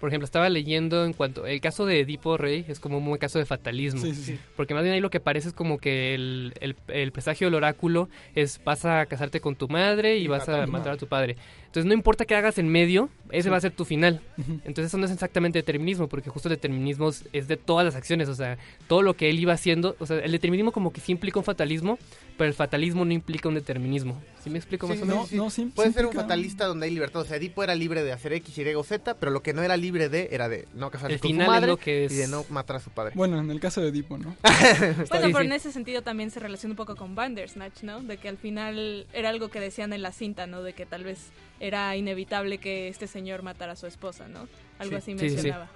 por 0.00 0.08
ejemplo, 0.10 0.24
estaba 0.24 0.48
leyendo 0.48 1.04
en 1.04 1.12
cuanto... 1.12 1.46
El 1.46 1.60
caso 1.60 1.86
de 1.86 2.00
Edipo 2.00 2.36
Rey 2.36 2.64
es 2.68 2.80
como 2.80 2.98
un 2.98 3.04
buen 3.04 3.18
caso 3.18 3.38
de 3.38 3.46
fatalismo. 3.46 4.00
Sí, 4.00 4.14
sí, 4.14 4.22
sí. 4.22 4.38
Porque 4.56 4.74
más 4.74 4.82
bien 4.82 4.94
ahí 4.94 5.00
lo 5.00 5.10
que 5.10 5.20
parece 5.20 5.48
es 5.48 5.54
como 5.54 5.78
que 5.78 6.14
el, 6.14 6.52
el, 6.60 6.76
el 6.88 7.12
presagio 7.12 7.46
del 7.46 7.54
oráculo 7.54 8.08
es 8.34 8.60
vas 8.64 8.84
a 8.84 9.06
casarte 9.06 9.40
con 9.40 9.56
tu 9.56 9.68
madre 9.68 10.18
y, 10.18 10.24
Y 10.24 10.26
vas 10.28 10.40
matar 10.40 10.60
a 10.60 10.66
tu 10.66 10.72
matar 10.72 10.92
a 10.92 10.96
tu 10.96 11.06
padre. 11.06 11.36
Entonces 11.74 11.88
no 11.88 11.94
importa 11.94 12.24
qué 12.24 12.36
hagas 12.36 12.56
en 12.58 12.68
medio, 12.68 13.08
ese 13.32 13.42
Sí. 13.44 13.48
va 13.48 13.56
a 13.56 13.60
ser 13.60 13.72
tu 13.72 13.84
final. 13.84 14.20
Entonces 14.64 14.86
eso 14.86 14.96
no 14.96 15.06
es 15.06 15.10
exactamente 15.10 15.58
determinismo, 15.58 16.06
porque 16.06 16.30
justo 16.30 16.48
el 16.48 16.54
determinismo 16.54 17.08
es- 17.08 17.48
de 17.48 17.56
todas 17.56 17.84
las 17.84 17.96
acciones, 17.96 18.28
o 18.28 18.34
sea, 18.36 18.58
todo 18.86 19.02
lo 19.02 19.14
que 19.16 19.28
él 19.28 19.40
iba 19.40 19.54
haciendo, 19.54 19.96
o 19.98 20.06
sea, 20.06 20.18
el 20.20 20.30
determinismo 20.30 20.70
como 20.70 20.92
que 20.92 21.00
sí 21.00 21.10
implica 21.10 21.40
un 21.40 21.44
fatalismo, 21.44 21.98
pero 22.38 22.46
el 22.46 22.54
fatalismo 22.54 23.04
no 23.04 23.12
implica 23.12 23.48
un 23.48 23.56
determinismo. 23.56 24.22
¿Sí 24.44 24.50
me 24.50 24.58
explico 24.58 24.86
Sí, 24.86 24.92
más 24.92 25.02
o 25.02 25.04
no, 25.04 25.14
menos? 25.14 25.32
No, 25.32 25.44
no, 25.44 25.50
sí, 25.50 25.68
Puede 25.74 25.88
sí 25.88 25.94
ser 25.94 26.06
un 26.06 26.12
fatalista 26.12 26.66
donde 26.66 26.86
hay 26.86 26.92
libertad. 26.94 27.22
O 27.22 27.24
sea, 27.24 27.38
Edipo 27.38 27.64
era 27.64 27.74
libre 27.74 28.04
de 28.04 28.12
hacer 28.12 28.32
X, 28.34 28.56
Y 28.56 28.74
o 28.74 28.84
Z, 28.84 29.14
pero 29.14 29.32
lo 29.32 29.42
que 29.42 29.52
no 29.52 29.62
era 29.64 29.76
libre 29.76 30.08
de 30.08 30.28
era 30.30 30.48
de 30.48 30.68
no 30.74 30.90
casarse 30.92 31.14
El 31.14 31.20
con 31.20 31.32
su 31.34 31.40
es 31.40 31.46
madre 31.48 31.66
lo 31.66 31.76
que 31.76 32.04
es... 32.04 32.12
y 32.12 32.16
de 32.16 32.28
no 32.28 32.44
matar 32.50 32.76
a 32.76 32.80
su 32.80 32.90
padre. 32.90 33.14
Bueno, 33.16 33.40
en 33.40 33.50
el 33.50 33.58
caso 33.58 33.80
de 33.80 33.88
Edipo, 33.88 34.16
¿no? 34.16 34.36
Bueno, 34.44 34.94
Sí, 35.06 35.10
pero 35.10 35.38
sí. 35.40 35.46
en 35.46 35.52
ese 35.52 35.72
sentido 35.72 36.02
también 36.02 36.30
se 36.30 36.38
relaciona 36.38 36.72
un 36.74 36.76
poco 36.76 36.94
con 36.94 37.16
Bandersnatch, 37.16 37.82
¿no? 37.82 38.00
De 38.00 38.16
que 38.18 38.28
al 38.28 38.36
final 38.38 39.06
era 39.12 39.28
algo 39.30 39.48
que 39.48 39.58
decían 39.58 39.92
en 39.92 40.02
la 40.02 40.12
cinta, 40.12 40.46
¿no? 40.46 40.62
De 40.62 40.72
que 40.72 40.86
tal 40.86 41.02
vez 41.02 41.18
era 41.66 41.96
inevitable 41.96 42.58
que 42.58 42.88
este 42.88 43.06
señor 43.06 43.42
matara 43.42 43.72
a 43.72 43.76
su 43.76 43.86
esposa, 43.86 44.28
¿no? 44.28 44.48
Algo 44.78 44.90
Sí. 44.90 44.96
así 44.96 45.12
Sí, 45.12 45.18
sí, 45.18 45.28
sí. 45.28 45.34
mencionaba. 45.34 45.68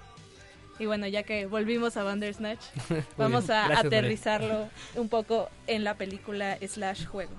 Y 0.79 0.85
bueno, 0.85 1.07
ya 1.07 1.23
que 1.23 1.45
volvimos 1.45 1.97
a 1.97 2.03
Bandersnatch, 2.03 2.61
vamos 3.17 3.47
bien. 3.47 3.57
a 3.57 3.67
Gracias, 3.67 3.83
María. 3.85 3.99
aterrizarlo 3.99 4.69
un 4.95 5.09
poco 5.09 5.49
en 5.67 5.83
la 5.83 5.95
película 5.95 6.57
slash 6.65 7.05
juego. 7.05 7.33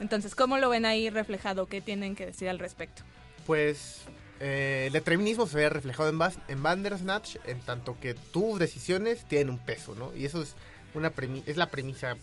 Entonces, 0.00 0.34
¿cómo 0.34 0.58
lo 0.58 0.70
ven 0.70 0.86
ahí 0.86 1.10
reflejado? 1.10 1.66
¿Qué 1.66 1.80
tienen 1.80 2.14
que 2.16 2.26
decir 2.26 2.48
al 2.48 2.58
respecto? 2.58 3.02
Pues 3.46 4.02
eh, 4.40 4.84
el 4.86 4.92
determinismo 4.92 5.46
se 5.46 5.56
ve 5.56 5.68
reflejado 5.68 6.08
en, 6.08 6.18
Bas- 6.18 6.38
en 6.48 6.62
Bandersnatch 6.62 7.36
en 7.46 7.60
tanto 7.60 7.98
que 8.00 8.14
tus 8.14 8.58
decisiones 8.58 9.24
tienen 9.26 9.50
un 9.50 9.58
peso, 9.58 9.94
¿no? 9.96 10.14
Y 10.14 10.24
eso 10.24 10.40
es 10.40 10.54
una 10.94 11.12
premi- 11.12 11.42
es 11.46 11.56
la 11.56 11.66
premisa 11.70 12.16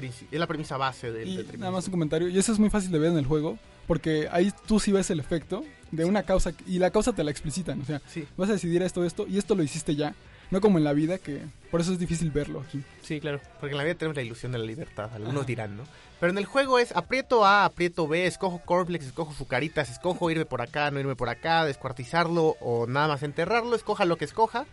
es 0.00 0.38
la 0.38 0.46
premisa 0.46 0.76
base 0.76 1.10
del 1.10 1.26
Y 1.28 1.30
determinismo. 1.32 1.60
nada 1.60 1.72
más 1.72 1.84
un 1.86 1.90
comentario. 1.90 2.28
Y 2.28 2.38
eso 2.38 2.52
es 2.52 2.58
muy 2.60 2.70
fácil 2.70 2.92
de 2.92 3.00
ver 3.00 3.10
en 3.10 3.18
el 3.18 3.26
juego. 3.26 3.58
Porque 3.88 4.28
ahí 4.30 4.52
tú 4.66 4.78
sí 4.78 4.92
ves 4.92 5.10
el 5.10 5.18
efecto 5.18 5.64
de 5.90 6.04
una 6.04 6.22
causa. 6.22 6.52
Y 6.66 6.78
la 6.78 6.90
causa 6.92 7.12
te 7.12 7.24
la 7.24 7.32
explicitan. 7.32 7.80
O 7.80 7.84
sea, 7.84 8.00
Sí. 8.06 8.24
vas 8.36 8.48
a 8.50 8.52
decidir 8.52 8.82
esto, 8.82 9.02
esto. 9.04 9.26
Y 9.26 9.38
esto 9.38 9.56
lo 9.56 9.64
hiciste 9.64 9.96
ya. 9.96 10.14
No 10.50 10.60
como 10.62 10.78
en 10.78 10.84
la 10.84 10.94
vida, 10.94 11.18
que 11.18 11.42
por 11.70 11.80
eso 11.82 11.92
es 11.92 11.98
difícil 11.98 12.30
verlo 12.30 12.60
aquí. 12.66 12.82
Sí, 13.02 13.20
claro. 13.20 13.38
Porque 13.60 13.72
en 13.72 13.76
la 13.78 13.84
vida 13.84 13.96
tenemos 13.96 14.16
la 14.16 14.22
ilusión 14.22 14.52
de 14.52 14.58
la 14.58 14.64
libertad, 14.64 15.10
algunos 15.12 15.36
Ajá. 15.40 15.44
dirán, 15.46 15.76
¿no? 15.76 15.82
Pero 16.20 16.32
en 16.32 16.38
el 16.38 16.46
juego 16.46 16.78
es 16.78 16.96
aprieto 16.96 17.44
A, 17.44 17.66
aprieto 17.66 18.08
B, 18.08 18.26
escojo 18.26 18.60
cornflakes, 18.64 19.06
escojo 19.06 19.34
sucaritas, 19.34 19.90
escojo 19.90 20.30
irme 20.30 20.46
por 20.46 20.62
acá, 20.62 20.90
no 20.90 21.00
irme 21.00 21.16
por 21.16 21.28
acá, 21.28 21.66
descuartizarlo 21.66 22.56
o 22.60 22.86
nada 22.86 23.08
más 23.08 23.22
enterrarlo, 23.22 23.76
escoja 23.76 24.06
lo 24.06 24.16
que 24.16 24.24
escoja, 24.24 24.64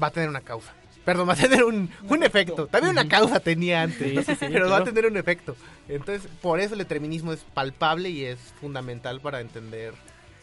va 0.00 0.06
a 0.08 0.10
tener 0.12 0.28
una 0.28 0.40
causa. 0.40 0.72
Perdón, 1.06 1.28
va 1.28 1.34
a 1.34 1.36
tener 1.36 1.62
un, 1.62 1.88
un 2.08 2.22
efecto. 2.24 2.66
También 2.66 2.90
una 2.90 3.08
causa 3.08 3.38
tenía 3.38 3.82
antes, 3.82 4.10
Sí, 4.10 4.24
sí, 4.24 4.34
sí, 4.34 4.46
pero 4.52 4.68
va 4.68 4.78
a 4.78 4.84
tener 4.84 5.06
un 5.06 5.16
efecto. 5.16 5.54
Entonces, 5.88 6.28
por 6.42 6.58
eso 6.58 6.74
el 6.74 6.78
determinismo 6.78 7.32
es 7.32 7.44
palpable 7.54 8.10
y 8.10 8.24
es 8.24 8.40
fundamental 8.60 9.20
para 9.20 9.40
entender, 9.40 9.94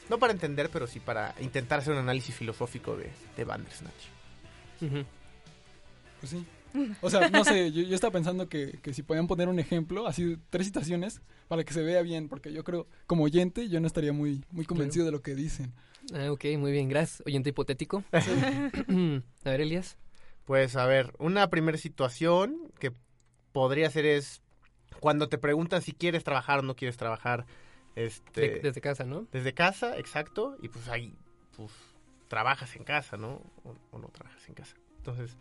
no 0.09 0.19
para 0.19 0.31
entender, 0.31 0.69
pero 0.71 0.87
sí 0.87 1.01
para 1.01 1.35
intentar 1.41 1.79
hacer 1.79 1.91
un 1.91 1.99
análisis 1.99 2.33
filosófico 2.33 2.95
de, 2.95 3.11
de 3.35 3.43
Bandersnatch. 3.43 4.05
Pues 4.79 6.31
sí. 6.31 6.45
O 7.01 7.09
sea, 7.09 7.29
no 7.29 7.43
sé, 7.43 7.73
yo, 7.73 7.83
yo 7.83 7.93
estaba 7.93 8.13
pensando 8.13 8.47
que, 8.47 8.79
que 8.81 8.93
si 8.93 9.03
podían 9.03 9.27
poner 9.27 9.49
un 9.49 9.59
ejemplo, 9.59 10.07
así 10.07 10.37
tres 10.49 10.65
situaciones, 10.65 11.21
para 11.49 11.65
que 11.65 11.73
se 11.73 11.83
vea 11.83 12.01
bien, 12.03 12.29
porque 12.29 12.53
yo 12.53 12.63
creo, 12.63 12.87
como 13.05 13.25
oyente, 13.25 13.67
yo 13.67 13.81
no 13.81 13.87
estaría 13.87 14.13
muy, 14.13 14.45
muy 14.49 14.63
convencido 14.65 15.05
de 15.05 15.11
lo 15.11 15.21
que 15.21 15.35
dicen. 15.35 15.73
Ah, 16.13 16.31
ok, 16.31 16.45
muy 16.57 16.71
bien, 16.71 16.87
gracias. 16.87 17.21
Oyente 17.25 17.49
hipotético. 17.49 18.03
a 18.13 19.49
ver, 19.49 19.61
Elías. 19.61 19.97
Pues 20.45 20.75
a 20.75 20.85
ver, 20.85 21.13
una 21.19 21.49
primera 21.49 21.77
situación 21.77 22.71
que 22.79 22.91
podría 23.51 23.89
ser 23.89 24.05
es 24.05 24.41
cuando 24.99 25.29
te 25.29 25.37
preguntan 25.37 25.81
si 25.81 25.93
quieres 25.93 26.23
trabajar 26.23 26.59
o 26.59 26.61
no 26.63 26.75
quieres 26.75 26.97
trabajar 26.97 27.45
este 27.95 28.41
De- 28.41 28.59
desde 28.59 28.81
casa, 28.81 29.05
¿no? 29.05 29.27
desde 29.31 29.53
casa, 29.53 29.97
exacto, 29.97 30.57
y 30.61 30.67
pues 30.69 30.87
ahí 30.89 31.15
pues 31.55 31.71
trabajas 32.27 32.75
en 32.75 32.83
casa, 32.83 33.15
¿no? 33.17 33.41
O, 33.63 33.75
o 33.91 33.99
no 33.99 34.07
trabajas 34.09 34.47
en 34.49 34.55
casa. 34.55 34.75
Entonces, 34.97 35.37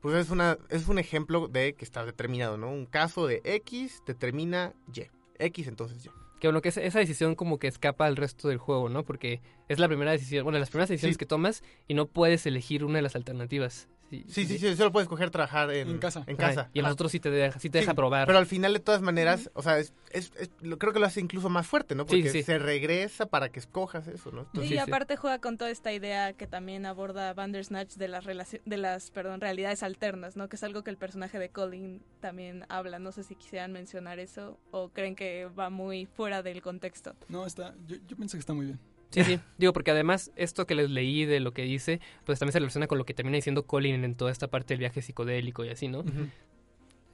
pues 0.00 0.14
es 0.16 0.30
una 0.30 0.58
es 0.68 0.86
un 0.88 0.98
ejemplo 0.98 1.48
de 1.48 1.74
que 1.74 1.84
está 1.84 2.04
determinado, 2.04 2.56
¿no? 2.58 2.70
Un 2.70 2.86
caso 2.86 3.26
de 3.26 3.40
X 3.44 4.02
determina 4.06 4.74
Y. 4.94 5.06
X 5.38 5.66
entonces 5.66 6.04
Y. 6.04 6.10
Que 6.40 6.48
bueno, 6.48 6.60
que 6.60 6.68
esa, 6.68 6.98
decisión 6.98 7.34
como 7.34 7.58
que 7.58 7.66
escapa 7.66 8.04
al 8.04 8.16
resto 8.16 8.48
del 8.48 8.58
juego, 8.58 8.90
¿no? 8.90 9.04
Porque 9.04 9.40
es 9.68 9.78
la 9.78 9.88
primera 9.88 10.12
decisión, 10.12 10.44
bueno, 10.44 10.58
las 10.58 10.68
primeras 10.68 10.90
decisiones 10.90 11.14
Sí. 11.14 11.18
que 11.18 11.26
tomas 11.26 11.62
y 11.88 11.94
no 11.94 12.06
puedes 12.06 12.44
elegir 12.44 12.84
una 12.84 12.96
de 12.98 13.02
las 13.02 13.16
alternativas. 13.16 13.88
Sí, 14.08 14.24
Sí, 14.28 14.46
sí, 14.46 14.58
sí, 14.58 14.76
solo 14.76 14.92
puedes 14.92 15.06
escoger 15.06 15.30
trabajar 15.30 15.70
en, 15.72 15.88
En 15.88 15.98
casa. 15.98 16.22
En 16.26 16.36
casa. 16.36 16.70
y 16.72 16.78
en 16.78 16.84
los 16.84 16.92
otros 16.92 17.10
sí 17.12 17.18
te 17.20 17.30
deja, 17.30 17.58
sí 17.58 17.70
te 17.70 17.78
deja 17.78 17.90
Sí, 17.90 17.96
probar. 17.96 18.26
Pero 18.26 18.38
al 18.38 18.46
final, 18.46 18.72
de 18.72 18.78
todas 18.80 19.02
maneras, 19.02 19.50
o 19.54 19.62
sea, 19.62 19.78
es, 19.78 19.92
es- 20.10 20.30
es- 20.38 20.50
lo- 20.60 20.78
creo 20.78 20.92
que 20.92 20.98
lo 21.00 21.06
hace 21.06 21.20
incluso 21.20 21.48
más 21.48 21.66
fuerte, 21.66 21.94
¿no? 21.94 22.06
Porque 22.06 22.30
sí. 22.30 22.42
se 22.42 22.58
regresa 22.58 23.26
para 23.26 23.48
que 23.48 23.58
escojas 23.58 24.06
eso, 24.06 24.30
¿no? 24.30 24.42
Sí, 24.42 24.48
Entonces, 24.48 24.68
sí, 24.68 24.74
y 24.74 24.78
sí. 24.78 24.82
aparte 24.90 25.16
juega 25.16 25.40
con 25.40 25.58
toda 25.58 25.70
esta 25.70 25.92
idea 25.92 26.32
que 26.34 26.46
también 26.46 26.86
aborda 26.86 27.34
Bandersnatch 27.34 27.94
de 27.96 28.08
las 28.08 28.24
de 28.24 28.76
las, 28.76 29.10
perdón, 29.10 29.40
realidades 29.40 29.82
alternas, 29.82 30.36
¿no? 30.36 30.48
Que 30.48 30.56
es 30.56 30.62
algo 30.62 30.84
que 30.84 30.90
el 30.90 30.96
personaje 30.98 31.38
de 31.38 31.48
Colin 31.50 32.00
también 32.20 32.64
habla. 32.68 32.98
No 32.98 33.10
sé 33.12 33.24
si 33.24 33.34
quisieran 33.34 33.72
mencionar 33.72 34.18
eso 34.20 34.58
o 34.70 34.88
creen 34.90 35.16
que 35.16 35.46
va 35.46 35.68
muy 35.70 36.06
fuera 36.06 36.42
del 36.42 36.62
contexto. 36.62 37.14
No, 37.28 37.44
está, 37.44 37.74
yo, 37.86 37.96
yo 38.06 38.16
pienso 38.16 38.36
que 38.36 38.40
está 38.40 38.52
muy 38.54 38.66
bien. 38.66 38.78
Sí, 39.10 39.24
sí. 39.24 39.38
Digo, 39.58 39.72
porque 39.72 39.90
además 39.92 40.30
esto 40.36 40.66
que 40.66 40.74
les 40.74 40.90
leí 40.90 41.24
de 41.24 41.40
lo 41.40 41.52
que 41.52 41.62
dice, 41.62 42.00
pues 42.24 42.38
también 42.38 42.52
se 42.52 42.58
relaciona 42.58 42.86
con 42.86 42.98
lo 42.98 43.04
que 43.04 43.14
termina 43.14 43.36
diciendo 43.36 43.64
Colin 43.66 44.04
en 44.04 44.14
toda 44.14 44.30
esta 44.32 44.48
parte 44.48 44.74
del 44.74 44.80
viaje 44.80 45.00
psicodélico 45.02 45.64
y 45.64 45.68
así, 45.70 45.88
¿no? 45.88 46.04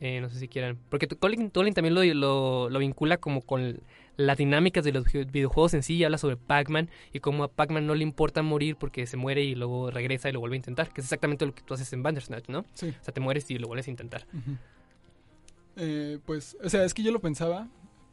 Eh, 0.00 0.20
no 0.20 0.28
sé 0.30 0.38
si 0.40 0.48
quieran. 0.48 0.78
Porque 0.88 1.06
Colin, 1.06 1.48
Colin 1.50 1.74
también 1.74 1.94
lo, 1.94 2.02
lo, 2.02 2.68
lo 2.70 2.78
vincula 2.80 3.18
como 3.18 3.40
con 3.42 3.80
las 4.16 4.36
dinámicas 4.36 4.84
de 4.84 4.90
los 4.92 5.04
vi- 5.12 5.24
videojuegos 5.24 5.74
en 5.74 5.82
sí 5.84 5.94
y 5.94 6.02
habla 6.04 6.18
sobre 6.18 6.36
Pac-Man 6.36 6.90
y 7.12 7.20
cómo 7.20 7.44
a 7.44 7.48
Pac-Man 7.48 7.86
no 7.86 7.94
le 7.94 8.02
importa 8.02 8.42
morir 8.42 8.74
porque 8.76 9.06
se 9.06 9.16
muere 9.16 9.42
y 9.44 9.54
luego 9.54 9.90
regresa 9.92 10.28
y 10.28 10.32
lo 10.32 10.40
vuelve 10.40 10.56
a 10.56 10.58
intentar, 10.58 10.92
que 10.92 11.00
es 11.00 11.06
exactamente 11.06 11.46
lo 11.46 11.54
que 11.54 11.62
tú 11.62 11.74
haces 11.74 11.92
en 11.92 12.02
Bandersnatch, 12.02 12.48
¿no? 12.48 12.64
Sí. 12.74 12.88
O 13.00 13.04
sea, 13.04 13.14
te 13.14 13.20
mueres 13.20 13.48
y 13.50 13.58
lo 13.58 13.68
vuelves 13.68 13.86
a 13.86 13.90
intentar. 13.90 14.26
Eh, 15.76 16.18
pues, 16.26 16.56
o 16.62 16.68
sea, 16.68 16.84
es 16.84 16.92
que 16.94 17.02
yo 17.02 17.12
lo 17.12 17.20
pensaba, 17.20 17.68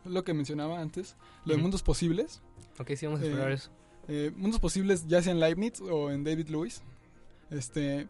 lo 0.06 0.24
que 0.24 0.34
mencionaba 0.34 0.80
antes, 0.80 1.16
lo 1.46 1.56
de 1.56 1.62
mundos 1.62 1.84
posibles. 1.84 2.42
Ok, 2.80 2.92
sí, 2.96 3.06
vamos 3.06 3.22
a 3.22 3.26
explorar 3.26 3.52
Eh, 3.52 3.56
eso. 3.56 3.70
Eh, 4.08 4.32
mundos 4.36 4.60
posibles 4.60 5.08
ya 5.08 5.22
sea 5.22 5.32
en 5.34 5.40
Leibniz 5.40 5.82
o 5.82 6.10
en 6.12 6.24
David 6.24 6.48
Lewis. 6.50 6.82
Este, 7.52 8.08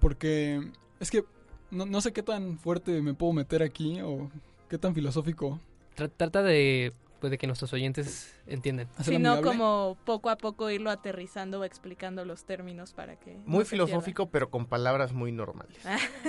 porque 0.00 0.70
es 1.00 1.10
que 1.10 1.24
no, 1.70 1.86
no 1.86 2.00
sé 2.00 2.12
qué 2.12 2.22
tan 2.22 2.58
fuerte 2.58 3.02
me 3.02 3.14
puedo 3.14 3.32
meter 3.32 3.62
aquí 3.62 4.00
o 4.00 4.30
qué 4.68 4.78
tan 4.78 4.94
filosófico. 4.94 5.60
Tra- 5.96 6.10
Trata 6.16 6.42
de 6.42 6.92
puede 7.20 7.38
que 7.38 7.46
nuestros 7.46 7.72
oyentes 7.72 8.34
entiendan. 8.46 8.88
Sino 9.02 9.42
como 9.42 9.96
poco 10.04 10.30
a 10.30 10.36
poco 10.36 10.70
irlo 10.70 10.90
aterrizando 10.90 11.60
o 11.60 11.64
explicando 11.64 12.24
los 12.24 12.44
términos 12.44 12.92
para 12.92 13.16
que... 13.16 13.36
Muy 13.46 13.60
no 13.60 13.64
filosófico, 13.64 14.30
pero 14.30 14.50
con 14.50 14.66
palabras 14.66 15.12
muy 15.12 15.32
normales. 15.32 15.76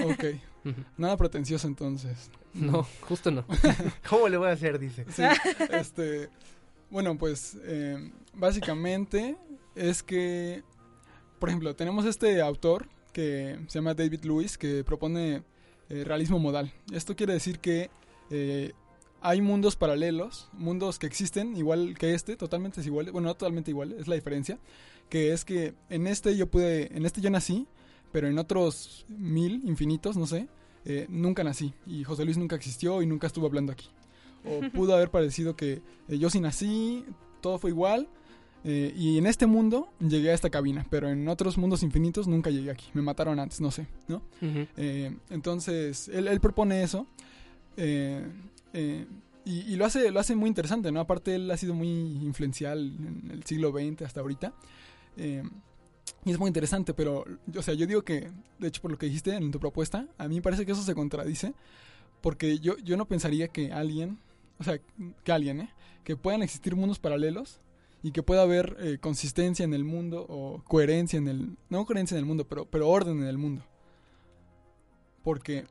Ok. 0.03 0.25
Ujú. 0.65 0.81
Nada 0.97 1.17
pretencioso 1.17 1.67
entonces. 1.67 2.29
No, 2.53 2.83
justo 3.01 3.31
no. 3.31 3.45
¿Cómo 4.09 4.27
le 4.27 4.37
voy 4.37 4.49
a 4.49 4.53
hacer? 4.53 4.79
Dice. 4.79 5.05
Sí, 5.09 5.23
este, 5.71 6.29
bueno, 6.89 7.17
pues 7.17 7.57
eh, 7.63 8.11
básicamente 8.33 9.37
es 9.75 10.03
que, 10.03 10.63
por 11.39 11.49
ejemplo, 11.49 11.75
tenemos 11.75 12.05
este 12.05 12.41
autor 12.41 12.87
que 13.13 13.59
se 13.67 13.79
llama 13.79 13.93
David 13.93 14.23
Lewis 14.23 14.57
que 14.57 14.83
propone 14.83 15.43
eh, 15.89 16.03
realismo 16.03 16.39
modal. 16.39 16.71
Esto 16.91 17.15
quiere 17.15 17.33
decir 17.33 17.59
que 17.59 17.89
eh, 18.29 18.73
hay 19.21 19.41
mundos 19.41 19.75
paralelos, 19.75 20.49
mundos 20.53 20.99
que 20.99 21.07
existen 21.07 21.55
igual 21.57 21.95
que 21.97 22.13
este, 22.13 22.35
totalmente 22.35 22.81
iguales, 22.81 23.11
bueno, 23.11 23.27
no 23.29 23.33
totalmente 23.35 23.71
iguales, 23.71 23.99
es 23.99 24.07
la 24.07 24.15
diferencia, 24.15 24.59
que 25.09 25.33
es 25.33 25.43
que 25.45 25.73
en 25.89 26.07
este 26.07 26.35
yo 26.37 26.47
pude, 26.47 26.95
en 26.95 27.05
este 27.05 27.21
yo 27.21 27.29
nací, 27.29 27.67
pero 28.11 28.27
en 28.27 28.37
otros 28.39 29.05
mil, 29.09 29.61
infinitos, 29.65 30.17
no 30.17 30.27
sé, 30.27 30.47
eh, 30.85 31.05
nunca 31.09 31.43
nací 31.43 31.73
y 31.85 32.03
José 32.03 32.23
Luis 32.25 32.37
nunca 32.37 32.55
existió 32.55 33.01
y 33.01 33.05
nunca 33.05 33.27
estuvo 33.27 33.45
hablando 33.47 33.71
aquí. 33.71 33.87
O 34.45 34.61
pudo 34.73 34.95
haber 34.95 35.09
parecido 35.09 35.55
que 35.55 35.81
eh, 36.07 36.17
yo 36.17 36.29
sí 36.29 36.39
nací, 36.39 37.03
todo 37.41 37.57
fue 37.59 37.71
igual. 37.71 38.07
eh, 38.63 38.93
y 38.95 39.17
en 39.17 39.25
este 39.27 39.45
mundo 39.47 39.89
llegué 39.99 40.31
a 40.31 40.33
esta 40.33 40.49
cabina, 40.49 40.85
pero 40.89 41.09
en 41.09 41.27
otros 41.27 41.57
mundos 41.57 41.83
infinitos 41.83 42.27
nunca 42.27 42.49
llegué 42.49 42.71
aquí. 42.71 42.85
Me 42.93 43.01
mataron 43.01 43.39
antes, 43.39 43.61
no 43.61 43.71
sé, 43.71 43.87
¿no? 44.07 44.17
Ujú. 44.41 44.67
Eh, 44.77 45.15
entonces, 45.29 46.07
él, 46.09 46.27
él 46.27 46.39
propone 46.39 46.83
eso. 46.83 47.07
eh, 47.77 48.25
eh, 48.73 49.05
y, 49.45 49.61
y 49.61 49.75
lo 49.75 49.85
hace 49.85 50.11
lo 50.11 50.19
hace 50.19 50.35
muy 50.35 50.47
interesante, 50.49 50.91
¿no? 50.91 50.99
Aparte, 50.99 51.35
él 51.35 51.49
ha 51.51 51.57
sido 51.57 51.73
muy 51.73 51.87
influencial 51.87 52.79
en 52.79 53.31
el 53.31 53.43
siglo 53.43 53.71
XX 53.71 54.01
hasta 54.03 54.21
ahorita. 54.21 54.53
eh, 55.17 55.43
y 56.25 56.31
es 56.31 56.39
muy 56.39 56.47
interesante, 56.47 56.93
pero, 56.93 57.23
o 57.55 57.61
sea, 57.61 57.73
yo 57.73 57.87
digo 57.87 58.03
que, 58.03 58.29
de 58.59 58.67
hecho, 58.67 58.81
por 58.81 58.91
lo 58.91 58.97
que 58.97 59.05
dijiste 59.05 59.33
en 59.33 59.51
tu 59.51 59.59
propuesta, 59.59 60.07
a 60.17 60.27
mí 60.27 60.35
me 60.35 60.41
parece 60.41 60.65
que 60.65 60.73
eso 60.73 60.83
se 60.83 60.95
contradice. 60.95 61.53
Porque 62.21 62.59
yo, 62.59 62.77
yo 62.79 62.97
no 62.97 63.07
pensaría 63.07 63.47
que 63.47 63.71
alguien, 63.71 64.19
o 64.59 64.63
sea, 64.63 64.79
que 65.23 65.31
alguien, 65.31 65.61
¿eh? 65.61 65.69
Que 66.03 66.15
puedan 66.17 66.41
existir 66.41 66.75
mundos 66.75 66.99
paralelos 66.99 67.61
y 68.03 68.11
que 68.11 68.23
pueda 68.23 68.41
haber 68.41 68.75
eh, 68.79 68.97
consistencia 68.99 69.63
en 69.63 69.73
el 69.73 69.83
mundo 69.83 70.25
o 70.27 70.63
coherencia 70.65 71.17
en 71.17 71.27
el... 71.27 71.57
No 71.69 71.85
coherencia 71.85 72.15
en 72.15 72.19
el 72.19 72.25
mundo, 72.25 72.47
pero, 72.47 72.65
pero 72.65 72.89
orden 72.89 73.19
en 73.19 73.27
el 73.27 73.37
mundo. 73.37 73.63
Porque... 75.23 75.65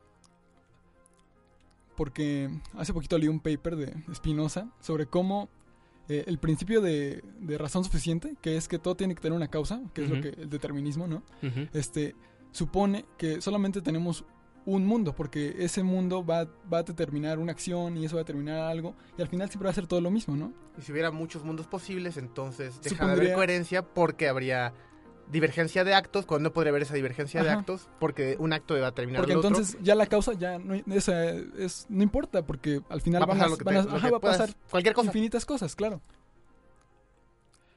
Porque 1.97 2.51
hace 2.75 2.93
poquito 2.93 3.17
leí 3.19 3.29
un 3.29 3.41
paper 3.41 3.77
de 3.77 3.95
Spinoza 4.15 4.69
sobre 4.81 5.07
cómo 5.07 5.49
eh, 6.09 6.25
el 6.27 6.39
principio 6.39 6.81
de, 6.81 7.25
de 7.41 7.59
razón 7.59 7.83
suficiente, 7.85 8.35
que 8.41 8.57
es 8.57 8.69
que 8.69 8.79
todo 8.79 8.95
tiene 8.95 9.15
que 9.15 9.21
tener 9.23 9.37
una 9.37 9.49
causa, 9.49 9.81
que 9.95 10.05
es 10.05 10.11
lo 10.11 10.21
que 10.21 10.29
el 10.29 10.49
determinismo, 10.51 11.07
¿no? 11.09 11.23
Este, 11.73 12.15
supone 12.53 13.05
que 13.19 13.41
solamente 13.41 13.81
tenemos 13.83 14.25
un 14.67 14.85
mundo, 14.85 15.15
porque 15.15 15.55
ese 15.61 15.83
mundo 15.85 16.25
va, 16.27 16.45
va 16.73 16.79
a 16.79 16.83
determinar 16.83 17.39
una 17.39 17.53
acción 17.53 17.97
y 17.97 18.05
eso 18.05 18.17
va 18.17 18.23
a 18.23 18.25
determinar 18.25 18.59
algo, 18.61 18.95
y 19.17 19.23
al 19.23 19.29
final 19.29 19.49
siempre 19.49 19.67
va 19.67 19.71
a 19.71 19.75
ser 19.75 19.87
todo 19.87 20.01
lo 20.01 20.11
mismo, 20.11 20.37
¿no? 20.37 20.53
Y 20.77 20.83
si 20.83 20.91
hubiera 20.93 21.11
muchos 21.13 21.45
mundos 21.45 21.67
posibles, 21.69 22.17
entonces 22.17 22.81
deja 22.83 22.89
de 22.89 22.91
Supondría- 23.13 23.13
haber 23.27 23.35
coherencia 23.35 23.83
porque 23.83 24.29
habría 24.29 24.75
divergencia 25.31 25.83
de 25.85 25.93
actos, 25.95 26.25
cuando 26.27 26.49
no 26.49 26.53
podría 26.53 26.71
haber 26.71 26.83
esa 26.83 26.95
divergencia 26.95 27.43
de 27.43 27.51
actos, 27.51 27.89
porque 27.99 28.37
un 28.39 28.53
acto 28.53 28.79
va 28.81 28.89
a 28.89 28.93
terminar 28.93 29.21
Porque 29.21 29.33
el 29.33 29.39
otro. 29.39 29.49
entonces 29.49 29.77
ya 29.83 29.95
la 29.95 30.07
causa 30.07 30.33
ya 30.35 30.59
no, 30.59 30.75
es, 30.75 31.87
importa, 31.91 32.47
porque 32.47 32.81
al 32.89 33.01
final 33.01 33.23
va 33.23 33.25
a 33.25 33.27
van 33.29 33.39
pasar 33.39 33.47
a, 33.47 33.51
lo 33.51 33.57
que, 33.59 33.65
van 33.65 33.77
a- 33.77 33.83
lo 33.83 33.97
ajá, 33.97 34.07
que 34.07 34.11
va 34.13 34.17
a 34.19 34.21
puedas- 34.21 34.39
pasar 34.39 34.57
cualquier 34.71 34.95
cosa. 34.95 35.07
infinitas 35.09 35.45
cosas, 35.45 35.75
claro. 35.75 36.01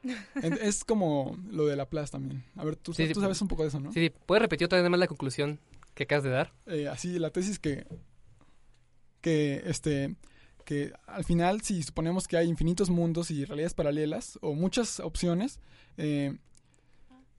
Es 0.61 0.83
como 0.85 1.37
lo 1.51 1.65
de 1.65 1.75
Laplace 1.75 2.11
también. 2.11 2.43
A 2.55 2.63
ver, 2.63 2.75
tú, 2.75 2.93
Sí, 2.93 3.07
sí, 3.07 3.13
tú 3.13 3.21
sabes 3.21 3.41
un 3.41 3.47
poco 3.47 3.63
de 3.63 3.69
eso, 3.69 3.79
¿no? 3.79 3.91
Sí, 3.91 4.07
sí, 4.07 4.13
¿puedes 4.25 4.41
repetir 4.41 4.65
otra 4.65 4.81
vez 4.81 4.89
más 4.89 4.99
la 4.99 5.07
conclusión 5.07 5.59
que 5.93 6.03
acabas 6.03 6.23
de 6.23 6.29
dar? 6.29 6.53
eh, 6.67 6.87
así 6.87 7.19
la 7.19 7.29
tesis 7.31 7.59
que 7.59 7.85
que 9.21 9.61
este 9.65 10.15
que 10.63 10.93
al 11.07 11.25
final 11.25 11.61
si 11.61 11.83
suponemos 11.83 12.27
que 12.27 12.37
hay 12.37 12.47
infinitos 12.47 12.89
mundos 12.89 13.31
y 13.31 13.43
realidades 13.43 13.73
paralelas 13.73 14.37
o 14.41 14.53
muchas 14.53 14.99
opciones 15.01 15.59
eh, 15.97 16.37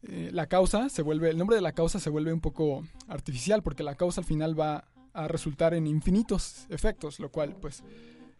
eh, 0.02 0.30
la 0.32 0.46
causa 0.46 0.88
se 0.88 1.02
vuelve 1.02 1.30
el 1.30 1.38
nombre 1.38 1.56
de 1.56 1.62
la 1.62 1.72
causa 1.72 1.98
se 2.00 2.10
vuelve 2.10 2.32
un 2.32 2.40
poco 2.40 2.84
artificial 3.08 3.62
porque 3.62 3.82
la 3.82 3.94
causa 3.96 4.20
al 4.20 4.26
final 4.26 4.58
va 4.58 4.84
a 5.12 5.28
resultar 5.28 5.74
en 5.74 5.86
infinitos 5.86 6.66
efectos 6.70 7.20
lo 7.20 7.30
cual 7.30 7.56
pues 7.60 7.82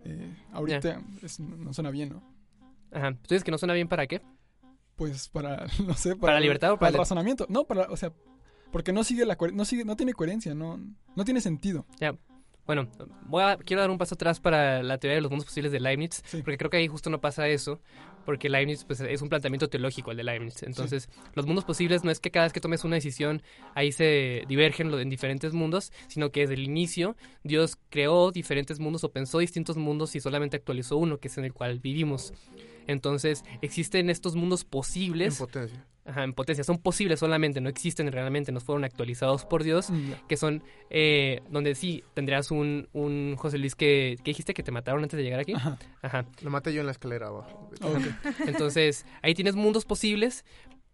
eh, 0.05 0.35
ahorita 0.53 1.03
es- 1.23 1.41
no 1.41 1.73
suena 1.75 1.91
bien 1.91 2.11
no 2.11 2.23
Ajá. 2.93 3.13
¿Tú 3.13 3.29
dices 3.35 3.45
que 3.45 3.51
no 3.53 3.59
suena 3.59 3.75
bien 3.75 3.89
para 3.89 4.07
qué? 4.07 4.23
pues 4.97 5.29
para 5.29 5.67
no 5.87 5.95
sé 5.95 6.11
para, 6.17 6.33
¿Para 6.33 6.41
libertad 6.41 6.73
o 6.73 6.79
para 6.79 6.91
el 6.91 6.97
razonamiento 6.99 7.47
no 7.49 7.65
para 7.65 7.83
o 7.91 7.97
sea 7.97 8.13
porque 8.73 8.93
no 8.93 9.03
sigue 9.05 9.25
la 9.27 9.37
no 9.53 9.65
sigue 9.65 9.85
no 9.85 9.97
tiene 9.97 10.13
coherencia 10.15 10.55
no 10.55 10.79
no 11.17 11.25
tiene 11.25 11.41
sentido 11.41 11.87
Bueno, 12.67 12.87
voy 13.27 13.43
a, 13.43 13.57
quiero 13.57 13.81
dar 13.83 13.91
un 13.91 13.99
paso 13.99 14.15
atrás 14.15 14.39
para 14.39 14.83
la 14.85 14.99
teoría 14.99 15.17
de 15.17 15.23
los 15.23 15.31
mundos 15.31 15.47
posibles 15.47 15.73
de 15.73 15.81
Leibniz, 15.81 16.23
Sí. 16.25 16.41
porque 16.43 16.57
creo 16.57 16.71
que 16.71 16.77
ahí 16.77 16.87
justo 16.87 17.11
no 17.11 17.21
pasa 17.21 17.49
eso, 17.49 17.81
porque 18.25 18.49
Leibniz 18.49 18.85
pues, 18.85 19.01
es 19.01 19.23
un 19.23 19.29
planteamiento 19.29 19.69
teológico 19.69 20.11
el 20.11 20.17
de 20.17 20.25
Leibniz. 20.25 20.63
Entonces, 20.63 21.09
los 21.35 21.47
mundos 21.47 21.65
posibles 21.65 22.05
no 22.05 22.11
es 22.11 22.21
que 22.21 22.31
cada 22.31 22.47
vez 22.47 22.53
que 22.53 22.61
tomes 22.61 22.85
una 22.85 22.97
decisión 22.97 23.43
ahí 23.75 23.93
se 23.93 24.45
divergen 24.49 24.93
en 24.95 25.09
diferentes 25.11 25.53
mundos, 25.53 25.93
sino 26.09 26.31
que 26.31 26.41
desde 26.41 26.55
el 26.55 26.65
inicio 26.65 27.17
Dios 27.43 27.77
creó 27.89 28.31
diferentes 28.31 28.81
mundos 28.81 29.05
o 29.05 29.13
pensó 29.13 29.39
distintos 29.39 29.77
mundos 29.77 30.15
y 30.17 30.21
solamente 30.21 30.57
actualizó 30.57 30.97
uno, 30.97 31.19
que 31.19 31.29
es 31.29 31.39
en 31.39 31.45
el 31.45 31.53
cual 31.53 31.79
vivimos. 31.81 32.33
Entonces, 32.91 33.45
existen 33.63 34.11
estos 34.11 34.35
mundos 34.37 34.63
En 34.63 34.69
posibles, 34.71 35.39
potencia. 35.39 35.87
ajá, 36.05 36.25
en 36.25 36.33
potencia, 36.33 36.65
son 36.65 36.79
posibles 36.79 37.21
solamente, 37.21 37.61
no 37.61 37.69
existen 37.69 38.11
realmente, 38.11 38.53
no 38.53 38.61
fueron 38.61 38.85
actualizados 38.85 39.45
por 39.45 39.63
Dios 39.63 39.89
que 40.29 40.37
son 40.37 40.63
eh, 40.91 41.41
donde 41.51 41.75
sí 41.75 42.03
tendrías 42.15 42.51
un, 42.51 42.89
un 42.93 43.37
José 43.37 43.59
Luis 43.59 43.75
que, 43.75 44.17
que 44.25 44.31
dijiste 44.33 44.55
que 44.55 44.63
te 44.63 44.73
mataron 44.73 45.03
antes 45.03 45.17
de 45.17 45.23
llegar 45.23 45.41
aquí. 45.41 45.53
Ajá. 45.55 45.79
Ajá. 46.03 46.27
Lo 46.43 46.51
maté 46.51 46.73
yo 46.73 46.81
en 46.81 46.87
la 46.87 46.93
escalera 46.93 47.29
abajo. 47.29 47.71
Entonces, 48.47 49.07
ahí 49.23 49.35
tienes 49.35 49.55
mundos 49.55 49.85
posibles, 49.85 50.45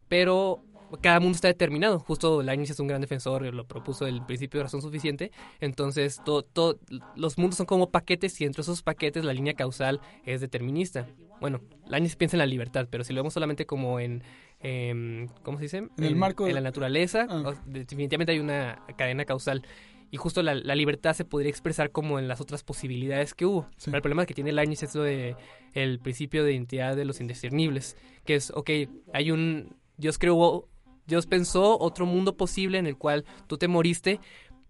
pero 0.08 0.62
cada 1.00 1.20
mundo 1.20 1.36
está 1.36 1.48
determinado. 1.48 1.98
Justo 1.98 2.42
Leibniz 2.42 2.70
es 2.70 2.80
un 2.80 2.86
gran 2.86 3.00
defensor, 3.00 3.42
lo 3.54 3.66
propuso 3.66 4.06
el 4.06 4.24
principio 4.24 4.58
de 4.60 4.64
razón 4.64 4.82
suficiente. 4.82 5.32
Entonces, 5.60 6.20
todo, 6.24 6.42
todo, 6.42 6.78
los 7.16 7.38
mundos 7.38 7.56
son 7.56 7.66
como 7.66 7.90
paquetes 7.90 8.40
y 8.40 8.44
entre 8.44 8.62
esos 8.62 8.82
paquetes 8.82 9.24
la 9.24 9.32
línea 9.32 9.54
causal 9.54 10.00
es 10.24 10.40
determinista. 10.40 11.06
Bueno, 11.40 11.60
Leibniz 11.88 12.16
piensa 12.16 12.36
en 12.36 12.40
la 12.40 12.46
libertad, 12.46 12.88
pero 12.90 13.04
si 13.04 13.12
lo 13.12 13.20
vemos 13.20 13.34
solamente 13.34 13.66
como 13.66 14.00
en... 14.00 14.22
em, 14.60 15.28
¿Cómo 15.42 15.58
se 15.58 15.64
dice? 15.64 15.78
En 15.78 16.04
el 16.04 16.16
marco 16.16 16.46
En 16.46 16.54
la 16.54 16.60
naturaleza, 16.60 17.26
Ah. 17.28 17.54
definitivamente 17.66 18.32
hay 18.32 18.38
una 18.38 18.82
cadena 18.96 19.24
causal. 19.24 19.62
Y 20.10 20.18
justo 20.18 20.40
la, 20.42 20.54
la 20.54 20.76
libertad 20.76 21.14
se 21.14 21.24
podría 21.24 21.50
expresar 21.50 21.90
como 21.90 22.18
en 22.20 22.28
las 22.28 22.40
otras 22.40 22.62
posibilidades 22.62 23.34
que 23.34 23.44
hubo. 23.44 23.66
Sí. 23.76 23.86
Pero 23.86 23.96
el 23.96 24.02
problema 24.02 24.24
que 24.24 24.34
tiene 24.34 24.52
Leibniz 24.52 24.82
es 24.84 24.94
lo 24.94 25.02
de 25.02 25.34
el 25.74 25.98
principio 25.98 26.44
de 26.44 26.52
identidad 26.52 26.94
de 26.96 27.04
los 27.04 27.20
indiscernibles, 27.20 27.96
que 28.24 28.36
es, 28.36 28.50
ok, 28.54 28.70
hay 29.12 29.30
un, 29.32 29.74
Dios 29.98 30.16
creó, 30.18 30.68
Dios 31.06 31.26
pensó 31.26 31.78
otro 31.78 32.06
mundo 32.06 32.36
posible 32.36 32.78
en 32.78 32.86
el 32.86 32.96
cual 32.96 33.24
tú 33.46 33.58
te 33.58 33.68
moriste, 33.68 34.20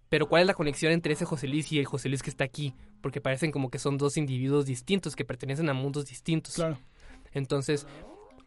pero 0.09 0.27
¿cuál 0.29 0.41
es 0.41 0.47
la 0.47 0.53
conexión 0.53 0.91
entre 0.91 1.13
ese 1.13 1.25
José 1.25 1.47
Luis 1.47 1.71
y 1.71 1.79
el 1.79 1.85
José 1.85 2.09
Luis 2.09 2.23
que 2.23 2.29
está 2.29 2.43
aquí? 2.43 2.73
Porque 3.01 3.21
parecen 3.21 3.51
como 3.51 3.69
que 3.69 3.79
son 3.79 3.97
dos 3.97 4.17
individuos 4.17 4.65
distintos, 4.65 5.15
que 5.15 5.25
pertenecen 5.25 5.69
a 5.69 5.73
mundos 5.73 6.05
distintos. 6.05 6.55
Claro. 6.55 6.77
Entonces, 7.33 7.85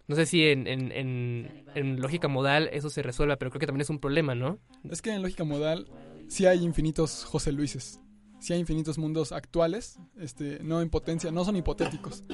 no 0.06 0.16
sé 0.16 0.26
si 0.26 0.44
en, 0.46 0.66
en, 0.66 0.90
en, 0.92 1.64
en 1.74 2.00
lógica 2.00 2.28
modal 2.28 2.68
eso 2.72 2.90
se 2.90 3.02
resuelva, 3.02 3.36
pero 3.36 3.50
creo 3.50 3.60
que 3.60 3.66
también 3.66 3.82
es 3.82 3.90
un 3.90 3.98
problema, 3.98 4.34
¿no? 4.34 4.58
Es 4.90 5.02
que 5.02 5.12
en 5.12 5.22
lógica 5.22 5.44
modal 5.44 5.86
sí 6.28 6.46
hay 6.46 6.64
infinitos 6.64 7.24
José 7.24 7.52
Luises. 7.52 8.00
Sí 8.40 8.54
hay 8.54 8.60
infinitos 8.60 8.96
mundos 8.96 9.32
actuales, 9.32 9.98
este, 10.18 10.60
no 10.62 10.80
en 10.80 10.88
potencia, 10.88 11.30
no 11.30 11.44
son 11.44 11.56
hipotéticos. 11.56 12.24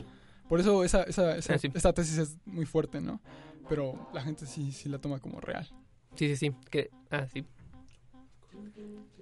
Por 0.49 0.61
eso 0.61 0.85
esa, 0.85 1.03
esa, 1.03 1.37
esa, 1.37 1.55
Ah, 1.55 1.59
sí. 1.59 1.69
esta 1.75 1.93
tesis 1.93 2.17
es 2.19 2.37
muy 2.47 2.65
fuerte, 2.65 3.01
¿no? 3.01 3.21
Pero 3.69 4.09
la 4.13 4.23
gente 4.23 4.47
sí, 4.47 4.73
sí 4.73 4.89
la 4.89 4.99
toma 4.99 5.19
como 5.19 5.41
real. 5.41 5.67
Sí, 6.15 6.29
sí, 6.29 6.37
sí. 6.37 6.53
Que, 6.71 6.91
ah, 7.11 7.27
sí. 7.33 7.45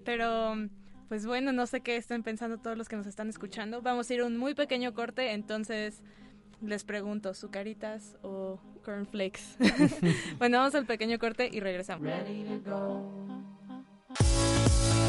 Pero, 0.04 0.54
pues 1.08 1.26
bueno, 1.26 1.52
no 1.52 1.66
sé 1.66 1.80
qué 1.80 1.96
estén 1.96 2.22
pensando 2.22 2.58
todos 2.58 2.76
los 2.76 2.88
que 2.88 2.96
nos 2.96 3.06
están 3.06 3.28
escuchando. 3.28 3.82
Vamos 3.82 4.10
a 4.10 4.14
ir 4.14 4.20
a 4.20 4.26
un 4.26 4.36
muy 4.36 4.54
pequeño 4.54 4.94
corte, 4.94 5.32
entonces 5.32 6.02
les 6.60 6.84
pregunto, 6.84 7.34
¿sucaritas 7.34 8.16
o 8.22 8.60
cornflakes? 8.84 9.56
bueno, 10.38 10.58
vamos 10.58 10.74
al 10.74 10.86
pequeño 10.86 11.18
corte 11.18 11.48
y 11.50 11.60
regresamos. 11.60 12.08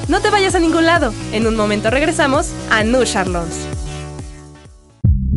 No 0.08 0.22
te 0.22 0.30
vayas 0.30 0.56
a 0.56 0.60
ningún 0.60 0.86
lado. 0.86 1.14
En 1.32 1.48
un 1.48 1.56
momento 1.56 1.90
regresamos 1.90 2.54
a 2.72 2.84
New 2.84 3.04
Charlotte. 3.06 3.52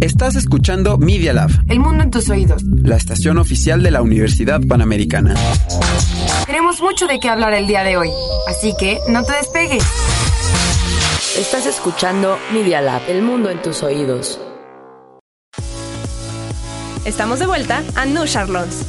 Estás 0.01 0.37
escuchando 0.37 0.97
Media 0.97 1.33
Lab, 1.33 1.51
El 1.69 1.81
mundo 1.81 2.05
en 2.05 2.11
tus 2.11 2.29
oídos. 2.31 2.63
la 2.65 2.97
estación 2.97 3.37
oficial 3.39 3.83
de 3.83 3.91
la 3.91 4.01
Universidad 4.01 4.61
Panamericana. 4.67 5.35
Tenemos 6.47 6.81
mucho 6.81 7.07
de 7.09 7.19
qué 7.19 7.29
hablar 7.29 7.53
el 7.55 7.67
día 7.67 7.83
de 7.83 7.97
hoy, 7.97 8.11
así 8.49 8.75
que 8.79 8.99
no 9.09 9.25
te 9.25 9.33
despegues. 9.33 9.83
Estás 11.37 11.67
escuchando 11.67 12.39
Media 12.53 12.81
Lab, 12.81 13.03
el 13.09 13.23
mundo 13.23 13.51
en 13.51 13.61
tus 13.61 13.83
oídos. 13.83 14.41
Estamos 17.05 17.41
de 17.41 17.47
vuelta 17.47 17.83
a 17.97 18.07
No 18.07 18.25
Charlons. 18.25 18.85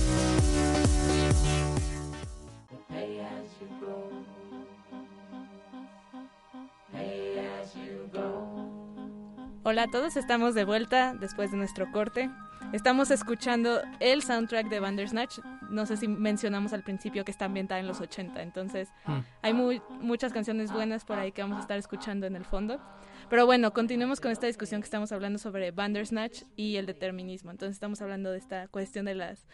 Hola 9.71 9.83
a 9.83 9.87
todos, 9.87 10.17
estamos 10.17 10.55
de 10.55 10.65
vuelta 10.65 11.13
después 11.13 11.51
de 11.51 11.57
nuestro 11.57 11.91
corte. 11.91 12.31
Estamos 12.73 13.11
escuchando 13.11 13.79
el 13.99 14.23
soundtrack 14.23 14.67
de 14.67 14.79
Bandersnatch. 14.79 15.41
No 15.69 15.85
sé 15.85 15.95
si 15.95 16.07
mencionamos 16.07 16.73
al 16.73 16.81
principio 16.81 17.23
que 17.23 17.29
está 17.29 17.45
ambientada 17.45 17.79
en 17.79 17.85
los 17.85 18.01
80, 18.01 18.41
entonces 18.41 18.89
Mm. 19.05 19.19
hay 19.43 19.53
muy, 19.53 19.79
muchas 20.01 20.33
canciones 20.33 20.73
buenas 20.73 21.05
por 21.05 21.19
ahí 21.19 21.31
que 21.31 21.43
vamos 21.43 21.59
a 21.59 21.61
estar 21.61 21.77
escuchando 21.77 22.25
en 22.25 22.35
el 22.35 22.45
fondo. 22.45 22.81
Pero 23.29 23.45
bueno, 23.45 23.71
continuemos 23.71 24.19
con 24.19 24.31
esta 24.31 24.47
discusión 24.47 24.81
que 24.81 24.85
estamos 24.85 25.11
hablando 25.11 25.37
sobre 25.37 25.69
Bandersnatch 25.69 26.45
y 26.55 26.77
el 26.77 26.87
determinismo. 26.87 27.51
Entonces 27.51 27.75
estamos 27.75 28.01
hablando 28.01 28.31
de 28.31 28.39
esta 28.39 28.69
cuestión 28.69 29.05
de 29.05 29.13
las 29.13 29.45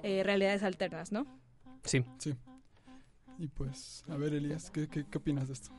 eh, 0.00 0.22
realidades 0.22 0.64
alternas, 0.64 1.12
¿no? 1.12 1.24
Sí. 1.84 2.04
Sí. 2.18 2.34
Y 3.38 3.48
pues, 3.48 4.04
a 4.10 4.16
ver, 4.18 4.34
Elías, 4.34 4.70
¿qué, 4.70 4.86
qué, 4.86 5.06
qué 5.08 5.16
opinas 5.16 5.46
de 5.46 5.54
esto? 5.54 5.70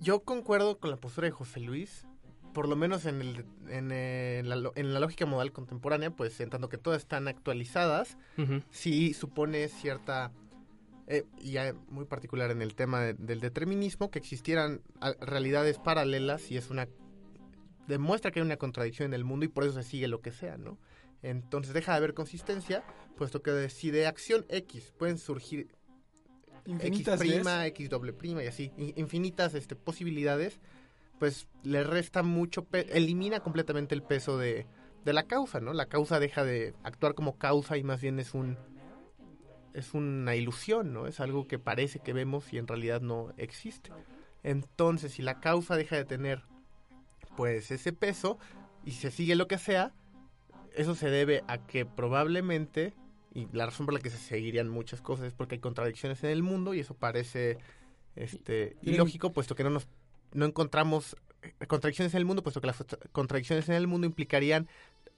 Yo 0.00 0.24
concuerdo 0.24 0.80
con 0.80 0.90
la 0.90 0.96
postura 0.96 1.26
de 1.26 1.30
José 1.30 1.60
Luis, 1.60 2.04
por 2.52 2.68
lo 2.68 2.76
menos 2.76 3.06
en, 3.06 3.20
el, 3.20 3.44
en, 3.68 3.90
eh, 3.92 4.42
la, 4.44 4.56
lo- 4.56 4.72
en 4.76 4.92
la 4.94 5.00
lógica 5.00 5.26
modal 5.26 5.52
contemporánea, 5.52 6.10
pues 6.10 6.38
en 6.40 6.50
tanto 6.50 6.68
que 6.68 6.78
todas 6.78 7.02
están 7.02 7.28
actualizadas, 7.28 8.18
sí 8.70 9.14
supone 9.14 9.68
cierta, 9.68 10.32
eh, 11.06 11.24
y 11.40 11.56
muy 11.88 12.04
particular 12.04 12.50
en 12.50 12.60
el 12.62 12.74
tema 12.74 13.00
de- 13.02 13.14
del 13.14 13.40
determinismo, 13.40 14.10
que 14.10 14.18
existieran 14.18 14.82
realidades 15.20 15.78
paralelas 15.78 16.50
y 16.50 16.56
es 16.56 16.70
una, 16.70 16.88
demuestra 17.86 18.30
que 18.30 18.40
hay 18.40 18.46
una 18.46 18.56
contradicción 18.58 19.06
en 19.06 19.14
el 19.14 19.24
mundo 19.24 19.44
y 19.44 19.48
por 19.48 19.64
eso 19.64 19.72
se 19.72 19.82
sigue 19.82 20.06
lo 20.08 20.20
que 20.20 20.32
sea, 20.32 20.56
¿no? 20.56 20.78
Entonces 21.22 21.72
deja 21.74 21.92
de 21.92 21.98
haber 21.98 22.14
consistencia, 22.14 22.84
puesto 23.16 23.42
que 23.42 23.50
de- 23.52 23.70
si 23.70 23.90
de 23.90 24.06
acción 24.06 24.44
X 24.48 24.92
pueden 24.98 25.18
surgir 25.18 25.68
Infinitas 26.64 27.20
X 27.20 27.32
prima. 27.34 27.66
X 27.66 27.88
doble 27.90 28.12
prima 28.12 28.44
y 28.44 28.46
así, 28.46 28.70
in- 28.76 28.92
infinitas 28.96 29.54
este, 29.54 29.74
posibilidades, 29.74 30.60
pues 31.22 31.46
le 31.62 31.84
resta 31.84 32.24
mucho, 32.24 32.64
pe- 32.64 32.96
elimina 32.96 33.38
completamente 33.38 33.94
el 33.94 34.02
peso 34.02 34.38
de, 34.38 34.66
de 35.04 35.12
la 35.12 35.22
causa, 35.28 35.60
¿no? 35.60 35.72
La 35.72 35.86
causa 35.86 36.18
deja 36.18 36.42
de 36.42 36.74
actuar 36.82 37.14
como 37.14 37.38
causa 37.38 37.76
y 37.78 37.84
más 37.84 38.00
bien 38.00 38.18
es 38.18 38.34
un 38.34 38.58
es 39.72 39.94
una 39.94 40.34
ilusión, 40.34 40.92
¿no? 40.92 41.06
Es 41.06 41.20
algo 41.20 41.46
que 41.46 41.60
parece 41.60 42.00
que 42.00 42.12
vemos 42.12 42.52
y 42.52 42.58
en 42.58 42.66
realidad 42.66 43.00
no 43.00 43.32
existe. 43.36 43.90
Entonces, 44.42 45.12
si 45.12 45.22
la 45.22 45.38
causa 45.38 45.76
deja 45.76 45.94
de 45.94 46.04
tener 46.04 46.42
pues 47.36 47.70
ese 47.70 47.92
peso 47.92 48.40
y 48.84 48.90
se 48.90 49.12
sigue 49.12 49.36
lo 49.36 49.46
que 49.46 49.58
sea, 49.58 49.92
eso 50.74 50.96
se 50.96 51.08
debe 51.08 51.44
a 51.46 51.58
que 51.58 51.86
probablemente 51.86 52.94
y 53.32 53.46
la 53.52 53.66
razón 53.66 53.86
por 53.86 53.94
la 53.94 54.00
que 54.00 54.10
se 54.10 54.18
seguirían 54.18 54.68
muchas 54.68 55.00
cosas 55.00 55.26
es 55.26 55.34
porque 55.34 55.54
hay 55.54 55.60
contradicciones 55.60 56.24
en 56.24 56.30
el 56.30 56.42
mundo 56.42 56.74
y 56.74 56.80
eso 56.80 56.94
parece 56.94 57.58
este 58.16 58.76
ilógico 58.82 59.30
puesto 59.32 59.54
que 59.54 59.62
no 59.62 59.70
nos 59.70 59.86
no 60.34 60.46
encontramos 60.46 61.16
eh, 61.42 61.66
contradicciones 61.66 62.14
en 62.14 62.18
el 62.18 62.24
mundo 62.24 62.42
puesto 62.42 62.60
que 62.60 62.66
las 62.68 62.76
contradicciones 63.12 63.68
en 63.68 63.74
el 63.74 63.86
mundo 63.86 64.06
implicarían 64.06 64.68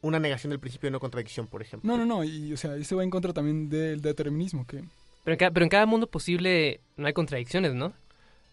una 0.00 0.18
negación 0.18 0.50
del 0.50 0.61
principio 0.61 0.88
de 0.88 0.92
no 0.92 1.00
contradicción 1.00 1.46
por 1.46 1.62
ejemplo 1.62 1.90
No, 1.90 1.96
no, 1.96 2.05
no, 2.07 2.24
y 2.24 2.53
o 2.53 2.57
sea, 2.57 2.77
eso 2.77 2.96
va 2.96 3.05
en 3.05 3.11
contra 3.11 3.33
también 3.33 3.68
del 3.68 4.00
determinismo, 4.03 4.66
que 4.66 4.79
Pero 5.24 5.33
en, 5.35 5.38
cada, 5.38 5.50
pero 5.50 5.64
en 5.64 5.70
cada 5.70 5.87
mundo 5.87 6.07
posible 6.07 6.81
no 6.96 7.07
hay 7.07 7.12
contradicciones, 7.12 7.74
¿no? 7.74 7.92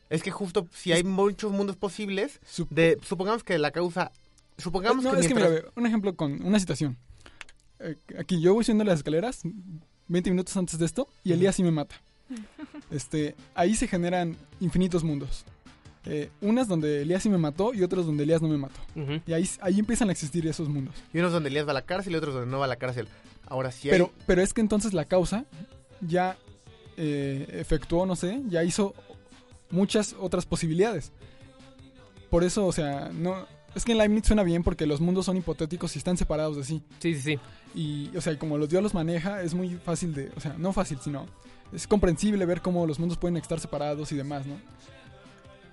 es 0.09 0.23
que 0.23 0.31
justo 0.31 0.67
si 0.73 0.91
hay 0.91 1.03
muchos 1.05 1.51
mundos 1.53 1.77
posibles 1.77 2.41
sup- 2.45 2.67
de 2.69 2.97
supongamos 3.01 3.43
que 3.45 3.57
la 3.57 3.71
causa 3.71 4.11
supongamos 4.57 5.03
no, 5.05 5.11
que 5.13 5.19
es 5.21 5.27
que 5.27 5.33
mientras- 5.33 5.51
mira, 5.51 5.63
ve, 5.65 5.71
un 5.75 5.85
ejemplo 5.87 6.13
con 6.15 6.43
una 6.45 6.59
situación. 6.59 6.97
Eh, 7.79 7.95
aquí 8.19 8.41
yo 8.41 8.53
voy 8.53 8.63
subiendo 8.65 8.83
las 8.83 8.99
escaleras 8.99 9.41
20 10.09 10.29
minutos 10.29 10.55
antes 10.57 10.77
de 10.77 10.85
esto 10.85 11.07
y 11.23 11.31
Elías 11.31 11.55
sí 11.55 11.63
me 11.63 11.71
mata. 11.71 11.95
Este, 12.91 13.35
ahí 13.55 13.73
se 13.75 13.87
generan 13.87 14.35
infinitos 14.59 15.03
mundos. 15.03 15.45
Eh, 16.05 16.29
unas 16.41 16.67
donde 16.67 17.03
Elías 17.03 17.21
sí 17.21 17.29
me 17.29 17.37
mató 17.37 17.73
y 17.73 17.83
otros 17.83 18.05
donde 18.05 18.23
Elías 18.23 18.41
no 18.41 18.47
me 18.47 18.57
mató. 18.57 18.79
Y 19.25 19.33
ahí, 19.33 19.47
ahí 19.61 19.79
empiezan 19.79 20.09
a 20.09 20.11
existir 20.11 20.45
esos 20.47 20.67
mundos. 20.67 20.95
y 21.13 21.19
unos 21.19 21.31
donde 21.31 21.49
Elías 21.49 21.67
va 21.67 21.71
a 21.71 21.75
la 21.75 21.83
cárcel 21.83 22.13
y 22.13 22.15
otros 22.15 22.33
donde 22.33 22.49
no 22.49 22.59
va 22.59 22.65
a 22.65 22.69
la 22.69 22.77
cárcel 22.77 23.07
ahora 23.51 23.71
sí 23.71 23.89
hay 23.89 23.91
Pero, 23.91 24.11
pero 24.25 24.41
es 24.41 24.53
que 24.53 24.61
entonces 24.61 24.93
la 24.93 25.05
causa 25.05 25.45
ya 25.99 26.37
eh, 26.97 27.47
efectuó, 27.59 28.05
no 28.05 28.15
sé, 28.15 28.41
ya 28.47 28.63
hizo 28.63 28.95
muchas 29.69 30.15
otras 30.19 30.45
posibilidades. 30.45 31.11
Por 32.29 32.43
eso, 32.43 32.65
o 32.65 32.71
sea, 32.71 33.11
no... 33.13 33.45
Es 33.75 33.85
que 33.85 33.93
en 33.93 33.99
Leibniz 33.99 34.25
suena 34.25 34.43
bien 34.43 34.63
porque 34.63 34.85
los 34.85 34.99
mundos 34.99 35.25
son 35.25 35.37
hipotéticos 35.37 35.95
y 35.95 35.99
están 35.99 36.17
separados 36.17 36.57
de 36.57 36.63
sí. 36.63 36.83
Sí, 36.99 37.15
sí, 37.15 37.21
sí. 37.21 37.39
Y, 37.73 38.17
o 38.17 38.21
sea, 38.21 38.37
como 38.37 38.57
los 38.57 38.69
dios 38.69 38.83
los 38.83 38.93
maneja, 38.93 39.41
es 39.41 39.53
muy 39.53 39.75
fácil 39.75 40.13
de... 40.13 40.31
O 40.35 40.39
sea, 40.39 40.55
no 40.57 40.73
fácil, 40.73 40.97
sino... 41.01 41.25
Es 41.71 41.87
comprensible 41.87 42.45
ver 42.45 42.61
cómo 42.61 42.85
los 42.85 42.99
mundos 42.99 43.17
pueden 43.17 43.37
estar 43.37 43.59
separados 43.59 44.11
y 44.11 44.15
demás, 44.15 44.45
¿no? 44.45 44.55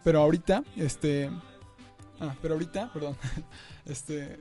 Pero 0.05 0.21
ahorita, 0.21 0.63
este... 0.77 1.31
Ah, 2.21 2.35
pero 2.43 2.55
ahorita, 2.55 2.93
perdón. 2.93 3.17
Este... 3.87 4.39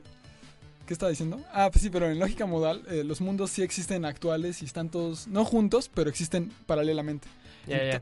¿Qué 0.85 0.93
estaba 0.93 1.09
diciendo? 1.09 1.41
Ah, 1.51 1.69
pues 1.69 1.81
sí, 1.83 1.89
pero 1.89 2.09
en 2.09 2.17
lógica 2.17 2.45
modal, 2.45 2.81
eh, 2.89 3.03
los 3.03 3.19
mundos 3.19 3.49
sí 3.51 3.61
existen 3.61 4.05
actuales 4.05 4.61
y 4.61 4.65
están 4.65 4.89
todos, 4.89 5.27
no 5.27 5.43
juntos, 5.43 5.91
pero 5.93 6.09
existen 6.09 6.49
paralelamente. 6.65 7.27
Ya, 7.67 7.83
ya. 7.83 8.01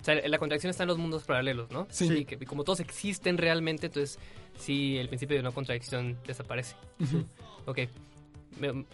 O 0.00 0.04
sea, 0.04 0.14
en 0.18 0.30
la 0.30 0.36
contradicción 0.38 0.68
están 0.70 0.88
los 0.88 0.98
mundos 0.98 1.24
paralelos, 1.24 1.70
¿no? 1.70 1.86
Sí. 1.90 2.04
Y 2.12 2.24
que 2.26 2.36
y 2.38 2.44
como 2.44 2.64
todos 2.64 2.80
existen 2.80 3.38
realmente, 3.38 3.86
entonces 3.86 4.18
sí, 4.58 4.98
el 4.98 5.08
principio 5.08 5.38
de 5.38 5.42
no 5.42 5.52
contradicción 5.52 6.18
desaparece. 6.26 6.76
Ujú. 7.00 7.24
Ok. 7.64 7.78
Me- 8.60 8.84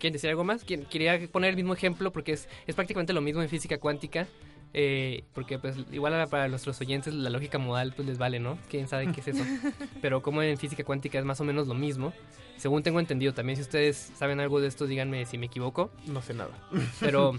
¿Quieren 0.00 0.12
decir 0.14 0.28
algo 0.30 0.42
más? 0.42 0.64
Quería 0.64 1.20
poner 1.30 1.50
el 1.50 1.56
mismo 1.56 1.72
ejemplo 1.72 2.12
porque 2.12 2.32
es, 2.32 2.48
es 2.66 2.74
prácticamente 2.74 3.12
lo 3.12 3.20
mismo 3.20 3.42
en 3.42 3.48
física 3.48 3.78
cuántica. 3.78 4.26
Eh, 4.74 5.24
porque 5.34 5.58
pues 5.58 5.76
igual 5.92 6.26
para 6.28 6.48
nuestros 6.48 6.80
oyentes 6.80 7.14
la 7.14 7.30
lógica 7.30 7.58
modal 7.58 7.92
pues 7.94 8.06
les 8.08 8.18
vale, 8.18 8.38
¿no? 8.40 8.58
¿Quién 8.68 8.88
sabe 8.88 9.10
qué 9.12 9.20
es 9.20 9.28
eso? 9.28 9.44
Pero 10.02 10.22
como 10.22 10.42
en 10.42 10.58
física 10.58 10.84
cuántica 10.84 11.18
es 11.18 11.24
más 11.24 11.40
o 11.40 11.44
menos 11.44 11.66
lo 11.66 11.74
mismo. 11.74 12.12
Según 12.56 12.82
tengo 12.82 13.00
entendido, 13.00 13.34
también 13.34 13.56
si 13.56 13.62
ustedes 13.62 13.96
saben 14.16 14.40
algo 14.40 14.60
de 14.60 14.68
esto, 14.68 14.86
díganme 14.86 15.26
si 15.26 15.36
me 15.38 15.46
equivoco. 15.46 15.90
no 16.06 16.22
sé 16.22 16.32
nada 16.34 16.50
Pero 17.00 17.32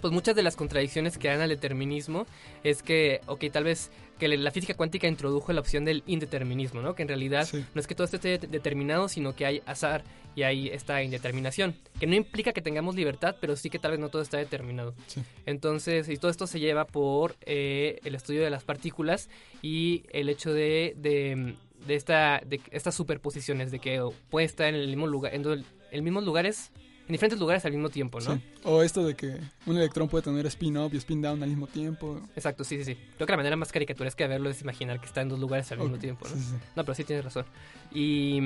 pues 0.00 0.12
muchas 0.12 0.34
de 0.36 0.42
las 0.42 0.56
contradicciones 0.56 1.18
que 1.18 1.28
dan 1.28 1.40
al 1.40 1.48
determinismo 1.50 2.26
es 2.64 2.82
que, 2.82 3.20
ok, 3.26 3.44
tal 3.52 3.64
vez 3.64 3.90
que 4.18 4.26
la 4.28 4.50
física 4.50 4.74
cuántica 4.74 5.06
introdujo 5.06 5.52
la 5.52 5.60
opción 5.60 5.84
del 5.84 6.02
indeterminismo, 6.06 6.82
¿no? 6.82 6.94
Que 6.94 7.02
en 7.02 7.08
realidad 7.08 7.46
Sí. 7.46 7.64
no 7.74 7.80
es 7.80 7.86
que 7.86 7.94
todo 7.94 8.04
esto 8.04 8.16
esté 8.16 8.38
determinado, 8.38 9.08
sino 9.08 9.34
que 9.36 9.46
hay 9.46 9.62
azar 9.64 10.02
y 10.34 10.42
hay 10.42 10.68
esta 10.68 11.02
indeterminación. 11.04 11.76
Que 12.00 12.06
no 12.08 12.16
implica 12.16 12.52
que 12.52 12.60
tengamos 12.60 12.96
libertad, 12.96 13.36
pero 13.40 13.54
sí 13.54 13.70
que 13.70 13.78
tal 13.78 13.92
vez 13.92 14.00
no 14.00 14.08
todo 14.08 14.22
está 14.22 14.38
determinado. 14.38 14.92
Sí. 15.06 15.22
Entonces, 15.46 16.08
y 16.08 16.16
todo 16.16 16.32
esto 16.32 16.47
se 16.48 16.60
lleva 16.60 16.86
por 16.86 17.36
eh, 17.42 18.00
el 18.04 18.14
estudio 18.14 18.42
de 18.42 18.50
las 18.50 18.64
partículas 18.64 19.28
y 19.62 20.04
el 20.10 20.28
hecho 20.28 20.52
de, 20.52 20.94
de, 20.96 21.54
de 21.86 21.94
esta, 21.94 22.40
de 22.44 22.60
estas 22.70 22.94
superposiciones, 22.94 23.70
de 23.70 23.78
que 23.78 24.02
puede 24.30 24.46
estar 24.46 24.68
en 24.68 24.74
el 24.74 24.88
mismo 24.88 25.06
lugar, 25.06 25.34
en, 25.34 25.44
en 25.90 26.04
mismos 26.04 26.24
lugares, 26.24 26.72
en 27.06 27.12
diferentes 27.12 27.40
lugares 27.40 27.64
al 27.64 27.72
mismo 27.72 27.88
tiempo, 27.88 28.20
¿no? 28.20 28.36
Sí. 28.36 28.42
O 28.64 28.82
esto 28.82 29.04
de 29.06 29.14
que 29.14 29.38
un 29.64 29.76
electrón 29.78 30.08
puede 30.08 30.24
tener 30.24 30.44
spin 30.46 30.76
up 30.76 30.90
y 30.92 30.98
spin 30.98 31.22
down 31.22 31.42
al 31.42 31.48
mismo 31.48 31.66
tiempo. 31.66 32.20
Exacto, 32.36 32.64
sí, 32.64 32.76
sí, 32.78 32.84
sí. 32.84 32.98
Creo 33.16 33.26
que 33.26 33.32
la 33.32 33.38
manera 33.38 33.56
más 33.56 33.72
caricaturesca 33.72 34.24
de 34.24 34.28
verlo 34.28 34.50
es 34.50 34.60
imaginar 34.60 35.00
que 35.00 35.06
está 35.06 35.22
en 35.22 35.30
dos 35.30 35.38
lugares 35.38 35.72
al 35.72 35.78
mismo 35.78 35.98
tiempo, 35.98 36.28
¿no? 36.28 36.34
sí, 36.34 36.40
sí, 36.40 36.50
sí. 36.50 36.56
No, 36.76 36.84
pero 36.84 36.94
sí 36.94 37.04
tienes 37.04 37.24
razón. 37.24 37.46
Y, 37.94 38.38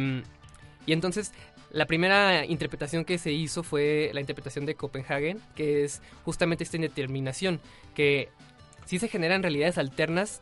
y 0.87 0.93
entonces, 0.93 1.33
la 1.73 1.87
primera 1.87 2.45
interpretación 2.45 3.05
que 3.05 3.19
se 3.19 3.33
hizo 3.33 3.63
fue 3.63 4.11
la 4.13 4.21
interpretación 4.21 4.67
de 4.67 4.75
Copenhagen, 4.75 5.41
que 5.57 5.85
es 5.85 6.03
justamente 6.25 6.65
esta 6.65 6.77
indeterminación, 6.77 7.61
que 7.95 8.29
sí 8.85 8.99
se 8.99 9.09
generan 9.09 9.43
realidades 9.43 9.79
alternas 9.79 10.41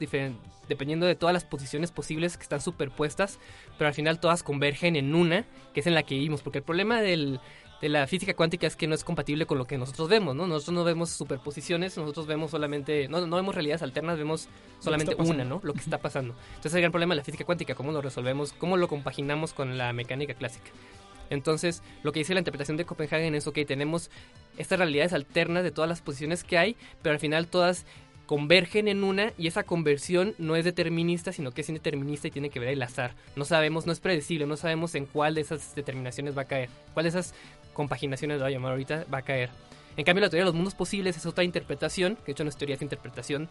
dependiendo 0.69 1.07
de 1.07 1.15
todas 1.15 1.33
las 1.33 1.45
posiciones 1.45 1.93
posibles 1.93 2.37
que 2.37 2.43
están 2.43 2.61
superpuestas, 2.61 3.39
pero 3.79 3.89
al 3.89 3.95
final 3.95 4.19
todas 4.19 4.43
convergen 4.43 4.97
en 4.97 5.15
una, 5.15 5.45
que 5.73 5.81
es 5.81 5.87
en 5.87 5.95
la 5.95 6.03
que 6.03 6.17
vivimos, 6.17 6.43
porque 6.43 6.59
el 6.59 6.65
problema 6.65 7.01
del, 7.01 7.41
de 7.81 7.89
la 7.89 8.07
física 8.07 8.35
cuántica 8.35 8.67
es 8.67 8.77
que 8.77 8.87
no 8.87 8.95
es 8.95 9.05
compatible 9.05 9.47
con 9.47 9.57
lo 9.57 9.67
que 9.67 9.79
nosotros 9.79 10.09
vemos, 10.09 10.35
¿no? 10.35 10.47
Nosotros 10.47 10.75
no 10.75 10.85
vemos 10.85 11.11
superposiciones, 11.11 11.97
nosotros 11.97 12.27
vemos 12.27 12.51
solamente, 12.51 13.09
no, 13.09 13.27
no 13.27 13.37
vemos 13.37 13.55
realidades 13.55 13.83
alternas, 13.83 14.19
vemos 14.19 14.49
solamente 14.81 15.15
una. 15.17 15.45
¿no? 15.45 15.61
Lo 15.63 15.73
que 15.73 15.81
está 15.81 15.99
pasando. 15.99 16.35
Entonces 16.51 16.75
el 16.75 16.81
gran 16.81 16.93
problema 16.93 17.15
de 17.15 17.19
la 17.19 17.25
física 17.25 17.45
cuántica, 17.45 17.75
cómo 17.75 17.93
lo 17.93 18.03
resolvemos, 18.03 18.53
cómo 18.53 18.77
lo 18.77 18.89
compaginamos 18.89 19.55
con 19.55 19.79
la 19.79 19.93
mecánica 19.93 20.35
clásica. 20.35 20.71
Entonces, 21.31 21.83
lo 22.03 22.13
que 22.13 22.21
dice 22.21 22.35
la 22.35 22.41
interpretación 22.41 22.77
de 22.77 22.85
Copenhagen 22.85 23.35
es, 23.35 23.47
ok, 23.47 23.61
tenemos 23.67 24.11
estas 24.59 24.79
realidades 24.79 25.13
alternas 25.13 25.63
de 25.63 25.71
todas 25.71 25.89
las 25.89 26.03
posiciones 26.03 26.45
que 26.45 26.59
hay, 26.59 26.77
pero 27.03 27.13
al 27.13 27.21
final 27.21 27.47
todas 27.47 27.87
convergen 28.27 28.87
en 28.87 29.03
una 29.03 29.33
y 29.39 29.49
esa 29.49 29.65
conversión 29.65 30.37
no 30.39 30.55
es 30.55 30.65
determinista, 30.65 31.33
sino 31.33 31.51
que 31.51 31.63
es 31.63 31.69
indeterminista 31.69 32.29
y 32.29 32.31
tiene 32.31 32.51
que 32.51 32.61
ver 32.61 32.69
el 32.69 32.83
azar. 32.83 33.15
No 33.35 33.45
sabemos, 33.45 33.87
no 33.87 33.93
es 33.93 33.99
predecible, 33.99 34.47
no 34.47 34.57
sabemos 34.57 34.95
en 34.95 35.07
cuál 35.07 35.35
de 35.35 35.41
esas 35.41 35.75
determinaciones 35.75 36.39
va 36.39 36.43
a 36.43 36.45
caer, 36.45 36.69
cuál 36.95 37.05
de 37.05 37.09
esas 37.09 37.35
compaginaciones 37.73 38.37
lo 38.37 38.43
va 38.43 38.49
a 38.49 38.53
llamar 38.53 38.73
ahorita, 38.73 39.05
va 39.13 39.19
a 39.19 39.23
caer. 39.23 39.51
En 39.97 40.05
cambio, 40.05 40.23
la 40.23 40.31
teoría 40.31 40.45
de 40.45 40.51
los 40.51 40.55
mundos 40.55 40.75
posibles 40.75 41.17
es 41.17 41.27
otra 41.27 41.45
interpretación, 41.45 42.17
que 42.17 42.27
de 42.27 42.33
hecho 42.33 42.45
no 42.45 42.51
es 42.51 42.57
teoría, 42.57 42.77
es 42.77 42.83
interpretación 42.83 43.49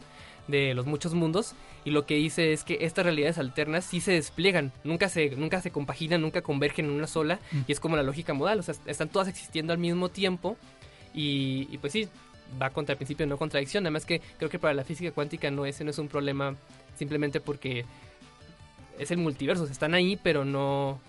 de 0.47 0.73
los 0.73 0.85
muchos 0.85 1.13
mundos, 1.13 1.53
y 1.85 1.91
lo 1.91 2.05
que 2.05 2.15
dice 2.15 2.53
es 2.53 2.63
que 2.63 2.79
estas 2.81 3.05
realidades 3.05 3.37
alternas 3.37 3.85
sí 3.85 3.99
se 4.01 4.13
despliegan, 4.13 4.71
nunca 4.83 5.09
se, 5.09 5.29
nunca 5.31 5.61
se 5.61 5.71
compaginan, 5.71 6.21
nunca 6.21 6.41
convergen 6.41 6.85
en 6.85 6.91
una 6.91 7.07
sola, 7.07 7.39
Mm. 7.51 7.59
y 7.67 7.71
es 7.71 7.79
como 7.79 7.95
la 7.97 8.03
lógica 8.03 8.33
modal, 8.33 8.59
o 8.59 8.63
sea, 8.63 8.75
están 8.85 9.09
todas 9.09 9.27
existiendo 9.27 9.73
al 9.73 9.79
mismo 9.79 10.09
tiempo, 10.09 10.57
y, 11.13 11.67
y 11.71 11.77
pues 11.77 11.93
sí, 11.93 12.07
va 12.59 12.69
contra 12.71 12.93
el 12.93 12.97
principio 12.97 13.25
de 13.25 13.29
no 13.29 13.37
contradicción, 13.37 13.83
además 13.85 14.05
que 14.05 14.21
creo 14.37 14.49
que 14.49 14.59
para 14.59 14.73
la 14.73 14.83
física 14.83 15.11
cuántica 15.11 15.51
no 15.51 15.65
ese 15.65 15.83
no 15.83 15.91
es 15.91 15.99
un 15.99 16.07
problema 16.07 16.55
simplemente 16.97 17.39
porque 17.39 17.85
es 18.97 19.11
el 19.11 19.17
multiverso, 19.17 19.65
están 19.65 19.93
ahí, 19.93 20.17
pero 20.21 20.45
no... 20.45 20.99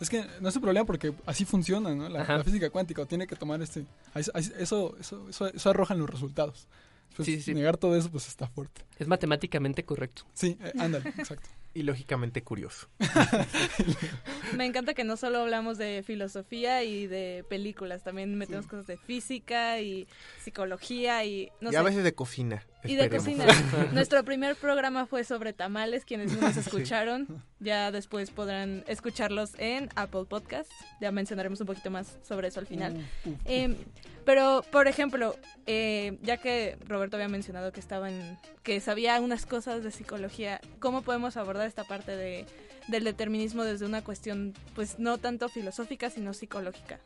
Es 0.00 0.10
que 0.10 0.24
no 0.40 0.48
es 0.48 0.56
un 0.56 0.62
problema 0.62 0.86
porque 0.86 1.12
así 1.26 1.44
funciona, 1.44 1.94
¿no? 1.94 2.08
La, 2.08 2.42
física 2.44 2.70
cuántica 2.70 3.06
tiene 3.06 3.26
que 3.26 3.36
tomar 3.36 3.60
este... 3.62 3.84
Eso, 4.14 4.96
eso, 4.98 5.28
eso, 5.28 5.70
arrojan 5.70 5.98
los 5.98 6.10
resultados. 6.10 6.68
Pues 7.16 7.26
Sí, 7.26 7.40
sí. 7.40 7.54
Negar 7.54 7.78
todo 7.78 7.96
eso 7.96 8.10
pues 8.10 8.28
está 8.28 8.46
fuerte. 8.46 8.82
Es 8.98 9.08
matemáticamente 9.08 9.84
correcto. 9.84 10.24
Sí, 10.34 10.58
eh, 10.62 10.72
ándale, 10.78 11.08
exacto. 11.16 11.48
Y 11.76 11.82
lógicamente 11.82 12.42
curioso. 12.42 12.88
Me 14.56 14.64
encanta 14.64 14.94
que 14.94 15.04
no 15.04 15.18
solo 15.18 15.40
hablamos 15.40 15.76
de 15.76 16.02
filosofía 16.06 16.82
y 16.84 17.06
de 17.06 17.44
películas, 17.50 18.02
también 18.02 18.34
metemos 18.38 18.66
cosas 18.66 18.86
de 18.86 18.96
física 18.96 19.78
y 19.82 20.08
psicología 20.42 21.22
y 21.26 21.50
no 21.60 21.68
y 21.68 21.72
sé. 21.72 21.78
a 21.78 21.82
veces 21.82 22.02
de 22.02 22.14
cocina. 22.14 22.64
Y 22.84 22.96
de 22.96 23.04
esperemos. 23.04 23.46
cocina. 23.46 23.88
Nuestro 23.92 24.24
primer 24.24 24.56
programa 24.56 25.06
fue 25.06 25.24
sobre 25.24 25.52
tamales, 25.52 26.04
quienes 26.04 26.32
no 26.32 26.40
nos 26.40 26.56
escucharon. 26.56 27.42
Ya 27.58 27.90
después 27.90 28.30
podrán 28.30 28.84
escucharlos 28.86 29.52
en 29.58 29.88
Apple 29.96 30.24
Podcasts. 30.28 30.74
Ya 31.00 31.10
mencionaremos 31.10 31.60
un 31.60 31.66
poquito 31.66 31.90
más 31.90 32.18
sobre 32.22 32.48
eso 32.48 32.60
al 32.60 32.66
final. 32.66 32.94
Uh, 33.24 33.28
uh, 33.28 33.32
uh. 33.32 33.36
Eh, 33.44 33.76
pero, 34.24 34.64
por 34.72 34.88
ejemplo, 34.88 35.36
eh, 35.66 36.18
ya 36.22 36.36
que 36.38 36.76
Roberto 36.86 37.16
había 37.16 37.28
mencionado 37.28 37.72
que 37.72 37.78
estaba 37.78 38.10
en, 38.10 38.36
que 38.64 38.80
sabía 38.80 39.20
unas 39.20 39.46
cosas 39.46 39.84
de 39.84 39.92
psicología, 39.92 40.60
¿cómo 40.80 41.02
podemos 41.02 41.36
abordar 41.36 41.68
esta 41.68 41.84
parte 41.84 42.16
de, 42.16 42.44
del 42.88 43.04
determinismo 43.04 43.62
desde 43.62 43.86
una 43.86 44.02
cuestión, 44.02 44.52
pues 44.74 44.98
no 44.98 45.18
tanto 45.18 45.48
filosófica, 45.48 46.10
sino 46.10 46.34
psicológica? 46.34 46.98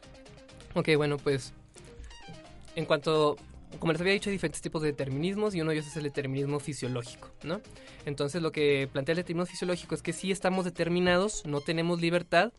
Ok, 0.74 0.88
bueno, 0.96 1.18
pues 1.18 1.52
en 2.74 2.86
cuanto, 2.86 3.36
como 3.78 3.92
les 3.92 4.00
había 4.00 4.12
dicho, 4.12 4.30
hay 4.30 4.34
diferentes 4.34 4.60
tipos 4.60 4.82
de 4.82 4.88
determinismos 4.88 5.54
y 5.54 5.60
uno 5.60 5.70
de 5.70 5.76
ellos 5.76 5.86
es 5.86 5.96
el 5.96 6.02
determinismo 6.02 6.60
fisiológico, 6.60 7.30
¿no? 7.42 7.60
Entonces 8.04 8.42
lo 8.42 8.52
que 8.52 8.88
plantea 8.92 9.12
el 9.12 9.18
determinismo 9.18 9.50
fisiológico 9.50 9.94
es 9.94 10.02
que 10.02 10.12
sí 10.12 10.30
estamos 10.30 10.64
determinados, 10.64 11.46
no 11.46 11.60
tenemos 11.60 12.00
libertad. 12.00 12.52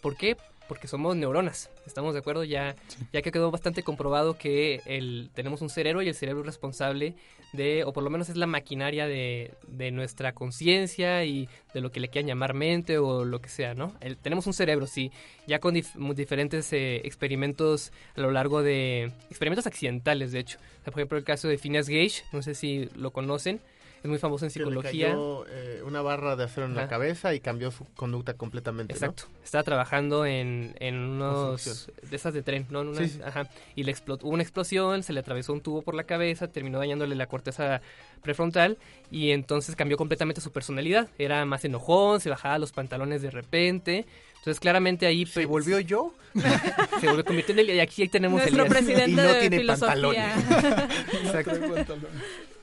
¿Por 0.00 0.16
qué? 0.16 0.36
Porque 0.68 0.88
somos 0.88 1.14
neuronas, 1.14 1.70
¿estamos 1.86 2.12
de 2.14 2.18
acuerdo? 2.20 2.42
Ya, 2.42 2.74
ya 3.12 3.22
que 3.22 3.30
quedó 3.30 3.50
bastante 3.52 3.84
comprobado 3.84 4.36
que 4.36 4.80
el, 4.86 5.30
tenemos 5.34 5.62
un 5.62 5.70
cerebro 5.70 6.02
y 6.02 6.08
el 6.08 6.14
cerebro 6.14 6.40
es 6.40 6.46
responsable 6.46 7.14
de, 7.52 7.84
o 7.84 7.92
por 7.92 8.02
lo 8.02 8.10
menos 8.10 8.28
es 8.28 8.36
la 8.36 8.46
maquinaria 8.48 9.06
de, 9.06 9.54
de 9.68 9.92
nuestra 9.92 10.32
conciencia 10.32 11.24
y 11.24 11.48
de 11.72 11.80
lo 11.80 11.92
que 11.92 12.00
le 12.00 12.08
quieran 12.08 12.26
llamar 12.26 12.52
mente 12.54 12.98
o 12.98 13.24
lo 13.24 13.40
que 13.40 13.48
sea, 13.48 13.74
¿no? 13.74 13.94
El- 14.00 14.16
tenemos 14.16 14.46
un 14.48 14.54
cerebro, 14.54 14.88
sí, 14.88 15.12
ya 15.46 15.60
con 15.60 15.74
dif- 15.76 16.14
diferentes 16.14 16.72
eh, 16.72 16.96
experimentos 17.04 17.92
a 18.16 18.20
lo 18.20 18.32
largo 18.32 18.62
de... 18.64 19.12
experimentos 19.30 19.66
accidentales, 19.68 20.32
de 20.32 20.40
hecho. 20.40 20.58
O 20.80 20.84
sea, 20.84 20.92
por 20.92 21.00
ejemplo, 21.00 21.18
el 21.18 21.24
caso 21.24 21.46
de 21.46 21.58
Phineas 21.58 21.88
Gage, 21.88 22.24
no 22.32 22.42
sé 22.42 22.56
si 22.56 22.88
lo 22.96 23.12
conocen, 23.12 23.60
es 24.06 24.08
muy 24.08 24.18
famoso 24.18 24.44
en 24.46 24.52
Que 24.52 24.60
le 24.60 24.64
psicología. 24.64 25.08
cayó, 25.08 25.46
eh, 25.48 25.82
una 25.84 26.00
barra 26.00 26.36
de 26.36 26.44
acero 26.44 26.66
en 26.66 26.74
la 26.74 26.88
cabeza 26.88 27.34
y 27.34 27.40
cambió 27.40 27.70
su 27.70 27.84
conducta 27.94 28.34
completamente. 28.34 28.94
¿no? 28.94 28.96
Exacto. 28.96 29.24
Estaba 29.44 29.64
trabajando 29.64 30.24
en, 30.24 30.74
en 30.80 30.96
unos 30.96 31.90
de 32.02 32.16
esas 32.16 32.32
de 32.32 32.42
tren, 32.42 32.66
¿no? 32.70 32.82
En 32.82 32.96
Sí, 32.96 33.08
sí. 33.08 33.20
Ajá. 33.24 33.48
Y 33.74 33.82
le 33.82 33.90
explotó, 33.90 34.26
hubo 34.26 34.34
una 34.34 34.42
explosión, 34.42 35.02
se 35.02 35.12
le 35.12 35.20
atravesó 35.20 35.52
un 35.52 35.60
tubo 35.60 35.82
por 35.82 35.94
la 35.94 36.04
cabeza, 36.04 36.48
terminó 36.48 36.78
dañándole 36.78 37.14
la 37.16 37.26
corteza 37.26 37.80
prefrontal 38.22 38.78
y 39.10 39.30
entonces 39.30 39.76
cambió 39.76 39.96
completamente 39.96 40.40
su 40.40 40.52
personalidad. 40.52 41.08
Era 41.18 41.44
más 41.44 41.64
enojón, 41.64 42.20
se 42.20 42.30
bajaba 42.30 42.58
los 42.58 42.72
pantalones 42.72 43.22
de 43.22 43.30
repente. 43.30 44.06
Entonces 44.38 44.60
claramente 44.60 45.06
ahí 45.06 45.26
¿Se 45.26 45.32
pues, 45.34 45.46
volvió 45.48 45.80
yo? 45.80 46.14
se 47.00 47.06
volvió 47.08 47.24
convirtió 47.24 47.52
en 47.52 47.58
el 47.58 47.70
y 47.70 47.80
aquí 47.80 48.06
tenemos 48.06 48.40
Nuestro 48.40 48.64
Elías. 48.64 48.72
presidente 48.78 49.10
Y 49.10 49.14
no 49.14 49.22
de 49.22 49.40
tiene 49.40 49.58
filosofía. 49.58 50.34
Exacto. 51.24 51.52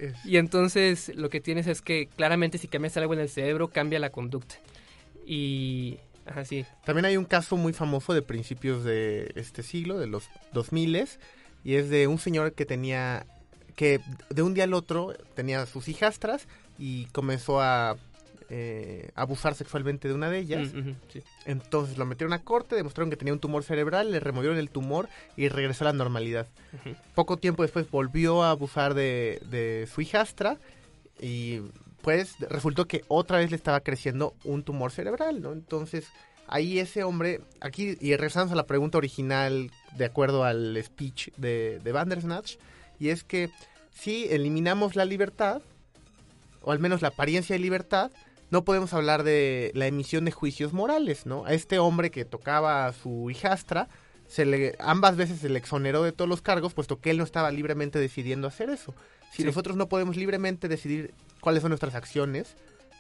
Es- 0.06 0.26
Y 0.26 0.38
entonces 0.38 1.12
lo 1.16 1.30
que 1.30 1.42
tienes 1.42 1.68
es 1.68 1.82
que 1.82 2.08
claramente 2.08 2.58
si 2.58 2.68
cambias 2.68 2.98
algo 2.98 3.14
en 3.14 3.20
el 3.20 3.30
cerebro 3.30 3.70
cambia 3.70 4.00
la 4.00 4.10
conducta. 4.12 4.56
Y 5.26 5.98
ajá, 6.26 6.46
sí. 6.46 6.66
También 6.86 7.06
hay 7.06 7.18
un 7.18 7.26
caso 7.26 7.58
muy 7.58 7.74
famoso 7.74 8.14
de 8.14 8.22
principios 8.22 8.84
de 8.84 9.32
este 9.36 9.64
siglo, 9.64 9.98
de 9.98 10.08
los 10.08 10.30
2000 10.54 11.08
y 11.64 11.76
es 11.76 11.90
de 11.90 12.08
un 12.08 12.20
señor 12.20 12.54
que 12.54 12.66
tenía 12.66 13.26
que 13.76 14.00
de 14.30 14.42
un 14.44 14.54
día 14.54 14.66
al 14.66 14.74
otro 14.74 15.14
tenía 15.36 15.66
sus 15.66 15.88
hijastras 15.88 16.48
y 16.78 17.06
comenzó 17.06 17.60
a 17.62 17.98
eh, 18.56 19.10
abusar 19.16 19.56
sexualmente 19.56 20.08
de 20.08 20.14
una 20.14 20.30
de 20.30 20.38
ellas. 20.38 20.72
Mm, 20.72 20.92
sí. 21.12 21.24
Entonces 21.46 21.98
lo 21.98 22.06
metieron 22.06 22.34
a 22.34 22.44
corte, 22.44 22.76
demostraron 22.76 23.10
que 23.10 23.18
tenía 23.18 23.34
un 23.34 23.40
tumor 23.40 23.64
cerebral, 23.64 24.12
le 24.12 24.20
removieron 24.20 24.60
el 24.60 24.70
tumor 24.70 25.10
y 25.36 25.48
regresó 25.48 25.86
a 25.86 25.92
la 25.92 25.94
normalidad. 25.94 26.46
Poco 27.16 27.38
tiempo 27.38 27.64
después 27.64 27.90
volvió 27.90 28.44
a 28.44 28.52
abusar 28.52 28.94
de, 28.94 29.42
de 29.50 29.88
su 29.92 30.02
hijastra 30.02 30.60
y 31.20 31.62
pues 32.04 32.36
resultó 32.42 32.86
que 32.86 33.04
otra 33.08 33.40
vez 33.40 33.50
le 33.50 33.56
estaba 33.56 33.80
creciendo 33.80 34.36
un 34.44 34.62
tumor 34.62 34.92
cerebral, 34.92 35.42
¿no? 35.42 35.52
Entonces 35.52 36.06
ahí 36.48 36.78
ese 36.78 37.04
hombre, 37.04 37.42
aquí 37.60 37.98
y 38.00 38.16
regresamos 38.16 38.52
a 38.52 38.56
la 38.56 38.68
pregunta 38.68 39.00
original 39.00 39.72
de 39.98 40.06
acuerdo 40.06 40.44
al 40.44 40.80
speech 40.84 41.30
de, 41.38 41.80
de 41.84 41.92
Bandersnatch, 41.92 42.58
y 43.00 43.10
es 43.10 43.24
que 43.24 43.50
si 43.92 44.26
eliminamos 44.26 44.96
la 44.96 45.06
libertad, 45.06 45.64
o 46.62 46.72
al 46.72 46.78
menos 46.78 47.02
la 47.02 47.08
apariencia 47.08 47.56
de 47.56 47.60
libertad, 47.60 48.12
no 48.54 48.64
podemos 48.64 48.94
hablar 48.94 49.24
de 49.24 49.72
la 49.74 49.88
emisión 49.88 50.26
de 50.26 50.32
juicios 50.32 50.74
morales, 50.74 51.26
¿no? 51.26 51.44
A 51.46 51.54
este 51.54 51.80
hombre 51.80 52.12
que 52.12 52.24
tocaba 52.24 52.86
a 52.86 52.94
su 52.94 53.32
hijastra, 53.32 53.90
se 54.28 54.46
le, 54.46 54.76
ambas 54.78 55.18
veces 55.18 55.40
se 55.40 55.50
le 55.50 55.58
exoneró 55.58 56.04
de 56.04 56.12
todos 56.12 56.30
los 56.30 56.44
cargos, 56.44 56.76
puesto 56.76 57.02
que 57.02 57.10
él 57.10 57.18
no 57.18 57.24
estaba 57.24 57.50
libremente 57.50 57.98
decidiendo 57.98 58.48
hacer 58.48 58.70
eso. 58.70 58.94
Si 59.32 59.38
Sí. 59.38 59.44
nosotros 59.44 59.76
no 59.76 59.90
podemos 59.90 60.18
libremente 60.18 60.68
decidir 60.68 61.16
cuáles 61.42 61.62
son 61.64 61.72
nuestras 61.72 61.96
acciones, 61.96 62.56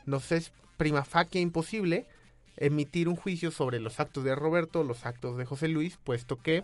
nos 0.07 0.31
es 0.31 0.51
prima 0.77 1.05
facie 1.05 1.39
imposible 1.39 2.07
emitir 2.57 3.07
un 3.07 3.15
juicio 3.15 3.51
sobre 3.51 3.79
los 3.79 3.99
actos 3.99 4.23
de 4.23 4.33
Roberto, 4.33 4.83
los 4.83 5.05
actos 5.05 5.37
de 5.37 5.45
José 5.45 5.67
Luis, 5.67 5.99
puesto 6.03 6.37
que, 6.41 6.63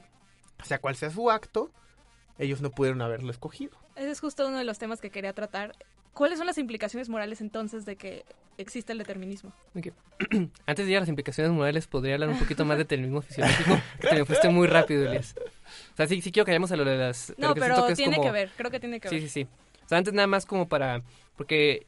sea 0.64 0.80
cual 0.80 0.96
sea 0.96 1.12
su 1.12 1.30
acto, 1.30 1.70
ellos 2.40 2.62
no 2.62 2.72
pudieron 2.72 3.04
haberlo 3.04 3.30
escogido. 3.30 3.78
Ese 3.96 4.10
es 4.10 4.20
justo 4.20 4.48
uno 4.48 4.58
de 4.58 4.64
los 4.64 4.80
temas 4.80 5.00
que 5.00 5.12
quería 5.12 5.34
tratar. 5.34 5.76
¿Cuáles 6.14 6.38
son 6.38 6.48
las 6.48 6.58
implicaciones 6.58 7.08
morales 7.10 7.40
entonces 7.42 7.86
de 7.86 7.96
que 7.96 8.26
existe 8.58 8.92
el 8.92 8.98
determinismo? 8.98 9.54
Antes 10.66 10.86
de 10.86 10.92
ir 10.92 10.98
a 10.98 11.00
las 11.02 11.10
implicaciones 11.10 11.52
morales, 11.54 11.88
podría 11.88 12.16
hablar 12.16 12.30
un 12.30 12.40
poquito 12.40 12.66
más 12.66 12.78
de 12.78 12.84
determinismo 12.84 13.22
fisiológico. 13.22 13.80
que 14.02 14.08
te 14.08 14.16
me 14.16 14.26
fuiste 14.26 14.50
muy 14.50 14.68
rápido, 14.68 15.06
Elias. 15.08 15.36
O 15.94 15.96
sea, 15.96 16.08
sí, 16.08 16.22
sí 16.22 16.32
quiero 16.32 16.46
que 16.46 16.52
vayamos 16.52 16.72
a 16.72 16.76
lo 16.76 16.84
de 16.86 16.98
las... 16.98 17.34
No, 17.38 17.54
pero 17.54 17.88
que 17.88 17.96
tiene 17.96 18.16
como- 18.18 18.28
que 18.28 18.32
ver, 18.34 18.50
creo 18.58 18.72
que 18.72 18.80
tiene 18.80 19.00
que 19.00 19.08
Sí, 19.10 19.16
ver. 19.16 19.24
sí, 19.24 19.30
sí. 19.30 19.48
O 19.86 19.88
sea, 19.88 19.98
antes 19.98 20.14
nada 20.14 20.28
más 20.28 20.46
como 20.46 20.68
para... 20.68 21.02
Porque 21.38 21.86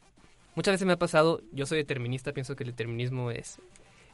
muchas 0.56 0.74
veces 0.74 0.88
me 0.88 0.94
ha 0.94 0.98
pasado, 1.00 1.42
yo 1.52 1.66
soy 1.66 1.80
determinista, 1.80 2.32
pienso 2.32 2.56
que 2.56 2.64
el 2.64 2.70
determinismo 2.72 3.32
es, 3.32 3.60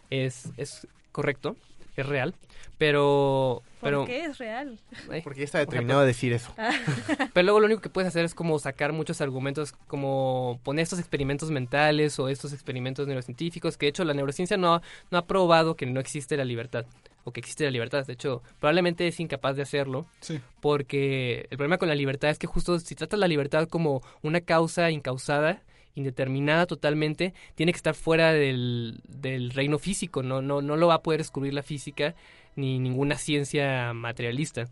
es, 0.10 0.50
es 0.58 0.88
correcto, 1.12 1.56
es 1.98 2.06
real, 2.06 2.34
pero... 2.78 3.62
¿Por 3.80 3.90
pero 3.92 4.06
qué 4.06 4.26
es 4.26 4.38
real? 4.40 4.80
ay, 5.12 5.22
Porque 5.22 5.42
ya 5.42 5.46
está 5.46 5.60
determinado 5.60 6.00
a 6.00 6.06
decir 6.06 6.34
eso. 6.34 6.52
pero 7.34 7.44
luego 7.44 7.60
lo 7.60 7.68
único 7.68 7.82
que 7.82 7.90
puedes 7.90 8.08
hacer 8.08 8.26
es 8.26 8.34
como 8.34 8.58
sacar 8.60 8.92
muchos 8.92 9.22
argumentos, 9.22 9.74
como 9.88 10.60
poner 10.64 10.84
estos 10.84 10.98
experimentos 11.00 11.52
mentales 11.52 12.18
o 12.20 12.28
estos 12.28 12.54
experimentos 12.54 13.06
neurocientíficos, 13.08 13.78
que 13.78 13.86
de 13.86 13.90
hecho 13.92 14.04
la 14.04 14.14
neurociencia 14.16 14.58
no, 14.58 14.76
ha- 14.76 14.82
no 15.12 15.18
ha 15.20 15.26
probado 15.28 15.76
que 15.76 15.86
no 15.86 16.00
existe 16.00 16.38
la 16.38 16.46
libertad, 16.46 16.86
o 17.24 17.32
que 17.32 17.40
existe 17.40 17.66
la 17.66 17.72
libertad. 17.72 18.06
De 18.06 18.14
hecho, 18.14 18.42
probablemente 18.60 19.08
es 19.08 19.20
incapaz 19.20 19.56
de 19.56 19.62
hacerlo, 19.62 20.08
Sí. 20.22 20.40
porque 20.60 21.48
el 21.52 21.58
problema 21.58 21.78
con 21.78 21.88
la 21.90 21.96
libertad 21.96 22.30
es 22.32 22.40
que 22.40 22.48
justo 22.48 22.80
si 22.80 22.96
tratas 22.96 23.20
la 23.20 23.28
libertad 23.28 23.68
como 23.68 24.02
una 24.24 24.42
causa 24.42 24.90
incausada, 24.92 25.62
indeterminada 25.98 26.68
totalmente, 26.68 27.34
tiene 27.56 27.74
que 27.74 27.78
estar 27.78 27.96
fuera 27.96 28.32
del, 28.32 29.02
del 29.08 29.52
reino 29.52 29.80
físico, 29.80 30.24
no, 30.24 30.42
no, 30.42 30.62
no 30.62 30.78
lo 30.78 30.88
va 30.88 30.96
a 30.96 31.02
poder 31.02 31.20
descubrir 31.20 31.54
la 31.54 31.64
física 31.64 32.16
ni 32.56 32.80
ninguna 32.80 33.18
ciencia 33.18 33.94
materialista. 33.94 34.68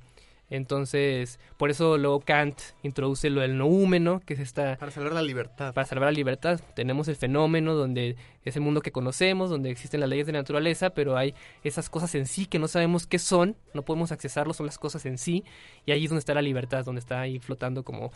Entonces, 0.49 1.39
por 1.57 1.71
eso 1.71 1.97
luego 1.97 2.19
Kant 2.19 2.59
introduce 2.83 3.31
lo 3.31 3.41
del 3.41 3.57
noúmeno, 3.57 4.21
que 4.23 4.35
es 4.35 4.39
esta 4.39 4.77
Para 4.77 4.91
salvar 4.91 5.13
la 5.13 5.23
libertad. 5.23 5.73
para 5.73 5.87
salvar 5.87 6.09
la 6.09 6.15
libertad. 6.15 6.59
Tenemos 6.75 7.07
el 7.07 7.15
fenómeno 7.15 7.73
donde 7.73 8.15
es 8.43 8.55
el 8.55 8.61
mundo 8.61 8.81
que 8.81 8.91
conocemos, 8.91 9.49
donde 9.49 9.71
existen 9.71 10.01
las 10.01 10.09
leyes 10.09 10.27
de 10.27 10.33
la 10.33 10.39
naturaleza, 10.39 10.91
pero 10.91 11.17
hay 11.17 11.33
esas 11.63 11.89
cosas 11.89 12.13
en 12.13 12.27
sí 12.27 12.45
que 12.45 12.59
no 12.59 12.67
sabemos 12.67 13.07
qué 13.07 13.17
son, 13.17 13.55
no 13.73 13.81
podemos 13.81 14.11
accesarlo, 14.11 14.53
son 14.53 14.67
las 14.67 14.77
cosas 14.77 15.07
en 15.07 15.17
sí, 15.17 15.43
y 15.85 15.91
ahí 15.91 16.03
es 16.03 16.11
donde 16.11 16.19
está 16.19 16.35
la 16.35 16.43
libertad, 16.43 16.85
donde 16.85 16.99
está 16.99 17.21
ahí 17.21 17.39
flotando 17.39 17.83
como 17.83 18.11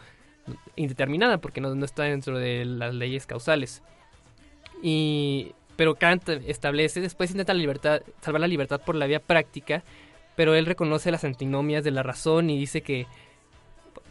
indeterminada, 0.76 1.40
porque 1.40 1.62
no, 1.62 1.74
no 1.76 1.86
está 1.86 2.04
dentro 2.04 2.38
de 2.38 2.66
las 2.66 2.94
leyes 2.94 3.26
causales. 3.26 3.82
Y 4.82 5.54
pero 5.80 5.96
Kant 5.96 6.28
establece, 6.28 7.00
después 7.00 7.32
intenta 7.32 7.54
la 7.54 7.60
libertad, 7.62 8.02
salvar 8.20 8.42
la 8.42 8.50
libertad 8.50 8.82
por 8.82 8.96
la 8.96 9.08
vía 9.08 9.22
práctica, 9.22 9.82
pero 10.36 10.54
él 10.54 10.66
reconoce 10.66 11.10
las 11.10 11.24
antinomias 11.24 11.86
de 11.86 11.92
la 11.92 12.04
razón 12.04 12.50
y 12.50 12.58
dice 12.60 12.82
que 12.82 13.08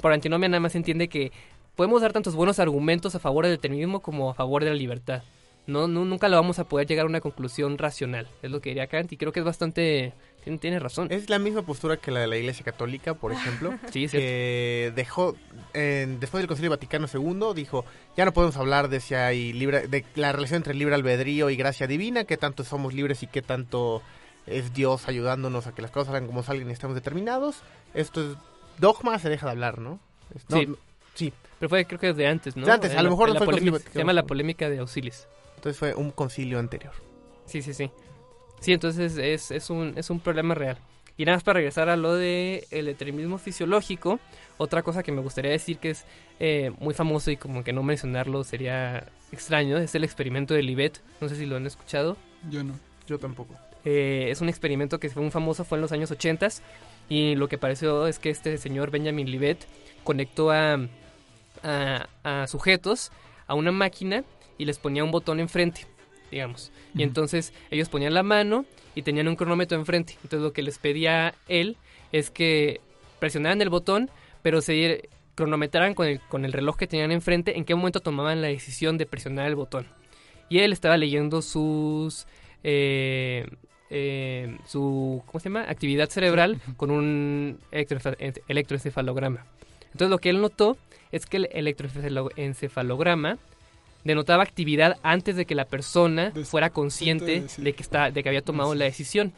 por 0.01 0.13
antinomia 0.13 0.49
nada 0.49 0.61
más 0.61 0.75
entiende 0.75 1.09
que 1.09 1.31
podemos 1.77 2.01
dar 2.01 2.15
tantos 2.15 2.35
buenos 2.35 2.59
argumentos 2.59 3.15
a 3.15 3.19
favor 3.19 3.45
del 3.45 3.57
determinismo 3.57 4.01
como 4.01 4.31
a 4.31 4.35
favor 4.35 4.65
de 4.65 4.71
la 4.71 4.77
libertad. 4.77 5.23
No, 5.67 5.87
nunca 5.89 6.31
lo 6.31 6.37
vamos 6.37 6.59
a 6.59 6.65
poder 6.65 6.87
llegar 6.87 7.05
a 7.05 7.09
una 7.11 7.21
conclusión 7.21 7.77
racional, 7.77 8.27
es 8.43 8.51
lo 8.51 8.63
que 8.63 8.71
diría 8.71 8.87
Kant, 8.87 9.13
y 9.13 9.19
creo 9.19 9.33
que 9.33 9.41
es 9.41 9.45
bastante... 9.45 10.15
Tiene, 10.45 10.59
tiene 10.59 10.79
razón. 10.79 11.09
Es 11.11 11.29
la 11.29 11.39
misma 11.39 11.63
postura 11.63 11.97
que 11.99 12.11
la 12.11 12.21
de 12.21 12.27
la 12.27 12.37
Iglesia 12.37 12.65
Católica, 12.65 13.15
por 13.15 13.33
ejemplo, 13.33 13.75
Sí, 13.93 14.05
es 14.05 14.13
que 14.13 14.93
dejó, 14.95 15.37
después 15.75 16.41
del 16.41 16.47
Concilio 16.47 16.71
Vaticano 16.71 17.07
II, 17.13 17.53
dijo, 17.55 17.85
ya 18.17 18.25
no 18.25 18.33
podemos 18.33 18.57
hablar 18.57 18.89
de 18.89 19.01
si 19.01 19.15
hay 19.15 19.53
libre, 19.53 19.89
de 19.89 20.05
la 20.15 20.33
relación 20.33 20.59
entre 20.59 20.75
libre 20.75 20.95
albedrío 20.95 21.51
y 21.51 21.57
gracia 21.57 21.87
divina, 21.87 22.25
qué 22.25 22.37
tanto 22.37 22.65
somos 22.65 22.95
libres 22.95 23.23
y 23.23 23.27
qué 23.27 23.43
tanto 23.43 24.03
es 24.47 24.73
Dios 24.73 25.09
ayudándonos 25.09 25.67
a 25.67 25.75
que 25.75 25.83
las 25.83 25.91
cosas 25.91 26.07
salgan 26.13 26.27
como 26.27 26.43
salgan 26.43 26.69
y 26.71 26.73
estamos 26.73 26.95
determinados. 26.95 27.57
Esto 27.93 28.23
es 28.31 28.37
dogma, 28.79 29.19
se 29.19 29.29
deja 29.29 29.47
de 29.47 29.53
hablar, 29.53 29.79
¿no? 29.79 29.99
No, 30.49 30.57
Sí. 30.59 30.67
no- 30.67 30.77
sí. 31.15 31.33
Pero 31.59 31.69
fue 31.69 31.85
creo 31.85 31.99
que 31.99 32.07
desde 32.07 32.27
antes, 32.27 32.57
¿no? 32.57 32.65
De 32.65 32.73
antes, 32.73 32.95
a 32.95 33.03
lo 33.03 33.11
mejor 33.11 33.29
no 33.29 33.35
la 33.35 33.41
fue 33.41 33.47
el 33.47 33.51
polémica- 33.61 33.73
Concilio 33.79 33.93
Se 33.93 33.99
llama 33.99 34.13
la 34.15 34.23
polémica 34.25 34.71
de 34.71 34.79
Auxilis. 34.79 35.27
Entonces 35.57 35.79
fue 35.79 35.95
un 35.95 36.13
concilio 36.13 36.59
anterior. 36.59 36.93
Sí, 37.45 37.61
sí, 37.63 37.75
sí. 37.75 37.91
Sí, 38.61 38.73
entonces 38.73 39.17
es, 39.19 39.51
es, 39.51 39.71
un, 39.71 39.95
es 39.97 40.11
un 40.11 40.21
problema 40.21 40.55
real. 40.55 40.79
Y 41.17 41.25
nada 41.25 41.37
más 41.37 41.43
para 41.43 41.59
regresar 41.59 41.89
a 41.89 41.97
lo 41.97 42.15
de 42.15 42.67
el 42.71 42.87
determinismo 42.87 43.39
fisiológico, 43.39 44.21
otra 44.57 44.83
cosa 44.83 45.03
que 45.03 45.11
me 45.11 45.21
gustaría 45.21 45.51
decir 45.51 45.79
que 45.79 45.91
es 45.91 46.05
eh, 46.39 46.71
muy 46.79 46.95
famoso 46.95 47.31
y 47.31 47.37
como 47.37 47.65
que 47.65 47.73
no 47.73 47.83
mencionarlo 47.83 48.45
sería 48.45 49.05
extraño, 49.33 49.79
es 49.79 49.95
el 49.95 50.05
experimento 50.05 50.55
de 50.55 50.63
Libet. 50.63 51.01
No 51.21 51.29
sé 51.29 51.37
si 51.37 51.47
lo 51.47 51.57
han 51.57 51.67
escuchado. 51.67 52.17
Yo 52.49 52.63
no. 52.63 52.79
Yo 53.09 53.19
tampoco. 53.19 53.55
Eh, 53.85 54.29
es 54.31 54.41
un 54.41 54.49
experimento 54.49 55.01
que 55.01 55.09
fue 55.09 55.23
muy 55.23 55.33
famoso, 55.33 55.65
fue 55.65 55.79
en 55.79 55.83
los 55.83 55.93
años 55.93 56.11
80 56.11 56.49
y 57.09 57.35
lo 57.35 57.49
que 57.49 57.59
pareció 57.59 58.07
es 58.07 58.19
que 58.19 58.31
este 58.31 58.59
señor 58.59 58.91
Benjamin 58.91 59.31
Libet 59.31 59.67
conectó 60.05 60.51
a, 60.51 60.79
a, 61.63 62.09
a 62.23 62.47
sujetos 62.47 63.11
a 63.47 63.55
una 63.55 63.73
máquina 63.73 64.25
y 64.59 64.67
les 64.67 64.79
ponía 64.79 65.05
un 65.05 65.11
botón 65.11 65.41
enfrente, 65.41 65.87
digamos. 66.31 66.73
Y 66.95 67.03
entonces 67.03 67.53
ellos 67.71 67.89
ponían 67.89 68.15
la 68.15 68.23
mano 68.23 68.65
y 68.95 69.03
tenían 69.03 69.29
un 69.29 69.37
cronómetro 69.37 69.79
enfrente. 69.79 70.15
Entonces 70.23 70.41
lo 70.41 70.53
que 70.53 70.63
les 70.63 70.79
pedía 70.79 71.35
él 71.49 71.77
es 72.13 72.31
que 72.31 72.81
presionaran 73.19 73.61
el 73.63 73.69
botón, 73.69 74.11
pero 74.43 74.61
se 74.61 75.09
cronometraran 75.35 75.95
con 75.95 76.07
el, 76.07 76.21
con 76.21 76.45
el 76.45 76.53
reloj 76.53 76.77
que 76.77 76.87
tenían 76.87 77.13
enfrente 77.13 77.57
en 77.57 77.65
qué 77.65 77.75
momento 77.75 78.01
tomaban 78.01 78.43
la 78.43 78.49
decisión 78.49 78.99
de 78.99 79.07
presionar 79.07 79.47
el 79.47 79.55
botón. 79.55 79.87
Y 80.49 80.59
él 80.61 80.73
estaba 80.73 80.97
leyendo 80.97 81.43
sus... 81.43 82.27
eh, 82.65 83.47
eh, 83.91 84.59
su 84.67 85.23
¿cómo 85.27 85.41
se 85.41 85.49
llama? 85.49 85.65
actividad 85.69 86.11
cerebral 86.11 86.61
con 86.77 86.91
un 86.91 87.59
electroencefalograma. 87.71 89.47
Entonces 89.87 90.11
lo 90.11 90.19
que 90.19 90.29
él 90.31 90.41
notó 90.41 90.77
es 91.11 91.25
que 91.27 91.39
el 91.39 91.49
electroencefalograma 91.53 93.39
denotaba 94.05 94.43
actividad 94.43 94.97
antes 95.03 95.37
de 95.37 95.45
que 95.45 95.55
la 95.55 95.65
persona 95.67 96.33
fuera 96.45 96.71
consciente 96.71 97.41
de- 97.65 97.73
que 97.75 97.83
está 97.83 98.11
de 98.11 98.23
que 98.23 98.29
había 98.29 98.43
tomado 98.43 98.75
la 98.75 98.85
decisión. 98.85 99.33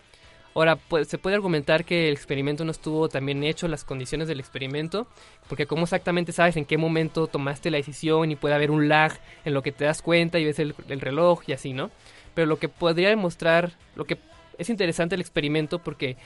Ahora, 0.55 0.75
pues, 0.77 1.07
se 1.07 1.17
puede 1.17 1.37
argumentar 1.37 1.85
que 1.85 2.09
el 2.09 2.13
experimento 2.15 2.65
no 2.65 2.73
estuvo 2.73 3.09
también 3.09 3.45
hecho, 3.45 3.69
las 3.69 3.85
condiciones 3.85 4.27
del 4.27 4.41
experimento, 4.41 5.07
porque 5.49 5.67
cómo 5.67 5.85
exactamente 5.85 6.33
sabes 6.33 6.57
en 6.57 6.65
qué 6.65 6.77
momento 6.77 7.29
tomaste 7.29 7.71
la 7.71 7.77
decisión 7.77 8.33
y 8.33 8.37
puede 8.37 8.57
haber 8.57 8.73
un 8.73 8.89
lag 8.89 9.13
en 9.45 9.55
lo 9.55 9.63
que 9.63 9.71
te 9.71 9.85
das 9.85 10.03
cuenta 10.03 10.41
y 10.41 10.45
ves 10.45 10.59
el, 10.59 10.75
el 10.89 11.01
reloj 11.01 11.43
y 11.47 11.53
así, 11.53 11.73
¿no? 11.73 11.91
Pero 12.35 12.49
lo 12.49 12.59
que 12.59 12.69
podría 12.69 13.09
demostrar, 13.11 13.75
lo 13.95 14.05
que 14.07 14.19
es 14.59 14.69
interesante 14.71 15.15
el 15.15 15.21
experimento 15.21 15.79
porque 15.79 16.17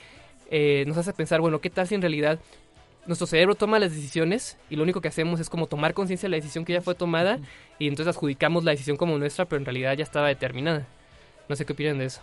eh, 0.50 0.84
nos 0.86 0.96
hace 0.96 1.12
pensar, 1.12 1.40
bueno, 1.42 1.60
¿qué 1.60 1.68
tal 1.70 1.86
si 1.86 1.94
en 1.94 2.00
realidad 2.00 2.38
nuestro 3.06 3.26
cerebro 3.26 3.54
toma 3.54 3.78
las 3.78 3.92
decisiones 3.92 4.56
y 4.70 4.76
lo 4.76 4.82
único 4.82 5.00
que 5.00 5.08
hacemos 5.08 5.40
es 5.40 5.50
como 5.50 5.66
tomar 5.66 5.92
conciencia 5.94 6.26
de 6.26 6.30
la 6.30 6.36
decisión 6.36 6.64
que 6.64 6.72
ya 6.72 6.80
fue 6.80 6.94
tomada 6.94 7.38
y 7.78 7.88
entonces 7.88 8.14
adjudicamos 8.14 8.64
la 8.64 8.70
decisión 8.70 8.96
como 8.96 9.18
nuestra, 9.18 9.44
pero 9.46 9.58
en 9.60 9.66
realidad 9.66 9.96
ya 9.96 10.04
estaba 10.04 10.28
determinada? 10.28 10.86
No 11.48 11.56
sé 11.56 11.64
qué 11.66 11.72
opinan 11.74 11.98
de 11.98 12.06
eso. 12.06 12.20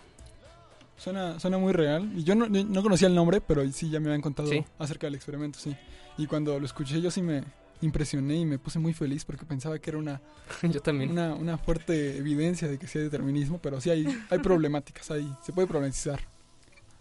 Suena, 0.97 1.39
suena 1.39 1.57
muy 1.57 1.73
real. 1.73 2.11
Y 2.15 2.23
yo 2.23 2.35
no, 2.35 2.47
no 2.47 2.83
conocía 2.83 3.07
el 3.07 3.15
nombre, 3.15 3.41
pero 3.41 3.67
sí 3.71 3.89
ya 3.89 3.99
me 3.99 4.07
habían 4.07 4.21
contado 4.21 4.49
Sí. 4.49 4.63
acerca 4.79 5.07
del 5.07 5.15
experimento, 5.15 5.59
sí. 5.59 5.75
Y 6.17 6.27
cuando 6.27 6.59
lo 6.59 6.65
escuché 6.65 7.01
yo 7.01 7.09
sí 7.11 7.21
me 7.21 7.43
impresioné 7.81 8.35
y 8.35 8.45
me 8.45 8.59
puse 8.59 8.77
muy 8.77 8.93
feliz 8.93 9.25
porque 9.25 9.43
pensaba 9.45 9.79
que 9.79 9.89
era 9.89 9.97
una, 9.97 10.21
Yo 10.61 10.81
también. 10.81 11.09
una, 11.11 11.33
una 11.33 11.57
fuerte 11.57 12.17
evidencia 12.17 12.67
de 12.67 12.77
que 12.77 12.85
sí 12.85 12.99
hay 12.99 13.05
determinismo, 13.05 13.57
pero 13.59 13.81
sí 13.81 13.89
hay, 13.89 14.05
hay 14.29 14.37
problemáticas, 14.39 15.09
ahí 15.09 15.27
se 15.41 15.51
puede 15.53 15.67
problematizar 15.67 16.19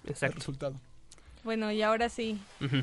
el 0.05 0.11
Exacto. 0.11 0.37
resultado. 0.39 0.81
Bueno, 1.45 1.71
y 1.73 1.83
ahora 1.83 2.09
sí, 2.09 2.39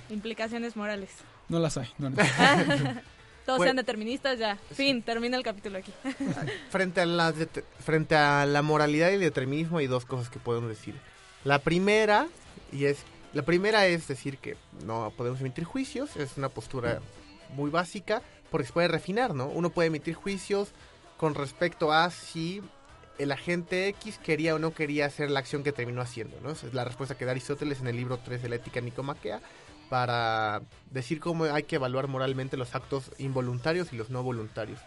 implicaciones 0.09 0.75
morales. 0.75 1.09
No 1.49 1.59
las 1.59 1.77
hay, 1.77 1.89
no 1.97 2.09
las 2.09 2.39
hay. 2.39 2.99
Todos 3.45 3.63
sean 3.63 3.77
deterministas, 3.77 4.37
ya. 4.37 4.57
Fin, 4.73 5.01
termina 5.01 5.37
el 5.37 5.43
capítulo 5.43 5.77
aquí. 5.77 5.93
frente 6.69 6.99
a, 6.99 7.05
la 7.05 7.33
frente 7.79 8.15
a 8.15 8.45
la 8.45 8.61
moralidad 8.61 9.09
y 9.11 9.13
el 9.13 9.19
determinismo 9.21 9.77
hay 9.77 9.87
dos 9.87 10.05
cosas 10.05 10.29
que 10.29 10.37
podemos 10.37 10.67
decir. 10.67 10.95
La 11.45 11.59
primera, 11.59 12.27
y 12.73 12.85
es, 12.85 12.97
la 13.33 13.43
primera 13.43 13.87
es 13.87 14.05
decir 14.07 14.37
que 14.37 14.57
no 14.85 15.13
podemos 15.15 15.39
emitir 15.39 15.63
juicios, 15.63 16.17
es 16.17 16.35
una 16.35 16.49
postura 16.49 16.99
muy 17.55 17.69
básica, 17.69 18.21
porque 18.51 18.67
se 18.67 18.73
puede 18.73 18.89
refinar, 18.89 19.33
¿no? 19.33 19.47
Uno 19.47 19.69
puede 19.69 19.87
emitir 19.87 20.13
juicios 20.13 20.73
con 21.15 21.33
respecto 21.33 21.93
a 21.93 22.11
si 22.11 22.61
el 23.17 23.31
agente 23.31 23.87
X 23.89 24.19
quería 24.19 24.55
o 24.55 24.59
no 24.59 24.73
quería 24.73 25.05
hacer 25.05 25.31
la 25.31 25.39
acción 25.39 25.63
que 25.63 25.71
terminó 25.71 26.01
haciendo, 26.01 26.39
¿no? 26.41 26.51
Esa 26.51 26.67
es 26.67 26.73
la 26.73 26.83
respuesta 26.83 27.17
que 27.17 27.25
da 27.25 27.31
Aristóteles 27.31 27.81
en 27.81 27.87
el 27.87 27.95
libro 27.95 28.17
3 28.17 28.41
de 28.41 28.49
la 28.49 28.55
ética 28.55 28.81
nicomaquea 28.81 29.41
para 29.89 30.61
decir 30.91 31.19
cómo 31.19 31.45
hay 31.45 31.63
que 31.63 31.77
evaluar 31.77 32.07
moralmente 32.07 32.57
los 32.57 32.75
actos 32.75 33.11
involuntarios 33.17 33.93
y 33.93 33.97
los 33.97 34.09
no 34.09 34.23
voluntarios. 34.23 34.79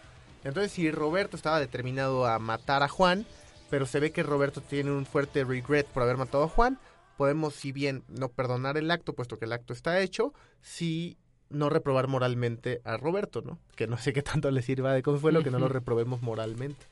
Entonces, 0.43 0.71
si 0.71 0.89
Roberto 0.91 1.35
estaba 1.35 1.59
determinado 1.59 2.25
a 2.25 2.39
matar 2.39 2.83
a 2.83 2.87
Juan, 2.87 3.25
pero 3.69 3.85
se 3.85 3.99
ve 3.99 4.11
que 4.11 4.23
Roberto 4.23 4.61
tiene 4.61 4.91
un 4.91 5.05
fuerte 5.05 5.43
regret 5.43 5.87
por 5.87 6.03
haber 6.03 6.17
matado 6.17 6.43
a 6.43 6.49
Juan, 6.49 6.79
podemos, 7.17 7.53
si 7.53 7.71
bien 7.71 8.03
no 8.07 8.29
perdonar 8.29 8.77
el 8.77 8.89
acto, 8.91 9.13
puesto 9.13 9.37
que 9.37 9.45
el 9.45 9.53
acto 9.53 9.73
está 9.73 9.99
hecho, 9.99 10.33
sí 10.61 11.17
no 11.49 11.69
reprobar 11.69 12.07
moralmente 12.07 12.81
a 12.85 12.97
Roberto, 12.97 13.41
¿no? 13.41 13.59
Que 13.75 13.87
no 13.87 13.97
sé 13.97 14.13
qué 14.13 14.21
tanto 14.21 14.49
le 14.51 14.61
sirva 14.61 14.93
de 14.93 15.03
consuelo 15.03 15.43
que 15.43 15.51
no 15.51 15.59
lo 15.59 15.67
reprobemos 15.67 16.21
moralmente. 16.21 16.85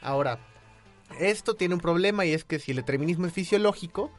Ahora, 0.00 0.38
esto 1.18 1.54
tiene 1.54 1.74
un 1.74 1.80
problema 1.80 2.24
y 2.24 2.32
es 2.32 2.44
que 2.44 2.58
si 2.58 2.72
el 2.72 2.78
determinismo 2.78 3.26
es 3.26 3.32
fisiológico, 3.32 4.10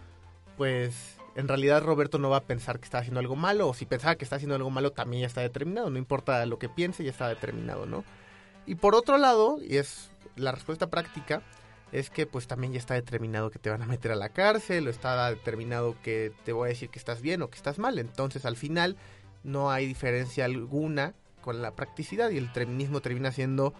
pues 0.57 1.17
en 1.35 1.47
realidad 1.47 1.83
Roberto 1.83 2.19
no 2.19 2.29
va 2.29 2.37
a 2.37 2.43
pensar 2.43 2.79
que 2.79 2.85
está 2.85 2.99
haciendo 2.99 3.19
algo 3.19 3.35
malo, 3.35 3.67
o 3.69 3.73
si 3.73 3.85
pensaba 3.85 4.15
que 4.15 4.23
está 4.23 4.35
haciendo 4.35 4.55
algo 4.55 4.69
malo 4.69 4.91
también 4.91 5.21
ya 5.21 5.27
está 5.27 5.41
determinado, 5.41 5.89
no 5.89 5.97
importa 5.97 6.45
lo 6.45 6.59
que 6.59 6.69
piense, 6.69 7.03
ya 7.03 7.11
está 7.11 7.27
determinado, 7.27 7.85
¿no? 7.85 8.03
Y 8.65 8.75
por 8.75 8.95
otro 8.95 9.17
lado, 9.17 9.57
y 9.61 9.77
es 9.77 10.11
la 10.35 10.51
respuesta 10.51 10.89
práctica, 10.89 11.41
es 11.91 12.09
que 12.09 12.25
pues 12.25 12.47
también 12.47 12.73
ya 12.73 12.79
está 12.79 12.93
determinado 12.93 13.51
que 13.51 13.59
te 13.59 13.69
van 13.69 13.81
a 13.81 13.85
meter 13.85 14.11
a 14.11 14.15
la 14.15 14.29
cárcel, 14.29 14.87
o 14.87 14.89
está 14.89 15.29
determinado 15.29 15.95
que 16.03 16.31
te 16.45 16.53
voy 16.53 16.67
a 16.67 16.69
decir 16.69 16.89
que 16.89 16.99
estás 16.99 17.21
bien 17.21 17.41
o 17.41 17.49
que 17.49 17.57
estás 17.57 17.79
mal, 17.79 17.99
entonces 17.99 18.45
al 18.45 18.55
final 18.55 18.95
no 19.43 19.71
hay 19.71 19.85
diferencia 19.87 20.45
alguna 20.45 21.13
con 21.41 21.61
la 21.61 21.75
practicidad 21.75 22.29
y 22.29 22.37
el 22.37 22.47
determinismo 22.47 23.01
termina 23.01 23.31
siendo 23.31 23.73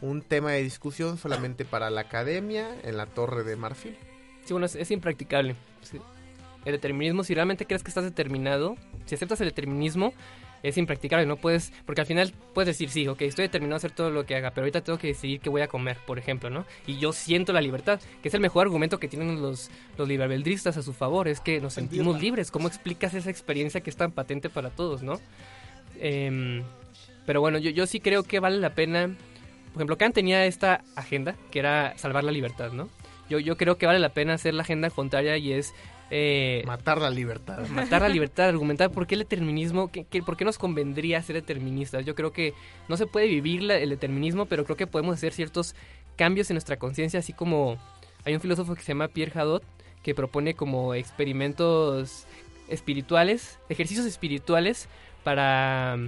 un 0.00 0.22
tema 0.22 0.52
de 0.52 0.62
discusión 0.62 1.18
solamente 1.18 1.64
para 1.64 1.90
la 1.90 2.02
academia 2.02 2.68
en 2.82 2.96
la 2.96 3.06
torre 3.06 3.44
de 3.44 3.56
marfil. 3.56 3.96
Sí, 4.44 4.52
bueno, 4.52 4.66
es, 4.66 4.74
es 4.74 4.90
impracticable. 4.90 5.56
Sí. 5.82 5.98
El 6.64 6.72
determinismo, 6.72 7.24
si 7.24 7.34
realmente 7.34 7.66
crees 7.66 7.82
que 7.82 7.90
estás 7.90 8.04
determinado, 8.04 8.76
si 9.06 9.14
aceptas 9.14 9.40
el 9.40 9.48
determinismo, 9.48 10.12
es 10.62 10.76
impracticable. 10.76 11.26
No 11.26 11.36
puedes, 11.36 11.72
porque 11.86 12.00
al 12.00 12.06
final 12.06 12.32
puedes 12.54 12.66
decir, 12.66 12.90
sí, 12.90 13.06
ok, 13.06 13.22
estoy 13.22 13.44
determinado 13.44 13.76
a 13.76 13.78
hacer 13.78 13.92
todo 13.92 14.10
lo 14.10 14.26
que 14.26 14.36
haga, 14.36 14.50
pero 14.50 14.64
ahorita 14.64 14.82
tengo 14.82 14.98
que 14.98 15.08
decidir 15.08 15.40
qué 15.40 15.50
voy 15.50 15.62
a 15.62 15.68
comer, 15.68 15.98
por 16.06 16.18
ejemplo, 16.18 16.50
¿no? 16.50 16.66
Y 16.86 16.98
yo 16.98 17.12
siento 17.12 17.52
la 17.52 17.60
libertad, 17.60 18.00
que 18.22 18.28
es 18.28 18.34
el 18.34 18.40
mejor 18.40 18.66
argumento 18.66 18.98
que 18.98 19.08
tienen 19.08 19.40
los, 19.40 19.70
los 19.96 20.08
liberaldristas 20.08 20.76
a 20.76 20.82
su 20.82 20.92
favor, 20.92 21.28
es 21.28 21.40
que 21.40 21.60
nos 21.60 21.74
sentimos 21.74 22.20
libres. 22.20 22.50
¿Cómo 22.50 22.68
explicas 22.68 23.14
esa 23.14 23.30
experiencia 23.30 23.80
que 23.80 23.90
es 23.90 23.96
tan 23.96 24.12
patente 24.12 24.50
para 24.50 24.70
todos, 24.70 25.02
no? 25.02 25.20
Em, 26.00 26.62
pero 27.26 27.40
bueno, 27.40 27.58
yo, 27.58 27.70
yo 27.70 27.86
sí 27.86 28.00
creo 28.00 28.22
que 28.22 28.40
vale 28.40 28.58
la 28.58 28.74
pena. 28.74 29.14
Por 29.78 29.82
ejemplo, 29.82 29.96
Kant 29.98 30.12
tenía 30.16 30.44
esta 30.44 30.82
agenda 30.96 31.36
que 31.52 31.60
era 31.60 31.96
salvar 31.96 32.24
la 32.24 32.32
libertad, 32.32 32.72
¿no? 32.72 32.88
Yo, 33.30 33.38
yo 33.38 33.56
creo 33.56 33.78
que 33.78 33.86
vale 33.86 34.00
la 34.00 34.08
pena 34.08 34.34
hacer 34.34 34.52
la 34.52 34.62
agenda 34.62 34.90
contraria 34.90 35.36
y 35.36 35.52
es 35.52 35.72
eh, 36.10 36.64
Matar 36.66 37.00
la 37.00 37.10
libertad. 37.10 37.64
matar 37.68 38.02
la 38.02 38.08
libertad, 38.18 38.48
argumentar 38.48 38.90
por 38.90 39.06
qué 39.06 39.14
el 39.14 39.20
determinismo, 39.20 39.92
qué- 39.92 40.04
qué- 40.04 40.20
por 40.20 40.36
qué 40.36 40.44
nos 40.44 40.58
convendría 40.58 41.22
ser 41.22 41.36
deterministas. 41.36 42.04
Yo 42.04 42.16
creo 42.16 42.32
que 42.32 42.54
no 42.88 42.96
se 42.96 43.06
puede 43.06 43.28
vivir 43.28 43.62
la- 43.62 43.76
el 43.76 43.90
determinismo, 43.90 44.46
pero 44.46 44.64
creo 44.64 44.76
que 44.76 44.88
podemos 44.88 45.14
hacer 45.14 45.32
ciertos 45.32 45.76
cambios 46.16 46.50
en 46.50 46.54
nuestra 46.54 46.76
conciencia, 46.76 47.20
así 47.20 47.32
como 47.32 47.78
hay 48.24 48.34
un 48.34 48.40
filósofo 48.40 48.74
que 48.74 48.82
se 48.82 48.88
llama 48.88 49.06
Pierre 49.06 49.38
Hadot 49.38 49.62
que 50.02 50.12
propone 50.12 50.54
como 50.54 50.92
experimentos 50.94 52.26
espirituales, 52.68 53.58
ejercicios 53.68 54.06
espirituales 54.06 54.88
para 55.22 55.98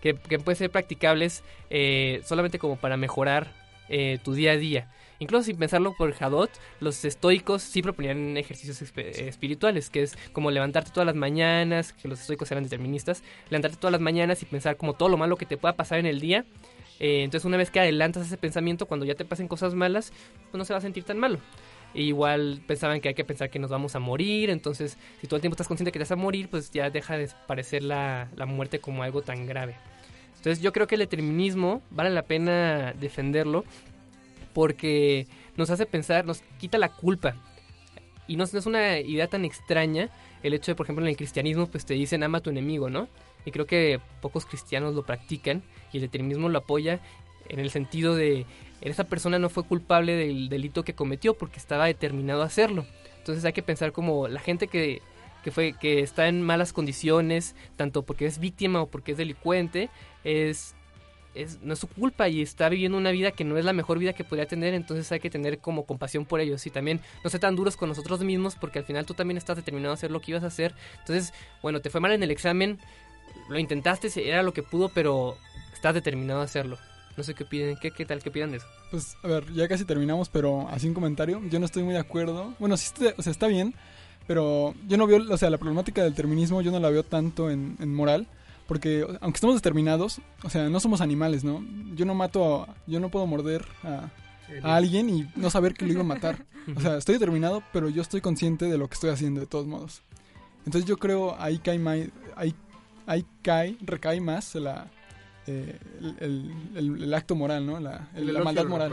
que, 0.00 0.14
pueden 0.14 0.56
ser 0.56 0.70
practicables 0.70 1.42
eh, 1.68 2.20
solamente 2.24 2.58
como 2.58 2.76
para 2.76 2.96
mejorar 2.96 3.52
eh, 3.88 4.18
tu 4.22 4.34
día 4.34 4.52
a 4.52 4.56
día. 4.56 4.88
incluso 5.18 5.44
sin 5.44 5.56
pensarlo 5.56 5.94
por 5.96 6.14
Hadot, 6.18 6.50
los 6.78 7.04
estoicos 7.04 7.60
sí 7.62 7.82
proponían 7.82 8.36
ejercicios 8.36 8.80
espirituales, 8.80 9.90
que 9.90 10.02
es 10.02 10.16
como 10.32 10.50
levantarte 10.50 10.92
todas 10.92 11.06
las 11.06 11.16
mañanas, 11.16 11.92
que 11.92 12.06
los 12.06 12.20
estoicos 12.20 12.50
eran 12.52 12.62
deterministas, 12.62 13.24
levantarte 13.50 13.76
todas 13.76 13.92
las 13.92 14.00
mañanas 14.00 14.42
y 14.42 14.46
pensar 14.46 14.76
como 14.76 14.94
todo 14.94 15.08
lo 15.08 15.16
malo 15.16 15.36
que 15.36 15.44
te 15.44 15.56
pueda 15.56 15.74
pasar 15.74 15.98
en 15.98 16.06
el 16.06 16.20
día. 16.20 16.44
Eh, 17.00 17.24
entonces 17.24 17.44
una 17.46 17.56
vez 17.56 17.70
que 17.70 17.80
adelantas 17.80 18.26
ese 18.26 18.36
pensamiento, 18.36 18.86
cuando 18.86 19.04
ya 19.04 19.16
te 19.16 19.24
pasen 19.24 19.48
cosas 19.48 19.74
malas, 19.74 20.12
pues 20.50 20.58
no 20.58 20.64
se 20.64 20.72
va 20.72 20.78
a 20.78 20.82
sentir 20.82 21.02
tan 21.02 21.18
malo. 21.18 21.40
E 21.92 22.02
igual 22.02 22.62
pensaban 22.68 23.00
que 23.00 23.08
hay 23.08 23.14
que 23.14 23.24
pensar 23.24 23.50
que 23.50 23.58
nos 23.58 23.70
vamos 23.70 23.96
a 23.96 23.98
morir, 23.98 24.50
entonces 24.50 24.96
si 25.20 25.26
todo 25.26 25.36
el 25.36 25.40
tiempo 25.40 25.54
estás 25.54 25.66
consciente 25.66 25.90
que 25.90 25.98
te 25.98 26.04
vas 26.04 26.12
a 26.12 26.16
morir, 26.16 26.48
pues 26.48 26.70
ya 26.70 26.90
deja 26.90 27.18
de 27.18 27.28
parecer 27.48 27.82
la, 27.82 28.28
la 28.36 28.46
muerte 28.46 28.78
como 28.78 29.02
algo 29.02 29.22
tan 29.22 29.46
grave. 29.46 29.74
Entonces 30.40 30.62
yo 30.62 30.72
creo 30.72 30.86
que 30.86 30.94
el 30.94 31.00
determinismo 31.00 31.82
vale 31.90 32.08
la 32.08 32.22
pena 32.22 32.94
defenderlo 32.98 33.62
porque 34.54 35.26
nos 35.58 35.68
hace 35.68 35.84
pensar, 35.84 36.24
nos 36.24 36.40
quita 36.58 36.78
la 36.78 36.88
culpa. 36.88 37.34
Y 38.26 38.36
no, 38.36 38.44
es 38.44 38.64
una 38.64 39.00
idea 39.00 39.26
tan 39.26 39.44
extraña 39.44 40.08
el 40.42 40.54
hecho 40.54 40.72
de, 40.72 40.76
por 40.76 40.86
ejemplo, 40.86 41.04
en 41.04 41.10
el 41.10 41.16
cristianismo, 41.18 41.66
pues 41.66 41.84
te 41.84 41.92
dicen 41.92 42.22
ama 42.22 42.38
a 42.38 42.40
tu 42.40 42.48
enemigo, 42.48 42.88
¿no? 42.88 43.06
Y 43.44 43.50
creo 43.50 43.66
que 43.66 44.00
pocos 44.22 44.46
cristianos 44.46 44.94
lo 44.94 45.04
practican 45.04 45.62
y 45.92 45.98
el 45.98 46.02
determinismo 46.04 46.48
lo 46.48 46.58
apoya 46.58 47.00
en 47.50 47.60
el 47.60 47.68
sentido 47.68 48.14
de 48.14 48.46
esa 48.80 49.04
persona 49.04 49.38
no 49.38 49.50
fue 49.50 49.64
culpable 49.64 50.14
del 50.14 50.48
delito 50.48 50.84
que 50.84 50.94
cometió 50.94 51.34
porque 51.34 51.58
estaba 51.58 51.84
determinado 51.84 52.40
a 52.40 52.46
hacerlo. 52.46 52.86
Entonces 53.18 53.44
hay 53.44 53.52
que 53.52 53.62
pensar 53.62 53.92
como 53.92 54.26
la 54.26 54.40
gente 54.40 54.68
que, 54.68 55.02
que 55.42 55.50
fue 55.50 55.74
que 55.74 56.00
está 56.00 56.28
en 56.28 56.42
malas 56.42 56.72
condiciones, 56.72 57.54
tanto 57.76 58.02
porque 58.02 58.26
es 58.26 58.38
víctima 58.38 58.82
o 58.82 58.86
porque 58.86 59.12
es 59.12 59.18
delincuente, 59.18 59.90
es 60.24 60.74
es, 61.34 61.60
no 61.62 61.74
es 61.74 61.78
su 61.78 61.88
culpa 61.88 62.28
y 62.28 62.42
está 62.42 62.68
viviendo 62.68 62.98
una 62.98 63.10
vida 63.10 63.30
que 63.30 63.44
no 63.44 63.56
es 63.56 63.64
la 63.64 63.72
mejor 63.72 63.98
vida 63.98 64.12
que 64.12 64.24
podría 64.24 64.46
tener, 64.46 64.74
entonces 64.74 65.10
hay 65.12 65.20
que 65.20 65.30
tener 65.30 65.58
como 65.58 65.84
compasión 65.84 66.24
por 66.24 66.40
ellos 66.40 66.66
y 66.66 66.70
también 66.70 67.00
no 67.22 67.30
ser 67.30 67.40
tan 67.40 67.56
duros 67.56 67.76
con 67.76 67.88
nosotros 67.88 68.20
mismos 68.24 68.56
porque 68.56 68.80
al 68.80 68.84
final 68.84 69.06
tú 69.06 69.14
también 69.14 69.38
estás 69.38 69.56
determinado 69.56 69.92
a 69.92 69.94
hacer 69.94 70.10
lo 70.10 70.20
que 70.20 70.32
ibas 70.32 70.44
a 70.44 70.48
hacer. 70.48 70.74
Entonces, 70.98 71.32
bueno, 71.62 71.80
te 71.80 71.90
fue 71.90 72.00
mal 72.00 72.12
en 72.12 72.22
el 72.22 72.30
examen, 72.30 72.78
lo 73.48 73.58
intentaste, 73.58 74.10
era 74.28 74.42
lo 74.42 74.52
que 74.52 74.62
pudo, 74.62 74.88
pero 74.88 75.36
estás 75.72 75.94
determinado 75.94 76.40
a 76.40 76.44
hacerlo. 76.44 76.78
No 77.16 77.24
sé 77.24 77.34
qué 77.34 77.44
piden, 77.44 77.76
qué, 77.76 77.90
qué 77.90 78.06
tal, 78.06 78.22
qué 78.22 78.30
pidan 78.30 78.52
de 78.52 78.58
eso. 78.58 78.66
Pues, 78.90 79.16
a 79.22 79.28
ver, 79.28 79.52
ya 79.52 79.68
casi 79.68 79.84
terminamos, 79.84 80.28
pero 80.28 80.68
así 80.68 80.88
un 80.88 80.94
comentario. 80.94 81.40
Yo 81.50 81.58
no 81.58 81.66
estoy 81.66 81.82
muy 81.82 81.92
de 81.92 82.00
acuerdo. 82.00 82.54
Bueno, 82.58 82.76
sí, 82.76 82.92
o 83.16 83.22
sea, 83.22 83.32
está 83.32 83.46
bien, 83.46 83.74
pero 84.30 84.74
yo 84.86 84.96
no 84.96 85.08
veo, 85.08 85.24
o 85.28 85.36
sea, 85.36 85.50
la 85.50 85.58
problemática 85.58 86.04
del 86.04 86.12
determinismo 86.12 86.62
yo 86.62 86.70
no 86.70 86.78
la 86.78 86.88
veo 86.88 87.02
tanto 87.02 87.50
en, 87.50 87.76
en 87.80 87.92
moral. 87.92 88.28
Porque, 88.68 89.04
aunque 89.20 89.38
estemos 89.38 89.56
determinados, 89.56 90.20
o 90.44 90.50
sea, 90.50 90.68
no 90.68 90.78
somos 90.78 91.00
animales, 91.00 91.42
¿no? 91.42 91.64
Yo 91.96 92.04
no 92.04 92.14
mato, 92.14 92.62
a- 92.62 92.76
yo 92.86 93.00
no 93.00 93.08
puedo 93.10 93.26
morder 93.26 93.66
a, 93.82 94.08
a 94.62 94.76
alguien 94.76 95.10
y 95.10 95.28
no 95.34 95.50
saber 95.50 95.74
que 95.74 95.84
lo 95.84 95.90
iba 95.94 96.02
a 96.02 96.04
matar. 96.04 96.46
O 96.76 96.80
sea, 96.80 96.96
estoy 96.96 97.14
determinado, 97.14 97.64
pero 97.72 97.88
yo 97.88 98.02
estoy 98.02 98.20
consciente 98.20 98.66
de 98.66 98.78
lo 98.78 98.86
que 98.86 98.94
estoy 98.94 99.10
haciendo 99.10 99.40
de 99.40 99.48
todos 99.48 99.66
modos. 99.66 100.02
Entonces 100.64 100.88
yo 100.88 100.96
creo 100.98 101.34
ahí 101.40 101.58
cae 101.58 101.80
mai- 101.80 102.12
ahí, 102.36 102.54
ahí 103.06 103.24
cae, 103.42 103.76
recae 103.80 104.20
más 104.20 104.54
la, 104.54 104.86
eh, 105.48 105.76
el, 106.00 106.16
el- 106.20 106.52
el- 106.76 107.02
el 107.02 107.14
acto 107.14 107.34
moral, 107.34 107.66
¿no? 107.66 107.80
La, 107.80 108.08
el- 108.14 108.28
El 108.28 108.34
la 108.34 108.44
maldad 108.44 108.62
al 108.62 108.68
moral. 108.68 108.88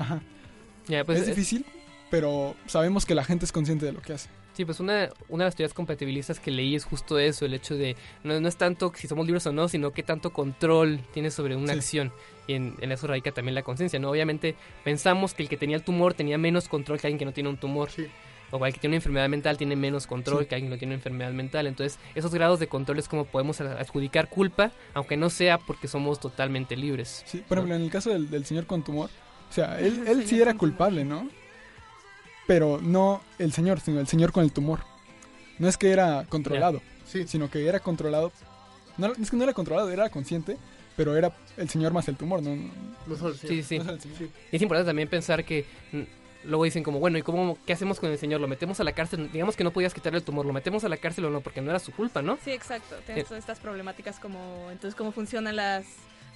Ajá. 0.00 0.20
Pues, 1.04 1.20
es 1.20 1.26
difícil, 1.36 1.64
pero 2.10 2.56
sabemos 2.66 3.06
que 3.06 3.14
la 3.14 3.22
gente 3.22 3.44
es 3.44 3.52
consciente 3.52 3.86
de 3.86 3.92
lo 3.92 4.02
que 4.02 4.14
hace. 4.14 4.28
Sí, 4.60 4.66
pues 4.66 4.78
una, 4.78 5.08
una 5.30 5.44
de 5.44 5.48
las 5.48 5.56
teorías 5.56 5.72
compatibilistas 5.72 6.38
que 6.38 6.50
leí 6.50 6.74
es 6.74 6.84
justo 6.84 7.18
eso, 7.18 7.46
el 7.46 7.54
hecho 7.54 7.76
de 7.76 7.96
no, 8.24 8.38
no 8.38 8.46
es 8.46 8.56
tanto 8.56 8.92
si 8.94 9.08
somos 9.08 9.24
libres 9.24 9.46
o 9.46 9.52
no, 9.52 9.68
sino 9.68 9.90
qué 9.92 10.02
tanto 10.02 10.34
control 10.34 11.00
tienes 11.14 11.32
sobre 11.32 11.56
una 11.56 11.72
Sí. 11.72 11.78
acción. 11.78 12.12
Y 12.46 12.52
en, 12.52 12.74
en 12.82 12.92
eso 12.92 13.06
radica 13.06 13.32
también 13.32 13.54
la 13.54 13.62
conciencia, 13.62 13.98
¿no? 13.98 14.10
Obviamente 14.10 14.56
pensamos 14.84 15.32
que 15.32 15.44
el 15.44 15.48
que 15.48 15.56
tenía 15.56 15.76
el 15.76 15.82
tumor 15.82 16.12
tenía 16.12 16.36
menos 16.36 16.68
control 16.68 17.00
que 17.00 17.06
alguien 17.06 17.18
que 17.18 17.24
no 17.24 17.32
tiene 17.32 17.48
un 17.48 17.56
tumor. 17.56 17.90
Sí. 17.90 18.06
O 18.50 18.66
el 18.66 18.74
que 18.74 18.80
tiene 18.80 18.92
una 18.92 18.98
enfermedad 18.98 19.30
mental 19.30 19.56
tiene 19.56 19.76
menos 19.76 20.06
control 20.06 20.40
Sí. 20.42 20.46
que 20.48 20.54
alguien 20.56 20.68
que 20.70 20.74
no 20.74 20.78
tiene 20.78 20.92
una 20.92 20.98
enfermedad 20.98 21.32
mental. 21.32 21.66
Entonces, 21.66 21.98
esos 22.14 22.34
grados 22.34 22.60
de 22.60 22.66
control 22.66 22.98
es 22.98 23.08
como 23.08 23.24
podemos 23.24 23.62
adjudicar 23.62 24.28
culpa, 24.28 24.72
aunque 24.92 25.16
no 25.16 25.30
sea 25.30 25.56
porque 25.56 25.88
somos 25.88 26.20
totalmente 26.20 26.76
libres. 26.76 27.22
Sí, 27.24 27.42
por 27.48 27.56
ejemplo, 27.56 27.76
en 27.76 27.82
el 27.82 27.90
caso 27.90 28.10
del, 28.10 28.28
del 28.28 28.44
señor 28.44 28.66
con 28.66 28.82
tumor, 28.84 29.08
o 29.48 29.52
sea, 29.54 29.80
él, 29.80 30.04
él 30.06 30.26
sí 30.26 30.38
era 30.38 30.52
culpable, 30.52 31.06
¿no? 31.06 31.26
Pero 32.50 32.80
no 32.82 33.22
el 33.38 33.52
señor, 33.52 33.78
sino 33.78 34.00
el 34.00 34.08
señor 34.08 34.32
con 34.32 34.42
el 34.42 34.50
tumor. 34.50 34.80
No 35.60 35.68
es 35.68 35.76
que 35.76 35.92
era 35.92 36.24
controlado, 36.28 36.82
Sí, 37.06 37.24
sino 37.28 37.48
que 37.48 37.64
era 37.68 37.78
controlado. 37.78 38.32
No, 38.98 39.12
es 39.12 39.30
que 39.30 39.36
no 39.36 39.44
era 39.44 39.52
controlado, 39.54 39.88
era 39.88 40.10
consciente, 40.10 40.56
pero 40.96 41.14
era 41.16 41.32
el 41.56 41.68
señor 41.68 41.92
más 41.92 42.08
el 42.08 42.16
tumor, 42.16 42.42
¿no? 42.42 42.56
No- 43.06 43.16
solo 43.16 43.34
el 43.34 43.38
Sí, 43.38 43.62
señor. 43.62 43.64
sí. 43.64 43.78
no 43.78 43.84
era 43.84 43.92
el 43.92 44.00
señor. 44.00 44.30
Y 44.50 44.56
es 44.56 44.62
importante 44.62 44.88
también 44.88 45.08
pensar 45.08 45.44
que 45.44 45.64
luego 46.42 46.64
dicen 46.64 46.82
como, 46.82 46.98
bueno, 46.98 47.18
¿y 47.18 47.22
cómo, 47.22 47.56
qué 47.66 47.72
hacemos 47.72 48.00
con 48.00 48.10
el 48.10 48.18
señor? 48.18 48.40
¿Lo 48.40 48.48
metemos 48.48 48.80
a 48.80 48.84
la 48.84 48.90
cárcel? 48.94 49.30
Digamos 49.30 49.54
que 49.54 49.62
no 49.62 49.70
podías 49.70 49.94
quitarle 49.94 50.18
el 50.18 50.24
tumor, 50.24 50.44
¿lo 50.44 50.52
metemos 50.52 50.82
a 50.82 50.88
la 50.88 50.96
cárcel 50.96 51.26
o 51.26 51.30
no? 51.30 51.42
Porque 51.42 51.60
no 51.60 51.70
era 51.70 51.78
su 51.78 51.92
culpa, 51.92 52.20
¿no? 52.20 52.36
Sí, 52.44 52.50
exacto. 52.50 52.96
Tienes 53.06 53.26
Eh. 53.26 53.28
todas 53.28 53.38
estas 53.42 53.60
problemáticas 53.60 54.18
como, 54.18 54.70
entonces, 54.72 54.96
cómo 54.96 55.12
funciona 55.12 55.52
las, 55.52 55.84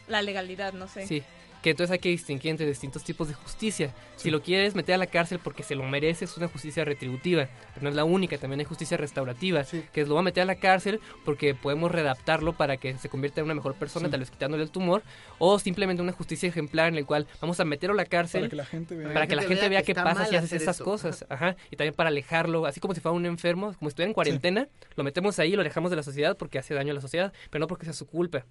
la 0.06 0.22
legalidad, 0.22 0.74
no 0.74 0.86
sé. 0.86 1.08
Sí. 1.08 1.24
Que 1.64 1.70
entonces 1.70 1.92
hay 1.92 1.98
que 1.98 2.10
distinguir 2.10 2.50
entre 2.50 2.66
distintos 2.66 3.02
tipos 3.04 3.26
de 3.26 3.32
justicia. 3.32 3.94
Si 4.16 4.30
lo 4.30 4.42
quieres 4.42 4.74
meter 4.74 4.96
a 4.96 4.98
la 4.98 5.06
cárcel 5.06 5.38
porque 5.42 5.62
se 5.62 5.74
lo 5.74 5.82
merece, 5.84 6.26
es 6.26 6.36
una 6.36 6.46
justicia 6.46 6.84
retributiva. 6.84 7.48
Pero 7.72 7.84
no 7.84 7.88
es 7.88 7.94
la 7.96 8.04
única, 8.04 8.36
también 8.36 8.60
hay 8.60 8.66
justicia 8.66 8.98
restaurativa. 8.98 9.64
Sí. 9.64 9.82
Que 9.90 10.02
es 10.02 10.08
lo 10.08 10.12
va 10.14 10.20
a 10.20 10.24
meter 10.24 10.42
a 10.42 10.44
la 10.44 10.56
cárcel 10.56 11.00
porque 11.24 11.54
podemos 11.54 11.90
readaptarlo 11.90 12.52
para 12.52 12.76
que 12.76 12.98
se 12.98 13.08
convierta 13.08 13.40
en 13.40 13.46
una 13.46 13.54
mejor 13.54 13.76
persona, 13.76 14.08
Sí. 14.08 14.10
tal 14.10 14.20
vez 14.20 14.30
quitándole 14.30 14.62
el 14.62 14.70
tumor. 14.70 15.02
O 15.38 15.58
simplemente 15.58 16.02
una 16.02 16.12
justicia 16.12 16.46
ejemplar 16.50 16.88
en 16.88 16.96
el 16.98 17.06
cual 17.06 17.26
vamos 17.40 17.58
a 17.60 17.64
meterlo 17.64 17.94
a 17.94 17.96
la 17.96 18.04
cárcel 18.04 18.42
Para 18.42 18.50
que 18.50 18.56
la 18.56 18.66
gente 18.66 18.94
vea. 18.94 19.14
para 19.14 19.26
que 19.26 19.36
la 19.36 19.42
gente 19.44 19.68
vea 19.70 19.82
qué 19.82 19.94
pasa 19.94 20.26
si 20.26 20.36
haces 20.36 20.52
esas 20.52 20.78
cosas. 20.82 21.24
Ajá. 21.30 21.56
Y 21.70 21.76
también 21.76 21.94
para 21.94 22.08
alejarlo, 22.10 22.66
así 22.66 22.78
como 22.78 22.92
si 22.92 23.00
fuera 23.00 23.16
un 23.16 23.24
enfermo, 23.24 23.68
como 23.78 23.88
si 23.88 23.92
estuviera 23.92 24.10
en 24.10 24.14
cuarentena, 24.14 24.68
lo 24.96 25.02
metemos 25.02 25.38
ahí, 25.38 25.52
lo 25.52 25.62
alejamos 25.62 25.88
de 25.90 25.96
la 25.96 26.02
sociedad 26.02 26.36
porque 26.36 26.58
hace 26.58 26.74
daño 26.74 26.90
a 26.90 26.94
la 26.94 27.00
sociedad, 27.00 27.32
pero 27.48 27.60
no 27.60 27.68
porque 27.68 27.86
sea 27.86 27.94
su 27.94 28.06
culpa. 28.06 28.44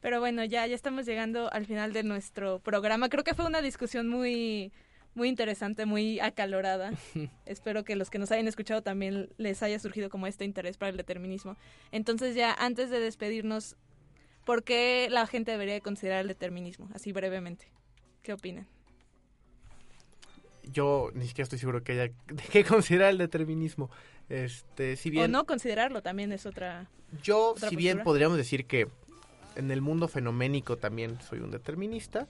Pero 0.00 0.20
bueno, 0.20 0.44
ya, 0.44 0.66
ya 0.66 0.74
estamos 0.74 1.06
llegando 1.06 1.52
al 1.52 1.66
final 1.66 1.92
de 1.92 2.02
nuestro 2.02 2.58
programa. 2.58 3.08
Creo 3.08 3.24
que 3.24 3.34
fue 3.34 3.46
una 3.46 3.60
discusión 3.60 4.08
muy, 4.08 4.72
muy 5.14 5.28
interesante, 5.28 5.84
muy 5.84 6.20
acalorada. 6.20 6.92
Espero 7.46 7.84
que 7.84 7.96
los 7.96 8.10
que 8.10 8.18
nos 8.18 8.32
hayan 8.32 8.48
escuchado 8.48 8.82
también 8.82 9.28
les 9.36 9.62
haya 9.62 9.78
surgido 9.78 10.08
como 10.08 10.26
este 10.26 10.44
interés 10.44 10.78
para 10.78 10.90
el 10.90 10.96
determinismo. 10.96 11.56
Entonces 11.92 12.34
ya, 12.34 12.54
antes 12.54 12.88
de 12.90 12.98
despedirnos, 12.98 13.76
¿por 14.46 14.64
qué 14.64 15.08
la 15.10 15.26
gente 15.26 15.50
debería 15.50 15.74
de 15.74 15.82
considerar 15.82 16.20
el 16.20 16.28
determinismo? 16.28 16.88
Así 16.94 17.12
brevemente. 17.12 17.66
¿Qué 18.22 18.32
opinan? 18.32 18.66
Yo 20.64 21.10
ni 21.14 21.26
siquiera 21.26 21.44
estoy 21.44 21.58
seguro 21.58 21.82
que 21.82 21.92
haya 21.92 22.12
qué 22.52 22.64
considerar 22.64 23.10
el 23.10 23.18
determinismo. 23.18 23.90
Este, 24.30 24.96
si 24.96 25.10
bien 25.10 25.24
O 25.24 25.28
no 25.28 25.44
considerarlo 25.44 26.02
también 26.02 26.32
es 26.32 26.46
otra... 26.46 26.88
yo, 27.22 27.50
otra 27.50 27.68
si 27.68 27.76
bien 27.76 28.02
podríamos 28.04 28.36
decir 28.36 28.64
que 28.64 28.88
en 29.56 29.70
el 29.70 29.80
mundo 29.80 30.08
fenoménico 30.08 30.76
también 30.76 31.18
soy 31.20 31.40
un 31.40 31.50
determinista, 31.50 32.28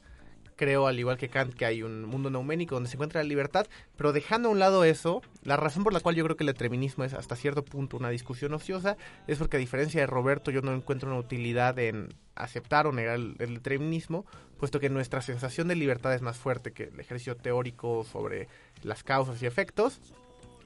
creo 0.61 0.87
al 0.87 0.99
igual 0.99 1.17
que 1.17 1.31
Kant 1.31 1.55
que 1.55 1.65
hay 1.65 1.83
un 1.83 2.05
mundo 2.05 2.29
neuménico 2.29 2.75
donde 2.75 2.91
se 2.91 2.97
encuentra 2.97 3.23
la 3.23 3.29
libertad, 3.29 3.67
pero 3.97 4.13
dejando 4.13 4.51
a 4.51 4.53
un 4.53 4.59
lado 4.59 4.85
eso, 4.85 5.23
la 5.43 5.57
razón 5.57 5.85
por 5.85 5.95
la 5.95 6.01
cual 6.01 6.17
yo 6.17 6.25
creo 6.25 6.37
que 6.37 6.45
el 6.45 6.49
determinismo 6.49 7.03
es 7.05 7.15
hasta 7.15 7.35
cierto 7.35 7.65
punto 7.65 7.97
una 7.97 8.11
discusión 8.11 8.53
ociosa 8.53 8.99
es 9.27 9.39
porque 9.39 9.57
a 9.57 9.61
diferencia 9.61 10.03
de 10.03 10.07
Roberto 10.07 10.51
yo 10.51 10.61
no 10.61 10.75
encuentro 10.75 11.09
una 11.09 11.19
utilidad 11.19 11.79
en 11.79 12.13
aceptar 12.35 12.87
o 12.87 12.93
negar 12.93 13.15
el, 13.15 13.37
el 13.39 13.55
determinismo, 13.55 14.27
puesto 14.59 14.81
que 14.81 14.91
nuestra 14.91 15.23
sensación 15.23 15.67
de 15.67 15.77
libertad 15.77 16.15
es 16.15 16.21
más 16.21 16.37
fuerte 16.37 16.73
que 16.73 16.85
el 16.85 17.01
ejercicio 17.01 17.37
teórico 17.37 18.05
sobre 18.05 18.47
las 18.83 19.03
causas 19.03 19.43
y 19.43 19.47
efectos. 19.47 19.99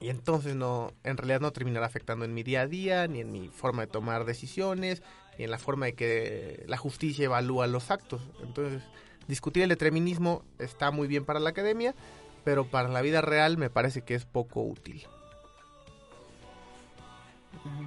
Y 0.01 0.09
entonces 0.09 0.55
no, 0.55 0.91
en 1.05 1.15
realidad 1.15 1.39
no 1.39 1.53
terminará 1.53 1.85
afectando 1.85 2.25
en 2.25 2.33
mi 2.33 2.43
día 2.43 2.61
a 2.61 2.67
día, 2.67 3.07
ni 3.07 3.21
en 3.21 3.31
mi 3.31 3.47
forma 3.47 3.83
de 3.83 3.87
tomar 3.87 4.25
decisiones, 4.25 5.01
ni 5.37 5.45
en 5.45 5.51
la 5.51 5.57
forma 5.57 5.87
de 5.87 5.93
que 5.93 6.63
la 6.67 6.77
justicia 6.77 7.25
evalúa 7.25 7.67
los 7.67 7.91
actos. 7.91 8.21
Entonces, 8.41 8.81
discutir 9.27 9.63
el 9.63 9.69
determinismo 9.69 10.43
está 10.59 10.91
muy 10.91 11.07
bien 11.07 11.25
para 11.25 11.39
la 11.39 11.49
academia, 11.49 11.95
pero 12.43 12.65
para 12.65 12.89
la 12.89 13.01
vida 13.01 13.21
real 13.21 13.57
me 13.57 13.69
parece 13.69 14.01
que 14.01 14.15
es 14.15 14.25
poco 14.25 14.61
útil. 14.61 15.03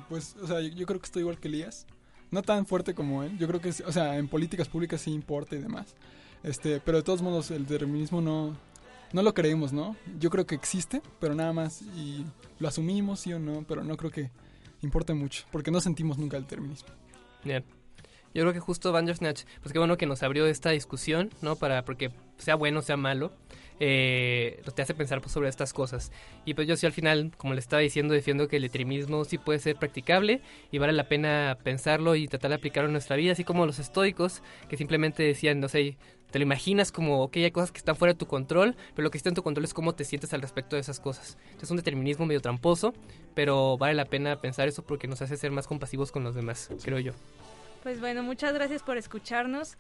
Pues, 0.09 0.37
o 0.43 0.47
sea, 0.47 0.61
yo, 0.61 0.69
yo 0.69 0.87
creo 0.87 1.01
que 1.01 1.07
estoy 1.07 1.21
igual 1.21 1.39
que 1.39 1.49
Elías. 1.49 1.87
No 2.31 2.43
tan 2.43 2.67
fuerte 2.67 2.95
como 2.95 3.23
él. 3.23 3.39
Yo 3.39 3.47
creo 3.49 3.61
que, 3.61 3.71
o 3.71 3.93
sea, 3.93 4.19
en 4.19 4.29
políticas 4.29 4.69
públicas 4.69 5.01
sí 5.01 5.13
importa 5.13 5.57
y 5.57 5.61
demás. 5.61 5.95
Este, 6.43 6.81
pero 6.81 6.99
de 6.99 7.05
todos 7.05 7.23
modos, 7.23 7.51
el 7.51 7.67
determinismo 7.67 8.21
no, 8.21 8.57
no 9.13 9.23
lo 9.23 9.35
creemos, 9.35 9.73
¿no? 9.73 9.97
Yo 10.19 10.31
creo 10.31 10.47
que 10.47 10.55
existe, 10.55 11.01
pero 11.21 11.35
nada 11.35 11.53
más. 11.53 11.83
Y 11.83 12.25
lo 12.59 12.69
asumimos, 12.69 13.21
sí 13.21 13.33
o 13.33 13.39
no, 13.39 13.65
pero 13.67 13.83
no 13.83 13.97
creo 13.97 14.11
que 14.11 14.31
importe 14.83 15.15
mucho. 15.15 15.45
Porque 15.51 15.71
no 15.71 15.81
sentimos 15.81 16.19
nunca 16.19 16.37
el 16.37 16.45
determinismo. 16.45 16.89
Bien. 17.45 17.64
Yo 18.35 18.43
creo 18.43 18.53
que 18.53 18.61
justo 18.61 18.93
Bandersnatch, 18.93 19.45
pues 19.62 19.72
qué 19.72 19.79
bueno 19.79 19.97
que 19.97 20.07
nos 20.07 20.22
abrió 20.22 20.47
esta 20.47 20.70
discusión, 20.70 21.31
¿no? 21.43 21.57
Para, 21.57 21.85
porque 21.85 22.11
sea 22.37 22.55
bueno, 22.55 22.83
sea 22.83 22.97
malo, 22.97 23.33
eh, 23.81 24.62
te 24.74 24.83
hace 24.83 24.95
pensar 24.95 25.20
pues, 25.20 25.33
sobre 25.33 25.49
estas 25.49 25.72
cosas. 25.72 26.12
Y 26.45 26.55
pues 26.55 26.66
yo 26.66 26.76
sí 26.76 26.87
al 26.87 26.93
final, 26.93 27.33
como 27.37 27.55
le 27.55 27.61
estaba 27.61 27.81
diciendo, 27.81 28.14
defiendo 28.14 28.49
que 28.49 28.57
el 28.57 28.64
extremismo 28.64 29.24
sí 29.24 29.39
puede 29.39 29.59
ser 29.59 29.76
practicable 29.76 30.41
y 30.70 30.79
vale 30.79 30.93
la 30.93 31.09
pena 31.09 31.59
pensarlo 31.62 32.14
y 32.14 32.29
tratar 32.29 32.51
de 32.51 32.57
aplicarlo 32.57 32.89
en 32.89 32.93
nuestra 32.93 33.16
vida, 33.16 33.33
así 33.33 33.45
como 33.45 33.66
los 33.66 33.79
estoicos 33.79 34.43
que 34.68 34.76
simplemente 34.76 35.22
decían, 35.22 35.61
no 35.61 35.68
sé, 35.68 35.97
te 36.31 36.39
lo 36.39 36.43
imaginas 36.43 36.93
como, 36.93 37.22
ok, 37.22 37.37
hay 37.37 37.51
cosas 37.51 37.72
que 37.72 37.79
están 37.79 37.97
fuera 37.97 38.12
de 38.12 38.18
tu 38.18 38.26
control, 38.26 38.76
pero 38.95 39.05
lo 39.05 39.11
que 39.11 39.16
está 39.16 39.31
en 39.31 39.35
tu 39.35 39.43
control 39.43 39.64
es 39.64 39.72
cómo 39.72 39.95
te 39.95 40.05
sientes 40.05 40.35
al 40.35 40.43
respecto 40.43 40.76
de 40.76 40.81
esas 40.81 41.01
cosas. 41.01 41.39
Es 41.61 41.70
un 41.70 41.79
determinismo 41.79 42.26
medio 42.26 42.41
tramposo, 42.41 42.93
pero 43.35 43.79
vale 43.79 43.95
la 43.95 44.05
pena 44.05 44.41
pensar 44.41 44.68
eso 44.68 44.83
porque 44.83 45.09
nos 45.09 45.22
hace 45.22 45.37
ser 45.37 45.51
más 45.53 45.66
compasivos 45.66 46.12
con 46.12 46.24
los 46.24 46.35
demás, 46.35 46.70
creo 46.83 46.99
yo. 46.99 47.12
Pues 47.83 48.01
bueno, 48.01 48.22
muchas 48.22 48.53
gracias 48.55 48.83
por 48.83 48.97
escucharnos. 48.97 49.76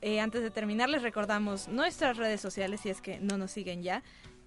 Eh, 0.00 0.20
antes 0.20 0.42
de 0.42 0.50
terminar, 0.50 0.88
les 0.88 1.02
recordamos 1.02 1.68
nuestras 1.68 2.16
redes 2.16 2.40
sociales, 2.40 2.80
si 2.80 2.90
es 2.90 3.00
que 3.00 3.18
no 3.20 3.36
nos 3.36 3.50
siguen 3.50 3.82
ya. 3.82 4.02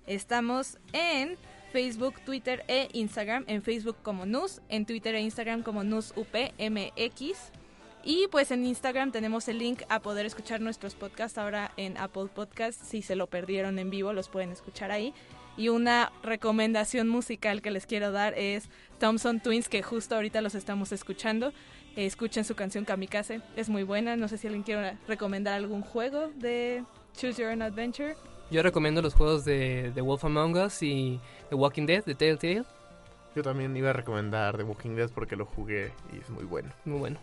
Estamos 0.07 0.77
en 0.93 1.37
Facebook, 1.73 2.21
Twitter 2.21 2.63
e 2.67 2.87
Instagram. 2.93 3.43
En 3.47 3.61
Facebook 3.63 3.97
como 4.01 4.25
NUS, 4.25 4.61
en 4.69 4.85
Twitter 4.85 5.13
e 5.15 5.21
Instagram 5.21 5.61
como 5.61 5.83
NUSUPMX. 5.83 7.51
Y 8.03 8.27
pues 8.31 8.51
en 8.51 8.65
Instagram 8.65 9.11
tenemos 9.11 9.47
el 9.47 9.57
link 9.57 9.81
a 9.89 9.99
poder 9.99 10.25
escuchar 10.25 10.61
nuestros 10.61 10.95
podcasts 10.95 11.37
ahora 11.37 11.71
en 11.75 11.97
Apple 11.97 12.27
Podcasts. 12.33 12.87
Si 12.87 13.01
se 13.01 13.15
lo 13.15 13.27
perdieron 13.27 13.77
en 13.79 13.89
vivo, 13.89 14.13
los 14.13 14.29
pueden 14.29 14.51
escuchar 14.51 14.91
ahí. 14.91 15.13
Y 15.57 15.69
una 15.69 16.11
recomendación 16.21 17.09
musical 17.09 17.61
que 17.61 17.71
les 17.71 17.85
quiero 17.87 18.11
dar 18.11 18.37
es 18.37 18.69
Thompson 18.99 19.39
Twins, 19.39 19.69
que 19.69 19.81
justo 19.81 20.15
ahorita 20.15 20.41
los 20.41 20.53
estamos 20.53 20.91
escuchando. 20.91 21.51
Escuchen 21.95 22.43
su 22.43 22.55
canción 22.55 22.85
Kamikaze, 22.85 23.41
es 23.55 23.69
muy 23.69 23.83
buena. 23.83 24.15
No 24.15 24.27
sé 24.27 24.37
si 24.37 24.47
alguien 24.47 24.63
quiere 24.63 24.97
recomendar 25.07 25.53
algún 25.53 25.81
juego 25.81 26.31
de 26.35 26.83
Choose 27.17 27.41
Your 27.41 27.51
Own 27.51 27.61
Adventure. 27.61 28.15
Yo 28.51 28.61
recomiendo 28.61 29.01
los 29.01 29.13
juegos 29.13 29.45
de 29.45 29.91
The 29.95 30.01
Wolf 30.01 30.23
Among 30.25 30.57
Us 30.57 30.83
y 30.83 31.19
The 31.49 31.55
Walking 31.55 31.85
Dead 31.85 32.03
de 32.05 32.15
Telltale. 32.15 32.63
Yo 33.35 33.43
también 33.43 33.75
iba 33.75 33.89
a 33.89 33.93
recomendar 33.93 34.57
The 34.57 34.63
Walking 34.63 34.95
Dead 34.95 35.09
porque 35.09 35.35
lo 35.35 35.45
jugué 35.45 35.91
y 36.13 36.19
es 36.19 36.29
muy 36.29 36.45
bueno. 36.45 36.71
Muy 36.85 36.99
bueno. 36.99 37.19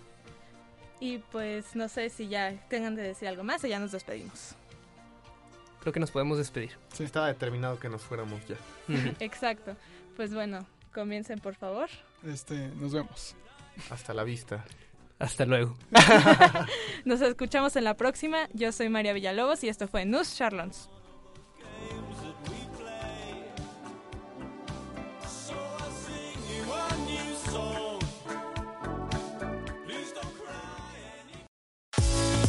Y 1.01 1.19
pues 1.19 1.75
no 1.75 1.89
sé 1.89 2.11
si 2.11 2.29
ya 2.29 2.55
tengan 2.69 2.95
de 2.95 3.03
decir 3.03 3.29
algo 3.29 3.43
más 3.45 3.65
o 3.65 3.67
ya 3.67 3.79
nos 3.79 3.93
despedimos. 3.93 4.55
Creo 5.81 5.93
que 5.93 6.01
nos 6.01 6.11
podemos 6.13 6.39
despedir. 6.39 6.71
Sí. 6.93 7.03
Estaba 7.03 7.27
determinado 7.27 7.79
que 7.79 7.89
nos 7.89 8.03
fuéramos 8.03 8.41
ya. 8.47 8.57
Exacto. 9.21 9.77
Pues 10.17 10.33
bueno, 10.33 10.65
comiencen 10.93 11.41
por 11.41 11.57
favor. 11.57 11.89
Este, 12.25 12.69
nos 12.77 12.93
vemos. 12.93 13.35
Hasta 13.91 14.15
la 14.15 14.25
vista. 14.25 14.65
Hasta 15.19 15.47
luego. 15.47 15.77
nos 17.05 17.21
escuchamos 17.21 17.77
en 17.77 17.85
la 17.85 17.97
próxima. 17.97 18.49
Yo 18.53 18.73
soy 18.73 18.89
María 18.89 19.13
Villalobos 19.13 19.63
y 19.63 19.69
esto 19.69 19.87
fue 19.87 20.05
News 20.05 20.37
Charlons. 20.37 20.89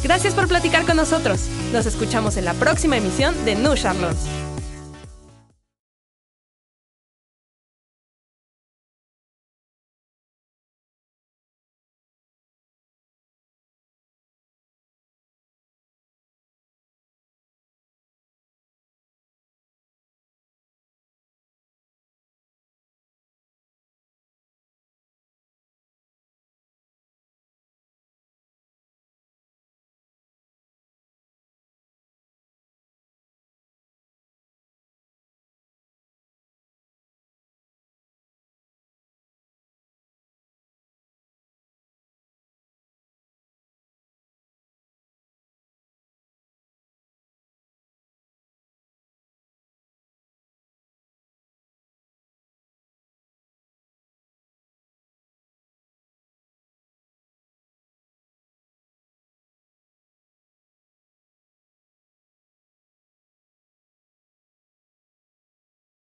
Gracias 0.04 0.34
por 0.34 0.46
platicar 0.48 0.84
con 0.84 0.96
nosotros. 0.96 1.48
Nos 1.72 1.86
escuchamos 1.86 2.36
en 2.36 2.44
la 2.44 2.52
próxima 2.52 2.98
emisión 2.98 3.34
de 3.46 3.54
New 3.54 3.74
Charlotte. 3.74 4.43